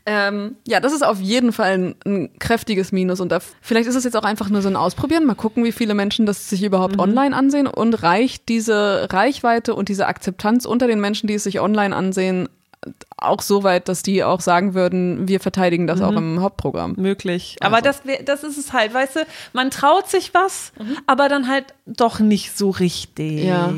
Ähm, 0.08 0.54
ja, 0.66 0.78
das 0.78 0.92
ist 0.92 1.04
auf 1.04 1.20
jeden 1.20 1.52
Fall 1.52 1.72
ein, 1.72 1.94
ein 2.06 2.38
kräftiges 2.38 2.92
Minus. 2.92 3.20
Und 3.20 3.32
da, 3.32 3.40
vielleicht 3.60 3.88
ist 3.88 3.96
es 3.96 4.04
jetzt 4.04 4.16
auch 4.16 4.22
einfach 4.24 4.48
nur 4.48 4.62
so 4.62 4.68
ein 4.68 4.76
Ausprobieren. 4.76 5.26
Mal 5.26 5.34
gucken, 5.34 5.64
wie 5.64 5.72
viele 5.72 5.94
Menschen 5.94 6.26
das 6.26 6.48
sich 6.48 6.62
überhaupt 6.62 6.94
mhm. 6.94 7.00
online 7.00 7.36
ansehen. 7.36 7.66
Und 7.66 8.02
reicht 8.02 8.48
diese 8.48 9.08
Reichweite 9.10 9.74
und 9.74 9.88
diese 9.88 10.06
Akzeptanz 10.06 10.64
unter 10.64 10.86
den 10.86 11.00
Menschen, 11.00 11.26
die 11.26 11.34
es 11.34 11.42
sich 11.42 11.60
online 11.60 11.94
ansehen, 11.94 12.48
auch 13.16 13.42
so 13.42 13.64
weit, 13.64 13.88
dass 13.88 14.02
die 14.02 14.22
auch 14.22 14.40
sagen 14.40 14.74
würden, 14.74 15.26
wir 15.26 15.40
verteidigen 15.40 15.86
das 15.86 15.98
mhm. 15.98 16.04
auch 16.04 16.12
im 16.12 16.40
Hauptprogramm. 16.40 16.94
Möglich. 16.96 17.56
Also. 17.60 17.74
Aber 17.74 17.82
das, 17.82 18.02
das 18.24 18.44
ist 18.44 18.58
es 18.58 18.72
halt, 18.72 18.94
weißt 18.94 19.16
du, 19.16 19.20
man 19.52 19.70
traut 19.70 20.08
sich 20.08 20.34
was, 20.34 20.72
mhm. 20.78 20.96
aber 21.06 21.28
dann 21.28 21.48
halt 21.48 21.66
doch 21.86 22.20
nicht 22.20 22.56
so 22.56 22.70
richtig. 22.70 23.44
Ja. 23.44 23.72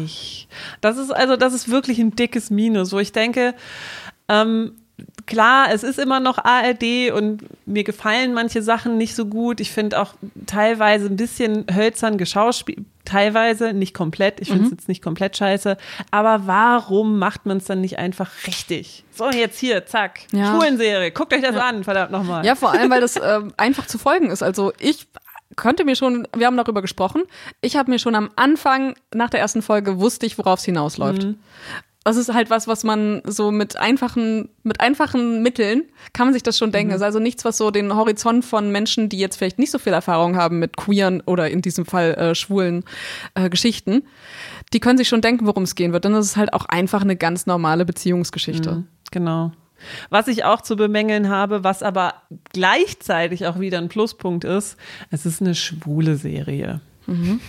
Das 0.80 0.98
ist 0.98 1.10
also, 1.10 1.36
das 1.36 1.54
ist 1.54 1.70
wirklich 1.70 1.98
ein 1.98 2.16
dickes 2.16 2.50
Minus, 2.50 2.92
wo 2.92 2.98
ich 2.98 3.12
denke, 3.12 3.54
ähm, 4.28 4.72
klar, 5.28 5.68
es 5.72 5.84
ist 5.84 5.98
immer 5.98 6.18
noch 6.18 6.38
ARD 6.38 7.12
und 7.12 7.42
mir 7.66 7.84
gefallen 7.84 8.34
manche 8.34 8.62
Sachen 8.62 8.96
nicht 8.96 9.14
so 9.14 9.26
gut. 9.26 9.60
Ich 9.60 9.70
finde 9.70 10.00
auch 10.00 10.14
teilweise 10.46 11.06
ein 11.06 11.16
bisschen 11.16 11.66
hölzern 11.72 12.18
geschauspielt, 12.18 12.80
teilweise, 13.04 13.72
nicht 13.74 13.94
komplett. 13.94 14.40
Ich 14.40 14.48
finde 14.48 14.64
es 14.64 14.70
mhm. 14.70 14.76
jetzt 14.76 14.88
nicht 14.88 15.02
komplett 15.02 15.36
scheiße. 15.36 15.76
Aber 16.10 16.46
warum 16.46 17.18
macht 17.18 17.46
man 17.46 17.58
es 17.58 17.66
dann 17.66 17.80
nicht 17.80 17.98
einfach 17.98 18.30
richtig? 18.46 19.04
So, 19.12 19.30
jetzt 19.30 19.58
hier, 19.58 19.86
zack, 19.86 20.20
ja. 20.32 20.52
Schulenserie. 20.52 21.12
Guckt 21.12 21.32
euch 21.32 21.42
das 21.42 21.54
ja. 21.54 21.68
an, 21.68 21.84
verdammt 21.84 22.10
nochmal. 22.10 22.44
Ja, 22.44 22.54
vor 22.54 22.72
allem, 22.72 22.90
weil 22.90 23.00
das 23.00 23.16
äh, 23.16 23.40
einfach 23.56 23.86
zu 23.86 23.98
folgen 23.98 24.30
ist. 24.30 24.42
Also 24.42 24.72
ich 24.80 25.06
könnte 25.56 25.84
mir 25.84 25.94
schon, 25.94 26.26
wir 26.36 26.46
haben 26.46 26.56
darüber 26.56 26.82
gesprochen, 26.82 27.22
ich 27.60 27.76
habe 27.76 27.90
mir 27.90 27.98
schon 27.98 28.14
am 28.14 28.30
Anfang, 28.36 28.94
nach 29.12 29.28
der 29.30 29.40
ersten 29.40 29.60
Folge, 29.60 30.00
wusste 30.00 30.24
ich, 30.26 30.38
worauf 30.38 30.60
es 30.60 30.64
hinausläuft. 30.64 31.24
Mhm 31.24 31.38
das 32.08 32.16
ist 32.16 32.32
halt 32.32 32.48
was, 32.48 32.66
was 32.66 32.84
man 32.84 33.20
so 33.26 33.50
mit 33.50 33.76
einfachen, 33.76 34.48
mit 34.62 34.80
einfachen 34.80 35.42
Mitteln 35.42 35.82
kann 36.14 36.26
man 36.26 36.32
sich 36.32 36.42
das 36.42 36.56
schon 36.56 36.72
denken. 36.72 36.90
Mhm. 36.90 36.96
ist 36.96 37.02
also 37.02 37.18
nichts, 37.18 37.44
was 37.44 37.58
so 37.58 37.70
den 37.70 37.94
Horizont 37.94 38.44
von 38.46 38.72
Menschen, 38.72 39.10
die 39.10 39.18
jetzt 39.18 39.36
vielleicht 39.36 39.58
nicht 39.58 39.70
so 39.70 39.78
viel 39.78 39.92
Erfahrung 39.92 40.36
haben 40.36 40.58
mit 40.58 40.76
queeren 40.76 41.20
oder 41.26 41.50
in 41.50 41.60
diesem 41.60 41.84
Fall 41.84 42.14
äh, 42.14 42.34
schwulen 42.34 42.84
äh, 43.34 43.50
Geschichten, 43.50 44.04
die 44.72 44.80
können 44.80 44.96
sich 44.96 45.08
schon 45.08 45.20
denken, 45.20 45.46
worum 45.46 45.64
es 45.64 45.74
gehen 45.74 45.92
wird. 45.92 46.06
Dann 46.06 46.14
ist 46.14 46.26
es 46.26 46.36
halt 46.36 46.54
auch 46.54 46.64
einfach 46.64 47.02
eine 47.02 47.16
ganz 47.16 47.46
normale 47.46 47.84
Beziehungsgeschichte. 47.84 48.72
Mhm, 48.72 48.88
genau. 49.10 49.52
Was 50.08 50.28
ich 50.28 50.44
auch 50.44 50.62
zu 50.62 50.76
bemängeln 50.76 51.28
habe, 51.28 51.62
was 51.62 51.82
aber 51.82 52.14
gleichzeitig 52.52 53.46
auch 53.46 53.60
wieder 53.60 53.78
ein 53.78 53.88
Pluspunkt 53.88 54.44
ist, 54.44 54.76
es 55.10 55.26
ist 55.26 55.40
eine 55.40 55.54
schwule 55.54 56.16
Serie. 56.16 56.80
Mhm. 57.08 57.40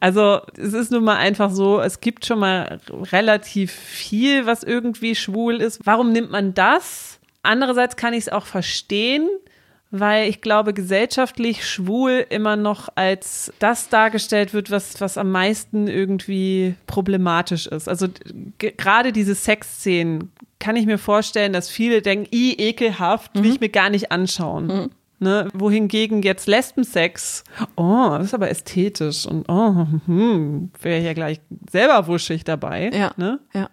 Also 0.00 0.40
es 0.56 0.72
ist 0.72 0.90
nun 0.90 1.04
mal 1.04 1.16
einfach 1.16 1.50
so, 1.50 1.80
es 1.80 2.00
gibt 2.00 2.26
schon 2.26 2.38
mal 2.38 2.80
relativ 3.12 3.72
viel, 3.72 4.46
was 4.46 4.62
irgendwie 4.62 5.14
schwul 5.14 5.56
ist. 5.56 5.80
Warum 5.84 6.12
nimmt 6.12 6.30
man 6.30 6.54
das? 6.54 7.18
Andererseits 7.42 7.96
kann 7.96 8.14
ich 8.14 8.20
es 8.20 8.28
auch 8.28 8.46
verstehen, 8.46 9.28
weil 9.90 10.28
ich 10.28 10.40
glaube, 10.40 10.74
gesellschaftlich 10.74 11.68
schwul 11.68 12.26
immer 12.28 12.56
noch 12.56 12.88
als 12.96 13.52
das 13.58 13.88
dargestellt 13.88 14.52
wird, 14.52 14.70
was, 14.70 15.00
was 15.00 15.16
am 15.16 15.30
meisten 15.30 15.86
irgendwie 15.86 16.74
problematisch 16.86 17.66
ist. 17.66 17.88
Also 17.88 18.08
gerade 18.58 19.12
diese 19.12 19.34
Sexszenen 19.34 20.32
kann 20.58 20.76
ich 20.76 20.86
mir 20.86 20.98
vorstellen, 20.98 21.52
dass 21.52 21.68
viele 21.68 22.02
denken, 22.02 22.28
i 22.32 22.54
ekelhaft, 22.54 23.34
will 23.34 23.42
mhm. 23.42 23.52
ich 23.52 23.60
mir 23.60 23.68
gar 23.68 23.90
nicht 23.90 24.10
anschauen. 24.10 24.66
Mhm. 24.66 24.90
Ne, 25.18 25.48
wohingegen 25.54 26.20
jetzt 26.20 26.46
Lesbensex, 26.46 27.42
oh, 27.76 28.08
das 28.10 28.26
ist 28.26 28.34
aber 28.34 28.50
ästhetisch 28.50 29.24
und 29.24 29.48
oh, 29.48 29.86
hm, 30.04 30.70
wäre 30.82 31.00
ja 31.00 31.14
gleich 31.14 31.40
selber 31.70 32.06
wuschig 32.06 32.44
dabei. 32.44 32.90
Ja, 32.92 33.12
ne? 33.16 33.40
ja. 33.54 33.70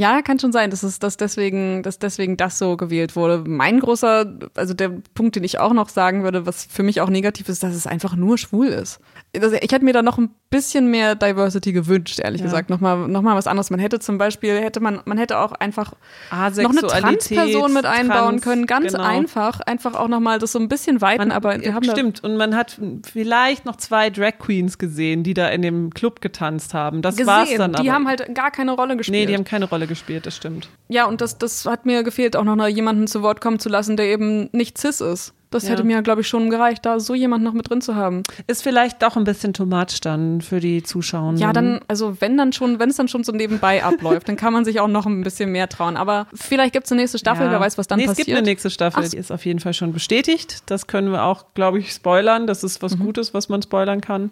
Ja, 0.00 0.22
kann 0.22 0.38
schon 0.38 0.50
sein, 0.50 0.70
dass 0.70 0.82
es 0.82 0.98
dass 0.98 1.18
deswegen, 1.18 1.82
dass 1.82 1.98
deswegen 1.98 2.38
das 2.38 2.58
so 2.58 2.78
gewählt 2.78 3.16
wurde. 3.16 3.44
Mein 3.46 3.80
großer, 3.80 4.38
also 4.54 4.72
der 4.72 4.88
Punkt, 5.12 5.36
den 5.36 5.44
ich 5.44 5.58
auch 5.58 5.74
noch 5.74 5.90
sagen 5.90 6.22
würde, 6.22 6.46
was 6.46 6.64
für 6.64 6.82
mich 6.82 7.02
auch 7.02 7.10
negativ 7.10 7.50
ist, 7.50 7.62
dass 7.62 7.74
es 7.74 7.86
einfach 7.86 8.16
nur 8.16 8.38
schwul 8.38 8.68
ist. 8.68 8.98
Ich 9.32 9.70
hätte 9.72 9.84
mir 9.84 9.92
da 9.92 10.02
noch 10.02 10.18
ein 10.18 10.30
bisschen 10.50 10.90
mehr 10.90 11.14
Diversity 11.14 11.72
gewünscht, 11.72 12.18
ehrlich 12.18 12.40
ja. 12.40 12.46
gesagt. 12.46 12.68
Nochmal, 12.68 13.06
noch 13.06 13.22
mal 13.22 13.36
was 13.36 13.46
anderes. 13.46 13.70
Man 13.70 13.78
hätte 13.78 14.00
zum 14.00 14.18
Beispiel, 14.18 14.60
hätte 14.60 14.80
man, 14.80 15.00
man 15.04 15.18
hätte 15.18 15.38
auch 15.38 15.52
einfach 15.52 15.92
noch 16.32 16.70
eine 16.70 16.80
Transperson 16.80 17.72
mit 17.72 17.86
einbauen 17.86 18.30
Trans, 18.30 18.42
können. 18.42 18.66
Ganz 18.66 18.92
genau. 18.92 19.04
einfach. 19.04 19.60
Einfach 19.60 19.94
auch 19.94 20.08
nochmal 20.08 20.40
das 20.40 20.50
so 20.50 20.58
ein 20.58 20.68
bisschen 20.68 21.00
weiten, 21.00 21.28
man, 21.28 21.32
aber 21.32 21.60
wir 21.60 21.74
haben 21.74 21.84
Stimmt. 21.84 22.24
Und 22.24 22.36
man 22.36 22.56
hat 22.56 22.80
vielleicht 23.08 23.66
noch 23.66 23.76
zwei 23.76 24.10
Drag 24.10 24.38
Queens 24.38 24.78
gesehen, 24.78 25.22
die 25.22 25.34
da 25.34 25.48
in 25.48 25.62
dem 25.62 25.94
Club 25.94 26.20
getanzt 26.20 26.74
haben. 26.74 27.00
Das 27.00 27.24
war 27.24 27.44
es 27.44 27.54
dann 27.54 27.74
aber. 27.76 27.84
Die 27.84 27.92
haben 27.92 28.08
halt 28.08 28.34
gar 28.34 28.50
keine 28.50 28.72
Rolle 28.72 28.96
gespielt. 28.96 29.16
Nee, 29.16 29.26
die 29.26 29.34
haben 29.34 29.44
keine 29.44 29.66
Rolle 29.66 29.86
gespielt, 29.86 30.26
das 30.26 30.36
stimmt. 30.36 30.68
Ja, 30.88 31.06
und 31.06 31.20
das, 31.20 31.38
das 31.38 31.66
hat 31.66 31.86
mir 31.86 32.02
gefehlt, 32.02 32.34
auch 32.34 32.44
noch 32.44 32.66
jemanden 32.66 33.06
zu 33.06 33.22
Wort 33.22 33.40
kommen 33.40 33.60
zu 33.60 33.68
lassen, 33.68 33.96
der 33.96 34.06
eben 34.06 34.48
nicht 34.52 34.76
cis 34.76 35.00
ist. 35.00 35.34
Das 35.50 35.64
ja. 35.64 35.70
hätte 35.70 35.82
mir, 35.82 36.00
glaube 36.02 36.20
ich, 36.20 36.28
schon 36.28 36.48
gereicht, 36.48 36.86
da 36.86 37.00
so 37.00 37.14
jemand 37.14 37.42
noch 37.42 37.52
mit 37.52 37.68
drin 37.68 37.80
zu 37.80 37.96
haben. 37.96 38.22
Ist 38.46 38.62
vielleicht 38.62 39.02
doch 39.02 39.16
ein 39.16 39.24
bisschen 39.24 39.52
too 39.52 39.66
much 39.66 40.00
dann 40.00 40.40
für 40.40 40.60
die 40.60 40.84
Zuschauer. 40.84 41.34
Ja, 41.34 41.52
dann, 41.52 41.80
also 41.88 42.20
wenn 42.20 42.36
dann 42.38 42.52
schon, 42.52 42.78
wenn 42.78 42.90
es 42.90 42.96
dann 42.96 43.08
schon 43.08 43.24
so 43.24 43.32
nebenbei 43.32 43.82
abläuft, 43.84 44.28
dann 44.28 44.36
kann 44.36 44.52
man 44.52 44.64
sich 44.64 44.78
auch 44.78 44.88
noch 44.88 45.06
ein 45.06 45.22
bisschen 45.22 45.50
mehr 45.50 45.68
trauen. 45.68 45.96
Aber 45.96 46.28
vielleicht 46.32 46.72
gibt 46.72 46.86
es 46.86 46.92
eine 46.92 47.00
nächste 47.00 47.18
Staffel, 47.18 47.46
ja. 47.46 47.52
wer 47.52 47.60
weiß, 47.60 47.78
was 47.78 47.88
dann 47.88 47.98
nee, 47.98 48.06
passiert. 48.06 48.20
Es 48.20 48.26
gibt 48.26 48.38
eine 48.38 48.46
nächste 48.46 48.70
Staffel, 48.70 49.02
Ach. 49.04 49.10
die 49.10 49.16
ist 49.16 49.32
auf 49.32 49.44
jeden 49.44 49.58
Fall 49.58 49.74
schon 49.74 49.92
bestätigt. 49.92 50.62
Das 50.66 50.86
können 50.86 51.10
wir 51.10 51.24
auch, 51.24 51.46
glaube 51.54 51.80
ich, 51.80 51.92
spoilern. 51.92 52.46
Das 52.46 52.62
ist 52.62 52.80
was 52.80 52.96
mhm. 52.96 53.06
Gutes, 53.06 53.34
was 53.34 53.48
man 53.48 53.60
spoilern 53.60 54.00
kann. 54.00 54.30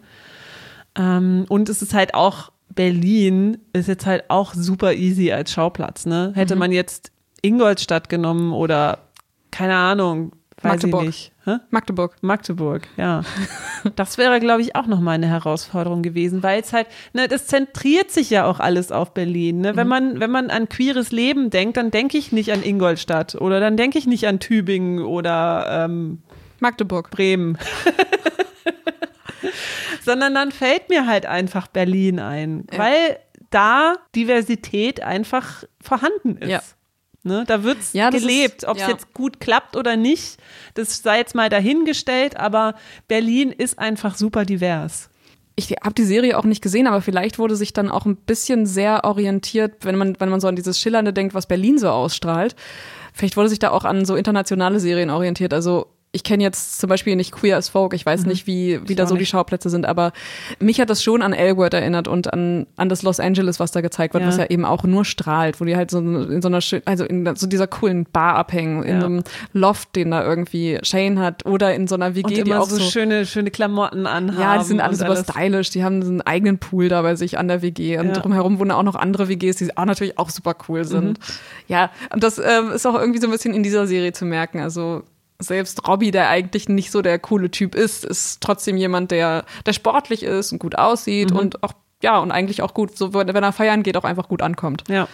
Ähm, 0.94 1.46
und 1.48 1.68
es 1.68 1.82
ist 1.82 1.94
halt 1.94 2.14
auch 2.14 2.52
Berlin 2.74 3.58
ist 3.72 3.88
jetzt 3.88 4.06
halt 4.06 4.24
auch 4.28 4.54
super 4.54 4.92
easy 4.92 5.32
als 5.32 5.50
Schauplatz. 5.50 6.06
Ne? 6.06 6.30
Hätte 6.36 6.54
mhm. 6.54 6.60
man 6.60 6.72
jetzt 6.72 7.10
Ingolstadt 7.42 8.08
genommen 8.08 8.52
oder 8.52 8.98
keine 9.50 9.74
Ahnung, 9.74 10.32
weiß 10.62 10.72
Magdeburg. 10.72 11.14
Magdeburg. 11.70 12.16
Magdeburg, 12.20 12.88
ja. 12.96 13.22
Das 13.96 14.18
wäre, 14.18 14.40
glaube 14.40 14.61
ich, 14.61 14.74
auch 14.74 14.86
nochmal 14.86 15.14
eine 15.14 15.28
Herausforderung 15.28 16.02
gewesen, 16.02 16.42
weil 16.42 16.61
es 16.61 16.72
halt, 16.72 16.88
ne, 17.12 17.28
das 17.28 17.46
zentriert 17.46 18.11
sich 18.11 18.30
ja 18.30 18.44
auch 18.44 18.59
alles 18.59 18.90
auf 18.90 19.14
Berlin. 19.14 19.61
Ne? 19.61 19.76
Wenn, 19.76 19.86
mhm. 19.86 19.90
man, 19.90 20.20
wenn 20.20 20.30
man 20.30 20.50
an 20.50 20.68
queeres 20.68 21.12
Leben 21.12 21.50
denkt, 21.50 21.76
dann 21.76 21.90
denke 21.90 22.18
ich 22.18 22.32
nicht 22.32 22.52
an 22.52 22.62
Ingolstadt 22.62 23.36
oder 23.36 23.61
dann 23.61 23.76
denke 23.76 23.98
ich 23.98 24.06
nicht 24.06 24.26
an 24.26 24.40
Tübingen 24.40 25.04
oder 25.04 25.84
ähm, 25.84 26.22
Magdeburg. 26.61 27.11
Bremen. 27.11 27.56
Sondern 30.02 30.34
dann 30.34 30.50
fällt 30.50 30.88
mir 30.88 31.06
halt 31.06 31.26
einfach 31.26 31.68
Berlin 31.68 32.18
ein, 32.18 32.66
ja. 32.72 32.78
weil 32.78 33.18
da 33.50 33.94
Diversität 34.14 35.02
einfach 35.02 35.64
vorhanden 35.80 36.38
ist. 36.38 36.48
Ja. 36.48 36.61
Ne, 37.24 37.44
da 37.46 37.64
wird 37.64 37.80
es 37.80 37.92
ja, 37.92 38.10
gelebt. 38.10 38.64
Ob 38.66 38.76
es 38.76 38.82
ja. 38.82 38.90
jetzt 38.90 39.12
gut 39.12 39.40
klappt 39.40 39.76
oder 39.76 39.96
nicht, 39.96 40.38
das 40.74 41.02
sei 41.02 41.18
jetzt 41.18 41.34
mal 41.34 41.48
dahingestellt, 41.48 42.36
aber 42.36 42.74
Berlin 43.08 43.50
ist 43.50 43.78
einfach 43.78 44.16
super 44.16 44.44
divers. 44.44 45.10
Ich 45.56 45.72
habe 45.82 45.94
die 45.94 46.04
Serie 46.04 46.38
auch 46.38 46.44
nicht 46.44 46.62
gesehen, 46.62 46.86
aber 46.86 47.02
vielleicht 47.02 47.40
wurde 47.40 47.56
sich 47.56 47.72
dann 47.72 47.90
auch 47.90 48.06
ein 48.06 48.14
bisschen 48.14 48.64
sehr 48.64 49.02
orientiert, 49.02 49.84
wenn 49.84 49.96
man, 49.96 50.14
wenn 50.20 50.28
man 50.28 50.40
so 50.40 50.46
an 50.46 50.54
dieses 50.54 50.78
Schillernde 50.78 51.12
denkt, 51.12 51.34
was 51.34 51.46
Berlin 51.46 51.78
so 51.78 51.88
ausstrahlt. 51.88 52.54
Vielleicht 53.12 53.36
wurde 53.36 53.48
sich 53.48 53.58
da 53.58 53.70
auch 53.70 53.84
an 53.84 54.04
so 54.04 54.14
internationale 54.14 54.78
Serien 54.78 55.10
orientiert. 55.10 55.52
Also 55.52 55.88
ich 56.11 56.24
kenne 56.24 56.42
jetzt 56.42 56.80
zum 56.80 56.88
Beispiel 56.88 57.16
nicht 57.16 57.32
Queer 57.32 57.59
as 57.59 57.68
Folk, 57.68 57.92
ich 57.92 58.04
weiß 58.04 58.22
mhm. 58.22 58.28
nicht, 58.28 58.46
wie, 58.46 58.80
wie 58.88 58.94
da 58.94 59.06
so 59.06 59.14
nicht. 59.14 59.22
die 59.22 59.26
Schauplätze 59.26 59.68
sind, 59.68 59.84
aber 59.84 60.12
mich 60.59 60.80
hat 60.80 60.88
das 60.88 61.02
schon 61.02 61.20
an 61.20 61.34
L-Word 61.34 61.74
erinnert 61.74 62.09
und 62.09 62.32
an, 62.32 62.66
an 62.76 62.88
das 62.88 63.02
Los 63.02 63.20
Angeles, 63.20 63.61
was 63.61 63.72
da 63.72 63.82
gezeigt 63.82 64.14
wird, 64.14 64.22
ja. 64.22 64.28
was 64.28 64.38
ja 64.38 64.46
eben 64.46 64.64
auch 64.64 64.84
nur 64.84 65.04
strahlt, 65.04 65.61
wo 65.61 65.66
die 65.66 65.76
halt 65.76 65.90
so 65.90 65.98
in 65.98 66.40
so 66.40 66.48
einer 66.48 66.62
schön, 66.62 66.80
also 66.86 67.04
in 67.04 67.36
so 67.36 67.46
dieser 67.46 67.66
coolen 67.66 68.06
Bar 68.11 68.36
abhängen, 68.36 68.82
in 68.84 69.00
ja. 69.00 69.04
einem 69.04 69.22
Loft, 69.52 69.96
den 69.96 70.11
da 70.11 70.24
irgendwie 70.24 70.78
Shane 70.82 71.18
hat 71.18 71.44
oder 71.44 71.74
in 71.74 71.86
so 71.86 71.94
einer 71.94 72.14
WG, 72.14 72.38
und 72.38 72.46
die 72.46 72.54
auch 72.54 72.68
so, 72.68 72.76
so, 72.76 72.84
schöne, 72.84 73.26
schöne 73.26 73.50
Klamotten 73.50 74.06
anhaben. 74.06 74.40
Ja, 74.40 74.59
die 74.59 74.64
sind 74.64 74.80
alle 74.80 74.96
super 74.96 75.16
stylisch, 75.16 75.68
die 75.70 75.84
haben 75.84 76.02
so 76.02 76.11
einen 76.11 76.22
eigenen 76.22 76.59
Pool 76.59 76.88
da 76.88 77.02
bei 77.02 77.16
sich 77.16 77.36
an 77.36 77.48
der 77.48 77.61
WG 77.61 77.98
und 77.98 78.09
ja. 78.09 78.12
drumherum 78.14 78.59
wohnen 78.59 78.70
auch 78.70 78.82
noch 78.82 78.94
andere 78.94 79.28
WGs, 79.28 79.56
die 79.56 79.76
auch 79.76 79.84
natürlich 79.84 80.18
auch 80.18 80.30
super 80.30 80.56
cool 80.68 80.84
sind. 80.84 81.18
Mhm. 81.18 81.34
Ja, 81.66 81.90
und 82.14 82.22
das 82.22 82.38
ähm, 82.38 82.70
ist 82.74 82.86
auch 82.86 82.98
irgendwie 82.98 83.20
so 83.20 83.26
ein 83.26 83.30
bisschen 83.30 83.52
in 83.52 83.62
dieser 83.62 83.86
Serie 83.86 84.12
zu 84.12 84.24
merken, 84.24 84.61
also 84.61 85.02
selbst 85.39 85.86
Robbie, 85.86 86.11
der 86.11 86.28
eigentlich 86.28 86.68
nicht 86.68 86.91
so 86.91 87.03
der 87.03 87.18
coole 87.18 87.51
Typ 87.51 87.74
ist, 87.74 88.05
ist 88.05 88.41
trotzdem 88.41 88.76
jemand, 88.76 89.11
der, 89.11 89.45
der 89.66 89.72
sportlich 89.72 90.22
ist 90.22 90.53
und 90.53 90.59
gut 90.59 90.76
aussieht 90.76 91.30
mhm. 91.30 91.39
und 91.39 91.62
auch, 91.62 91.72
ja, 92.03 92.18
und 92.18 92.32
eigentlich 92.32 92.62
auch 92.62 92.74
gut, 92.74 92.97
so 92.97 93.14
wenn 93.14 93.28
er 93.28 93.53
feiern 93.53 93.82
geht, 93.82 93.97
auch 93.97 94.05
einfach 94.05 94.28
gut 94.28 94.43
ankommt. 94.43 94.84
Ja. 94.89 95.09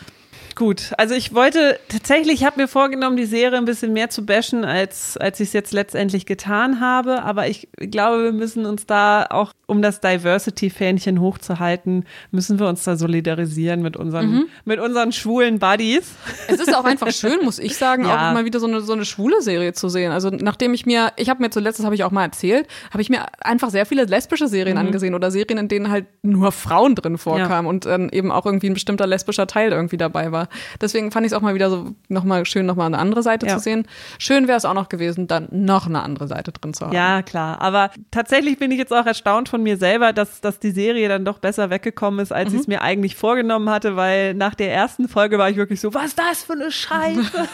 Gut, 0.57 0.93
also 0.99 1.15
ich 1.15 1.35
wollte 1.35 1.81
tatsächlich, 1.89 2.35
ich 2.35 2.45
habe 2.45 2.61
mir 2.61 2.69
vorgenommen, 2.69 3.17
die 3.17 3.25
Serie 3.25 3.59
ein 3.59 3.65
bisschen 3.65 3.93
mehr 3.93 4.11
zu 4.11 4.25
bashen, 4.25 4.65
als, 4.65 5.17
als 5.17 5.41
ich 5.41 5.49
es 5.49 5.53
jetzt 5.53 5.73
letztendlich 5.73 6.27
getan 6.27 6.81
habe. 6.81 7.23
Aber 7.25 7.49
ich 7.49 7.69
glaube, 7.79 8.23
wir 8.25 8.33
müssen 8.33 8.65
uns 8.65 8.87
da 8.87 9.27
auch, 9.31 9.53
um 9.67 9.83
das 9.83 10.01
Diversity-Fähnchen 10.01 11.21
hochzuhalten, 11.21 12.05
müssen 12.31 12.61
wir 12.61 12.69
uns 12.69 12.85
da 12.85 12.97
solidarisieren 12.97 13.83
mit 13.83 13.97
unseren, 13.97 14.31
mhm. 14.31 14.47
mit 14.65 14.79
unseren 14.79 15.11
schwulen 15.11 15.59
Buddies. 15.59 16.13
Es 16.47 16.61
ist 16.61 16.75
auch 16.75 16.85
einfach 16.85 17.11
schön, 17.11 17.45
muss 17.45 17.59
ich 17.59 17.77
sagen, 17.77 18.05
ja. 18.07 18.29
auch 18.29 18.35
mal 18.35 18.45
wieder 18.45 18.61
so 18.61 18.67
eine, 18.67 18.81
so 18.81 18.93
eine 18.93 19.05
schwule 19.05 19.43
Serie 19.43 19.73
zu 19.73 19.89
sehen. 19.89 20.13
Also 20.13 20.31
nachdem 20.31 20.73
ich 20.75 20.87
mir, 20.87 21.13
ich 21.17 21.31
habe 21.31 21.43
mir 21.43 21.51
zuletzt, 21.51 21.81
das 21.81 21.85
habe 21.87 21.97
ich 21.97 22.05
auch 22.05 22.13
mal 22.13 22.25
erzählt, 22.25 22.69
habe 22.91 23.03
ich 23.03 23.11
mir 23.11 23.27
einfach 23.41 23.71
sehr 23.71 23.87
viele 23.87 24.05
lesbische 24.05 24.47
Serien 24.47 24.77
mhm. 24.77 24.87
angesehen 24.87 25.15
oder 25.15 25.33
Serien, 25.33 25.59
in 25.59 25.69
denen 25.69 25.91
halt 25.91 26.07
nur 26.23 26.53
Frauen 26.53 26.95
drin 26.95 27.19
vorkamen 27.19 27.67
ja. 27.67 27.71
und 27.71 27.87
dann 27.87 28.09
eben 28.11 28.31
auch 28.31 28.47
irgendwie 28.47 28.69
ein 28.69 28.75
bestimmter 28.75 29.07
lesbischer 29.07 29.49
Teil 29.49 29.73
irgendwie 29.73 29.97
dabei 29.97 30.31
war. 30.31 30.44
Deswegen 30.81 31.11
fand 31.11 31.27
ich 31.27 31.33
es 31.33 31.37
auch 31.37 31.43
mal 31.43 31.55
wieder 31.55 31.71
so 31.71 31.93
nochmal 32.09 32.47
schön, 32.47 32.67
nochmal 32.67 32.87
eine 32.87 32.99
andere 32.99 33.23
Seite 33.23 33.47
ja. 33.47 33.57
zu 33.57 33.63
sehen. 33.63 33.87
Schön 34.19 34.49
wäre 34.49 34.59
es 34.59 34.65
auch 34.65 34.75
noch 34.75 34.89
gewesen, 34.89 35.27
dann 35.27 35.49
noch 35.51 35.87
eine 35.87 36.03
andere 36.03 36.29
Seite 36.29 36.53
drin 36.53 36.75
zu 36.75 36.87
haben. 36.87 36.95
Ja, 36.95 37.23
klar. 37.23 37.61
Aber 37.61 37.91
tatsächlich 38.11 38.59
bin 38.59 38.71
ich 38.71 38.79
jetzt 38.79 38.93
auch 38.93 39.07
erstaunt 39.07 39.49
von 39.49 39.63
mir 39.63 39.77
selber, 39.77 40.13
dass, 40.13 40.41
dass 40.41 40.59
die 40.59 40.71
Serie 40.71 41.09
dann 41.09 41.25
doch 41.25 41.39
besser 41.39 41.71
weggekommen 41.71 42.21
ist, 42.21 42.33
als 42.33 42.51
mhm. 42.51 42.55
ich 42.57 42.61
es 42.63 42.69
mir 42.69 42.83
eigentlich 42.83 43.17
vorgenommen 43.17 43.71
hatte, 43.71 43.97
weil 43.97 44.35
nach 44.35 44.55
der 44.55 44.73
ersten 44.73 45.09
Folge 45.09 45.39
war 45.39 45.51
ich 45.51 45.57
wirklich 45.57 45.81
so, 45.81 45.95
was 45.95 46.07
ist 46.07 46.19
das 46.19 46.45
für 46.45 46.55
eine 46.55 46.71
Scheiße? 46.71 47.31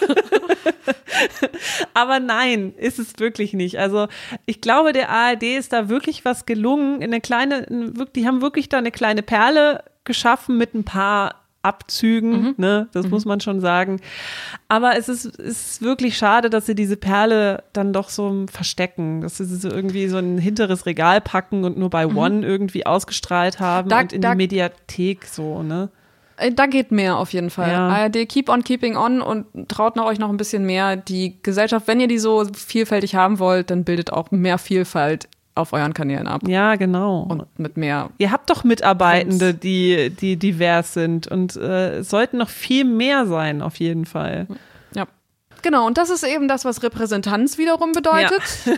Aber 1.95 2.21
nein, 2.21 2.75
ist 2.77 2.99
es 2.99 3.19
wirklich 3.19 3.53
nicht. 3.53 3.79
Also 3.79 4.09
ich 4.47 4.61
glaube, 4.61 4.93
der 4.93 5.11
ARD 5.11 5.43
ist 5.43 5.73
da 5.73 5.89
wirklich 5.89 6.25
was 6.25 6.47
gelungen. 6.47 7.03
In 7.03 7.11
eine 7.11 7.21
kleine, 7.21 7.67
die 8.15 8.27
haben 8.27 8.43
wirklich 8.43 8.69
da 8.69 8.79
eine 8.79 8.91
kleine 8.91 9.23
Perle 9.23 9.85
geschaffen 10.05 10.57
mit 10.57 10.75
ein 10.75 10.85
paar 10.85 11.40
Abzügen, 11.63 12.43
mhm. 12.43 12.55
ne? 12.57 12.89
Das 12.93 13.05
mhm. 13.05 13.11
muss 13.11 13.25
man 13.25 13.41
schon 13.41 13.61
sagen. 13.61 14.01
Aber 14.69 14.97
es 14.97 15.09
ist, 15.09 15.27
ist 15.27 15.83
wirklich 15.83 16.17
schade, 16.17 16.49
dass 16.49 16.67
sie 16.67 16.75
diese 16.75 16.97
Perle 16.97 17.65
dann 17.73 17.93
doch 17.93 18.09
so 18.09 18.47
verstecken. 18.51 19.21
Dass 19.21 19.37
sie 19.37 19.45
sie 19.45 19.69
irgendwie 19.69 20.09
so 20.09 20.17
ein 20.17 20.39
hinteres 20.39 20.87
Regal 20.87 21.21
packen 21.21 21.65
und 21.65 21.77
nur 21.77 21.91
bei 21.91 22.07
mhm. 22.07 22.17
One 22.17 22.47
irgendwie 22.47 22.87
ausgestrahlt 22.87 23.61
haben 23.61 23.89
da, 23.89 24.01
und 24.01 24.13
in 24.13 24.23
da, 24.23 24.31
die 24.31 24.39
Mediathek 24.39 25.27
so, 25.27 25.63
ne? 25.63 25.91
Äh, 26.41 26.53
da 26.53 26.67
geht 26.67 26.91
mehr 26.91 27.19
auf 27.19 27.33
jeden 27.33 27.51
Fall. 27.51 27.71
Ja. 27.71 27.89
ARD, 27.89 28.29
keep 28.29 28.49
on 28.49 28.65
keeping 28.65 28.97
on 28.97 29.21
und 29.21 29.69
traut 29.69 29.97
noch 29.97 30.07
euch 30.07 30.19
noch 30.19 30.31
ein 30.31 30.37
bisschen 30.37 30.65
mehr. 30.65 30.97
Die 30.97 31.37
Gesellschaft, 31.43 31.87
wenn 31.87 32.01
ihr 32.01 32.09
die 32.09 32.19
so 32.19 32.47
vielfältig 32.55 33.15
haben 33.15 33.39
wollt, 33.39 33.71
dann 33.71 33.85
bildet 33.85 34.13
auch 34.13 34.31
mehr 34.31 34.59
Vielfalt 34.59 35.29
auf 35.61 35.73
euren 35.73 35.95
Kanälen 35.95 36.27
ab. 36.27 36.43
Ja, 36.47 36.77
genau. 36.77 37.27
Und 37.29 37.47
mit 37.59 37.77
mehr. 37.77 38.11
Ihr 38.19 38.31
habt 38.31 38.51
doch 38.51 38.65
Mitarbeitende, 38.65 39.55
die, 39.55 40.11
die 40.11 40.37
divers 40.37 40.95
sind 40.95 41.27
und 41.29 41.57
äh, 41.57 41.99
es 41.99 42.11
sollten 42.11 42.39
noch 42.39 42.49
viel 42.49 42.85
mehr 42.85 43.27
sein, 43.27 43.63
auf 43.63 43.77
jeden 43.77 44.05
Fall. 44.05 44.47
Genau, 45.63 45.87
und 45.87 45.99
das 45.99 46.11
ist 46.11 46.25
eben 46.25 46.49
das, 46.49 46.65
was 46.65 46.83
Repräsentanz 46.83 47.59
wiederum 47.59 47.93
bedeutet. 47.93 48.43
Ja. 48.65 48.75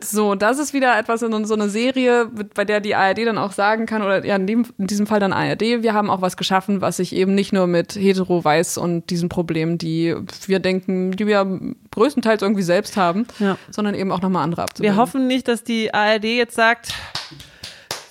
so, 0.02 0.34
das 0.34 0.58
ist 0.58 0.72
wieder 0.72 0.98
etwas 0.98 1.22
in 1.22 1.44
so 1.44 1.54
eine 1.54 1.68
Serie, 1.68 2.26
bei 2.54 2.64
der 2.64 2.80
die 2.80 2.94
ARD 2.94 3.26
dann 3.26 3.38
auch 3.38 3.52
sagen 3.52 3.86
kann, 3.86 4.02
oder 4.02 4.24
ja, 4.24 4.36
in, 4.36 4.46
dem, 4.46 4.66
in 4.78 4.86
diesem 4.86 5.06
Fall 5.06 5.20
dann 5.20 5.32
ARD, 5.32 5.82
wir 5.82 5.94
haben 5.94 6.10
auch 6.10 6.20
was 6.20 6.36
geschaffen, 6.36 6.80
was 6.80 6.98
sich 6.98 7.14
eben 7.14 7.34
nicht 7.34 7.52
nur 7.52 7.66
mit 7.66 7.94
hetero, 7.94 8.44
weiß 8.44 8.78
und 8.78 9.10
diesen 9.10 9.28
Problemen, 9.28 9.78
die 9.78 10.14
wir 10.46 10.58
denken, 10.58 11.12
die 11.12 11.26
wir 11.26 11.60
größtenteils 11.90 12.42
irgendwie 12.42 12.62
selbst 12.62 12.96
haben, 12.96 13.26
ja. 13.38 13.56
sondern 13.70 13.94
eben 13.94 14.12
auch 14.12 14.20
nochmal 14.20 14.44
andere 14.44 14.62
abzubilden. 14.62 14.94
Wir 14.94 15.00
hoffen 15.00 15.26
nicht, 15.26 15.48
dass 15.48 15.64
die 15.64 15.92
ARD 15.92 16.24
jetzt 16.24 16.54
sagt, 16.54 16.92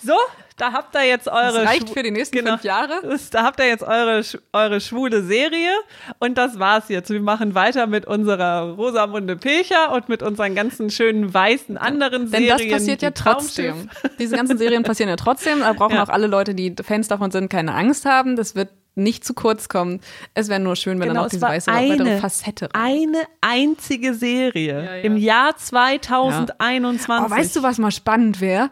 so, 0.03 0.13
da 0.59 0.73
habt 0.73 0.95
ihr 0.95 1.05
jetzt 1.05 1.27
eure. 1.27 1.53
Das 1.53 1.67
reicht 1.67 1.89
für 1.89 2.03
die 2.03 2.11
nächsten 2.11 2.37
genau, 2.37 2.51
fünf 2.51 2.63
Jahre. 2.63 3.01
Das, 3.03 3.29
da 3.29 3.43
habt 3.43 3.59
ihr 3.59 3.67
jetzt 3.67 3.83
eure, 3.83 4.21
eure 4.53 4.81
schwule 4.81 5.23
Serie 5.23 5.71
und 6.19 6.37
das 6.37 6.59
war's 6.59 6.89
jetzt. 6.89 7.09
Wir 7.09 7.21
machen 7.21 7.55
weiter 7.55 7.87
mit 7.87 8.05
unserer 8.05 8.73
Rosamunde 8.73 9.37
Pilcher 9.37 9.91
und 9.93 10.09
mit 10.09 10.21
unseren 10.21 10.55
ganzen 10.55 10.89
schönen 10.89 11.33
weißen 11.33 11.77
anderen 11.77 12.27
Serien. 12.27 12.57
Denn 12.57 12.69
das 12.69 12.77
passiert 12.79 13.01
ja 13.01 13.11
trotzdem. 13.11 13.89
Diese 14.19 14.35
ganzen 14.35 14.57
Serien 14.57 14.83
passieren 14.83 15.09
ja 15.09 15.15
trotzdem. 15.15 15.61
Da 15.61 15.73
brauchen 15.73 15.95
ja. 15.95 16.03
auch 16.03 16.09
alle 16.09 16.27
Leute, 16.27 16.53
die 16.53 16.75
Fans 16.83 17.07
davon 17.07 17.31
sind, 17.31 17.49
keine 17.49 17.73
Angst 17.73 18.05
haben. 18.05 18.35
Das 18.35 18.55
wird 18.55 18.69
nicht 18.99 19.25
zu 19.25 19.33
kurz 19.33 19.69
kommen. 19.69 19.99
Es 20.33 20.49
wäre 20.49 20.59
nur 20.59 20.75
schön, 20.75 20.99
wenn 20.99 21.09
genau, 21.09 21.21
dann 21.21 21.25
auch 21.25 21.29
diese 21.29 21.41
weiße 21.41 21.71
eine, 21.71 22.19
Facette. 22.19 22.69
Eine 22.73 23.23
einzige 23.41 24.13
Serie 24.13 24.83
ja, 24.85 24.95
ja. 24.95 25.01
im 25.01 25.17
Jahr 25.17 25.55
2021. 25.57 27.07
Ja. 27.07 27.25
Oh, 27.25 27.29
weißt 27.29 27.55
du, 27.55 27.63
was 27.63 27.77
mal 27.77 27.91
spannend 27.91 28.41
wäre? 28.41 28.69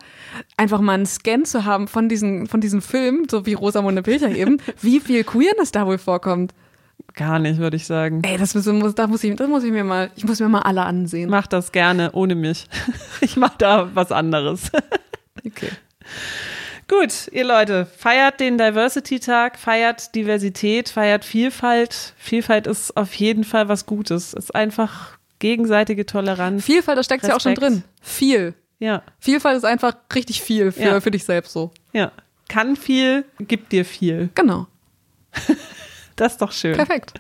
Einfach 0.58 0.82
mal 0.82 0.94
einen 0.94 1.06
Scan 1.06 1.46
zu 1.46 1.66
haben 1.66 1.88
von 1.88 2.10
diesen, 2.10 2.48
von 2.48 2.62
diesen 2.62 2.82
Filmen, 2.82 3.28
so 3.30 3.46
wie 3.46 3.54
Rosamunde 3.54 4.04
Pilcher 4.04 4.30
eben, 4.30 4.62
wie 4.82 5.00
viel 5.00 5.24
Queerness 5.24 5.72
da 5.72 5.86
wohl 5.88 5.98
vorkommt. 5.98 6.54
Gar 7.14 7.40
nicht, 7.40 7.58
würde 7.58 7.78
ich 7.78 7.86
sagen. 7.86 8.22
Ey, 8.24 8.38
das 8.38 8.54
muss, 8.54 8.66
da 8.96 9.08
muss 9.08 9.24
ich, 9.24 9.36
das 9.36 9.48
muss 9.48 9.64
ich 9.64 9.72
mir 9.72 9.84
mal, 9.84 10.12
ich 10.16 10.26
muss 10.26 10.40
mir 10.40 10.50
mal 10.50 10.62
alle 10.62 10.84
ansehen. 10.84 11.30
Mach 11.30 11.48
das 11.48 11.72
gerne 11.72 12.12
ohne 12.14 12.36
mich. 12.36 12.68
Ich 13.22 13.36
mach 13.36 13.58
da 13.58 13.90
was 13.96 14.12
anderes. 14.12 14.72
Okay. 15.46 15.70
Gut, 16.88 17.28
ihr 17.34 17.44
Leute, 17.44 17.86
feiert 17.86 18.40
den 18.40 18.58
Diversity-Tag, 18.58 19.60
feiert 19.60 20.16
Diversität, 20.16 20.88
feiert 20.88 21.26
Vielfalt. 21.26 22.14
Vielfalt 22.18 22.66
ist 22.66 22.96
auf 22.96 23.14
jeden 23.16 23.44
Fall 23.44 23.68
was 23.68 23.86
Gutes. 23.86 24.34
Ist 24.34 24.56
einfach 24.56 25.18
gegenseitige 25.40 26.06
Toleranz. 26.06 26.64
Vielfalt, 26.64 26.98
da 26.98 27.04
steckt 27.04 27.28
ja 27.28 27.36
auch 27.36 27.42
schon 27.42 27.56
drin. 27.56 27.84
Viel. 28.02 28.54
Ja. 28.80 29.04
Vielfalt 29.20 29.58
ist 29.58 29.66
einfach 29.66 29.96
richtig 30.16 30.42
viel 30.42 30.72
für, 30.72 30.82
ja. 30.82 31.02
für 31.02 31.12
dich 31.12 31.26
selbst 31.26 31.52
so. 31.52 31.72
Ja. 31.92 32.12
Kann 32.48 32.78
viel, 32.78 33.26
gibt 33.40 33.74
dir 33.74 33.84
viel. 33.84 34.30
Genau. 34.36 34.68
das 36.16 36.34
ist 36.34 36.42
doch 36.42 36.54
schön. 36.54 36.76
Perfekt. 36.76 37.14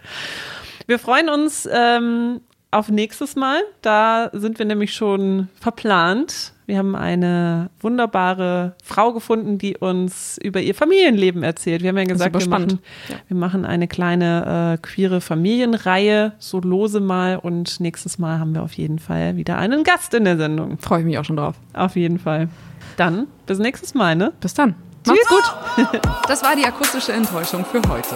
Wir 0.86 1.00
freuen 1.00 1.30
uns 1.30 1.68
ähm, 1.70 2.40
auf 2.72 2.88
nächstes 2.88 3.36
Mal. 3.36 3.62
Da 3.82 4.30
sind 4.32 4.60
wir 4.60 4.66
nämlich 4.66 4.94
schon 4.94 5.50
verplant. 5.60 6.54
Wir 6.68 6.78
haben 6.80 6.98
eine 6.98 7.70
wunderbare 7.80 8.76
Frau 8.84 9.14
gefunden, 9.14 9.58
die 9.58 9.78
uns 9.78 10.38
über 10.44 10.60
ihr 10.60 10.76
Familienleben 10.76 11.42
erzählt. 11.42 11.82
Wir 11.82 11.90
haben 11.90 11.98
ja 11.98 12.04
gesagt, 12.04 12.38
wir 12.38 12.50
machen, 12.50 12.82
ja. 13.08 13.16
wir 13.30 13.38
machen, 13.38 13.64
eine 13.64 13.88
kleine 13.88 14.76
äh, 14.76 14.78
queere 14.86 15.22
Familienreihe, 15.22 16.34
so 16.40 16.60
lose 16.60 17.00
mal. 17.00 17.38
Und 17.38 17.80
nächstes 17.80 18.20
Mal 18.20 18.40
haben 18.40 18.54
wir 18.54 18.64
auf 18.64 18.74
jeden 18.74 19.00
Fall 19.00 19.38
wieder 19.38 19.58
einen 19.58 19.86
Gast 19.86 20.14
in 20.14 20.26
der 20.26 20.36
Sendung. 20.36 20.78
Freue 20.80 21.00
ich 21.00 21.06
mich 21.06 21.18
auch 21.18 21.24
schon 21.24 21.38
drauf. 21.38 21.56
Auf 21.72 21.96
jeden 21.96 22.20
Fall. 22.20 22.50
Dann 22.98 23.28
bis 23.46 23.60
nächstes 23.60 23.94
Mal, 23.94 24.18
ne? 24.18 24.34
Bis 24.42 24.54
dann. 24.54 24.76
Macht's 25.06 25.30
gut. 25.30 26.02
Das 26.28 26.44
war 26.44 26.54
die 26.58 26.66
akustische 26.66 27.14
Enttäuschung 27.14 27.64
für 27.64 27.82
heute. 27.88 28.16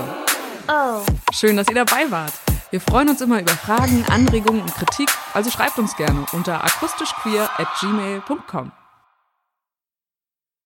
Oh. 0.68 1.00
Schön, 1.32 1.56
dass 1.56 1.70
ihr 1.70 1.76
dabei 1.76 2.10
wart. 2.10 2.34
Wir 2.72 2.80
freuen 2.80 3.10
uns 3.10 3.20
immer 3.20 3.42
über 3.42 3.52
Fragen, 3.52 4.06
Anregungen 4.10 4.62
und 4.62 4.74
Kritik, 4.74 5.10
also 5.34 5.52
schreibt 5.52 5.78
uns 5.78 5.98
gerne 5.98 6.26
unter 6.32 6.64
akustischqueer 6.64 7.50
at 7.58 7.68
gmail.com. 7.82 8.72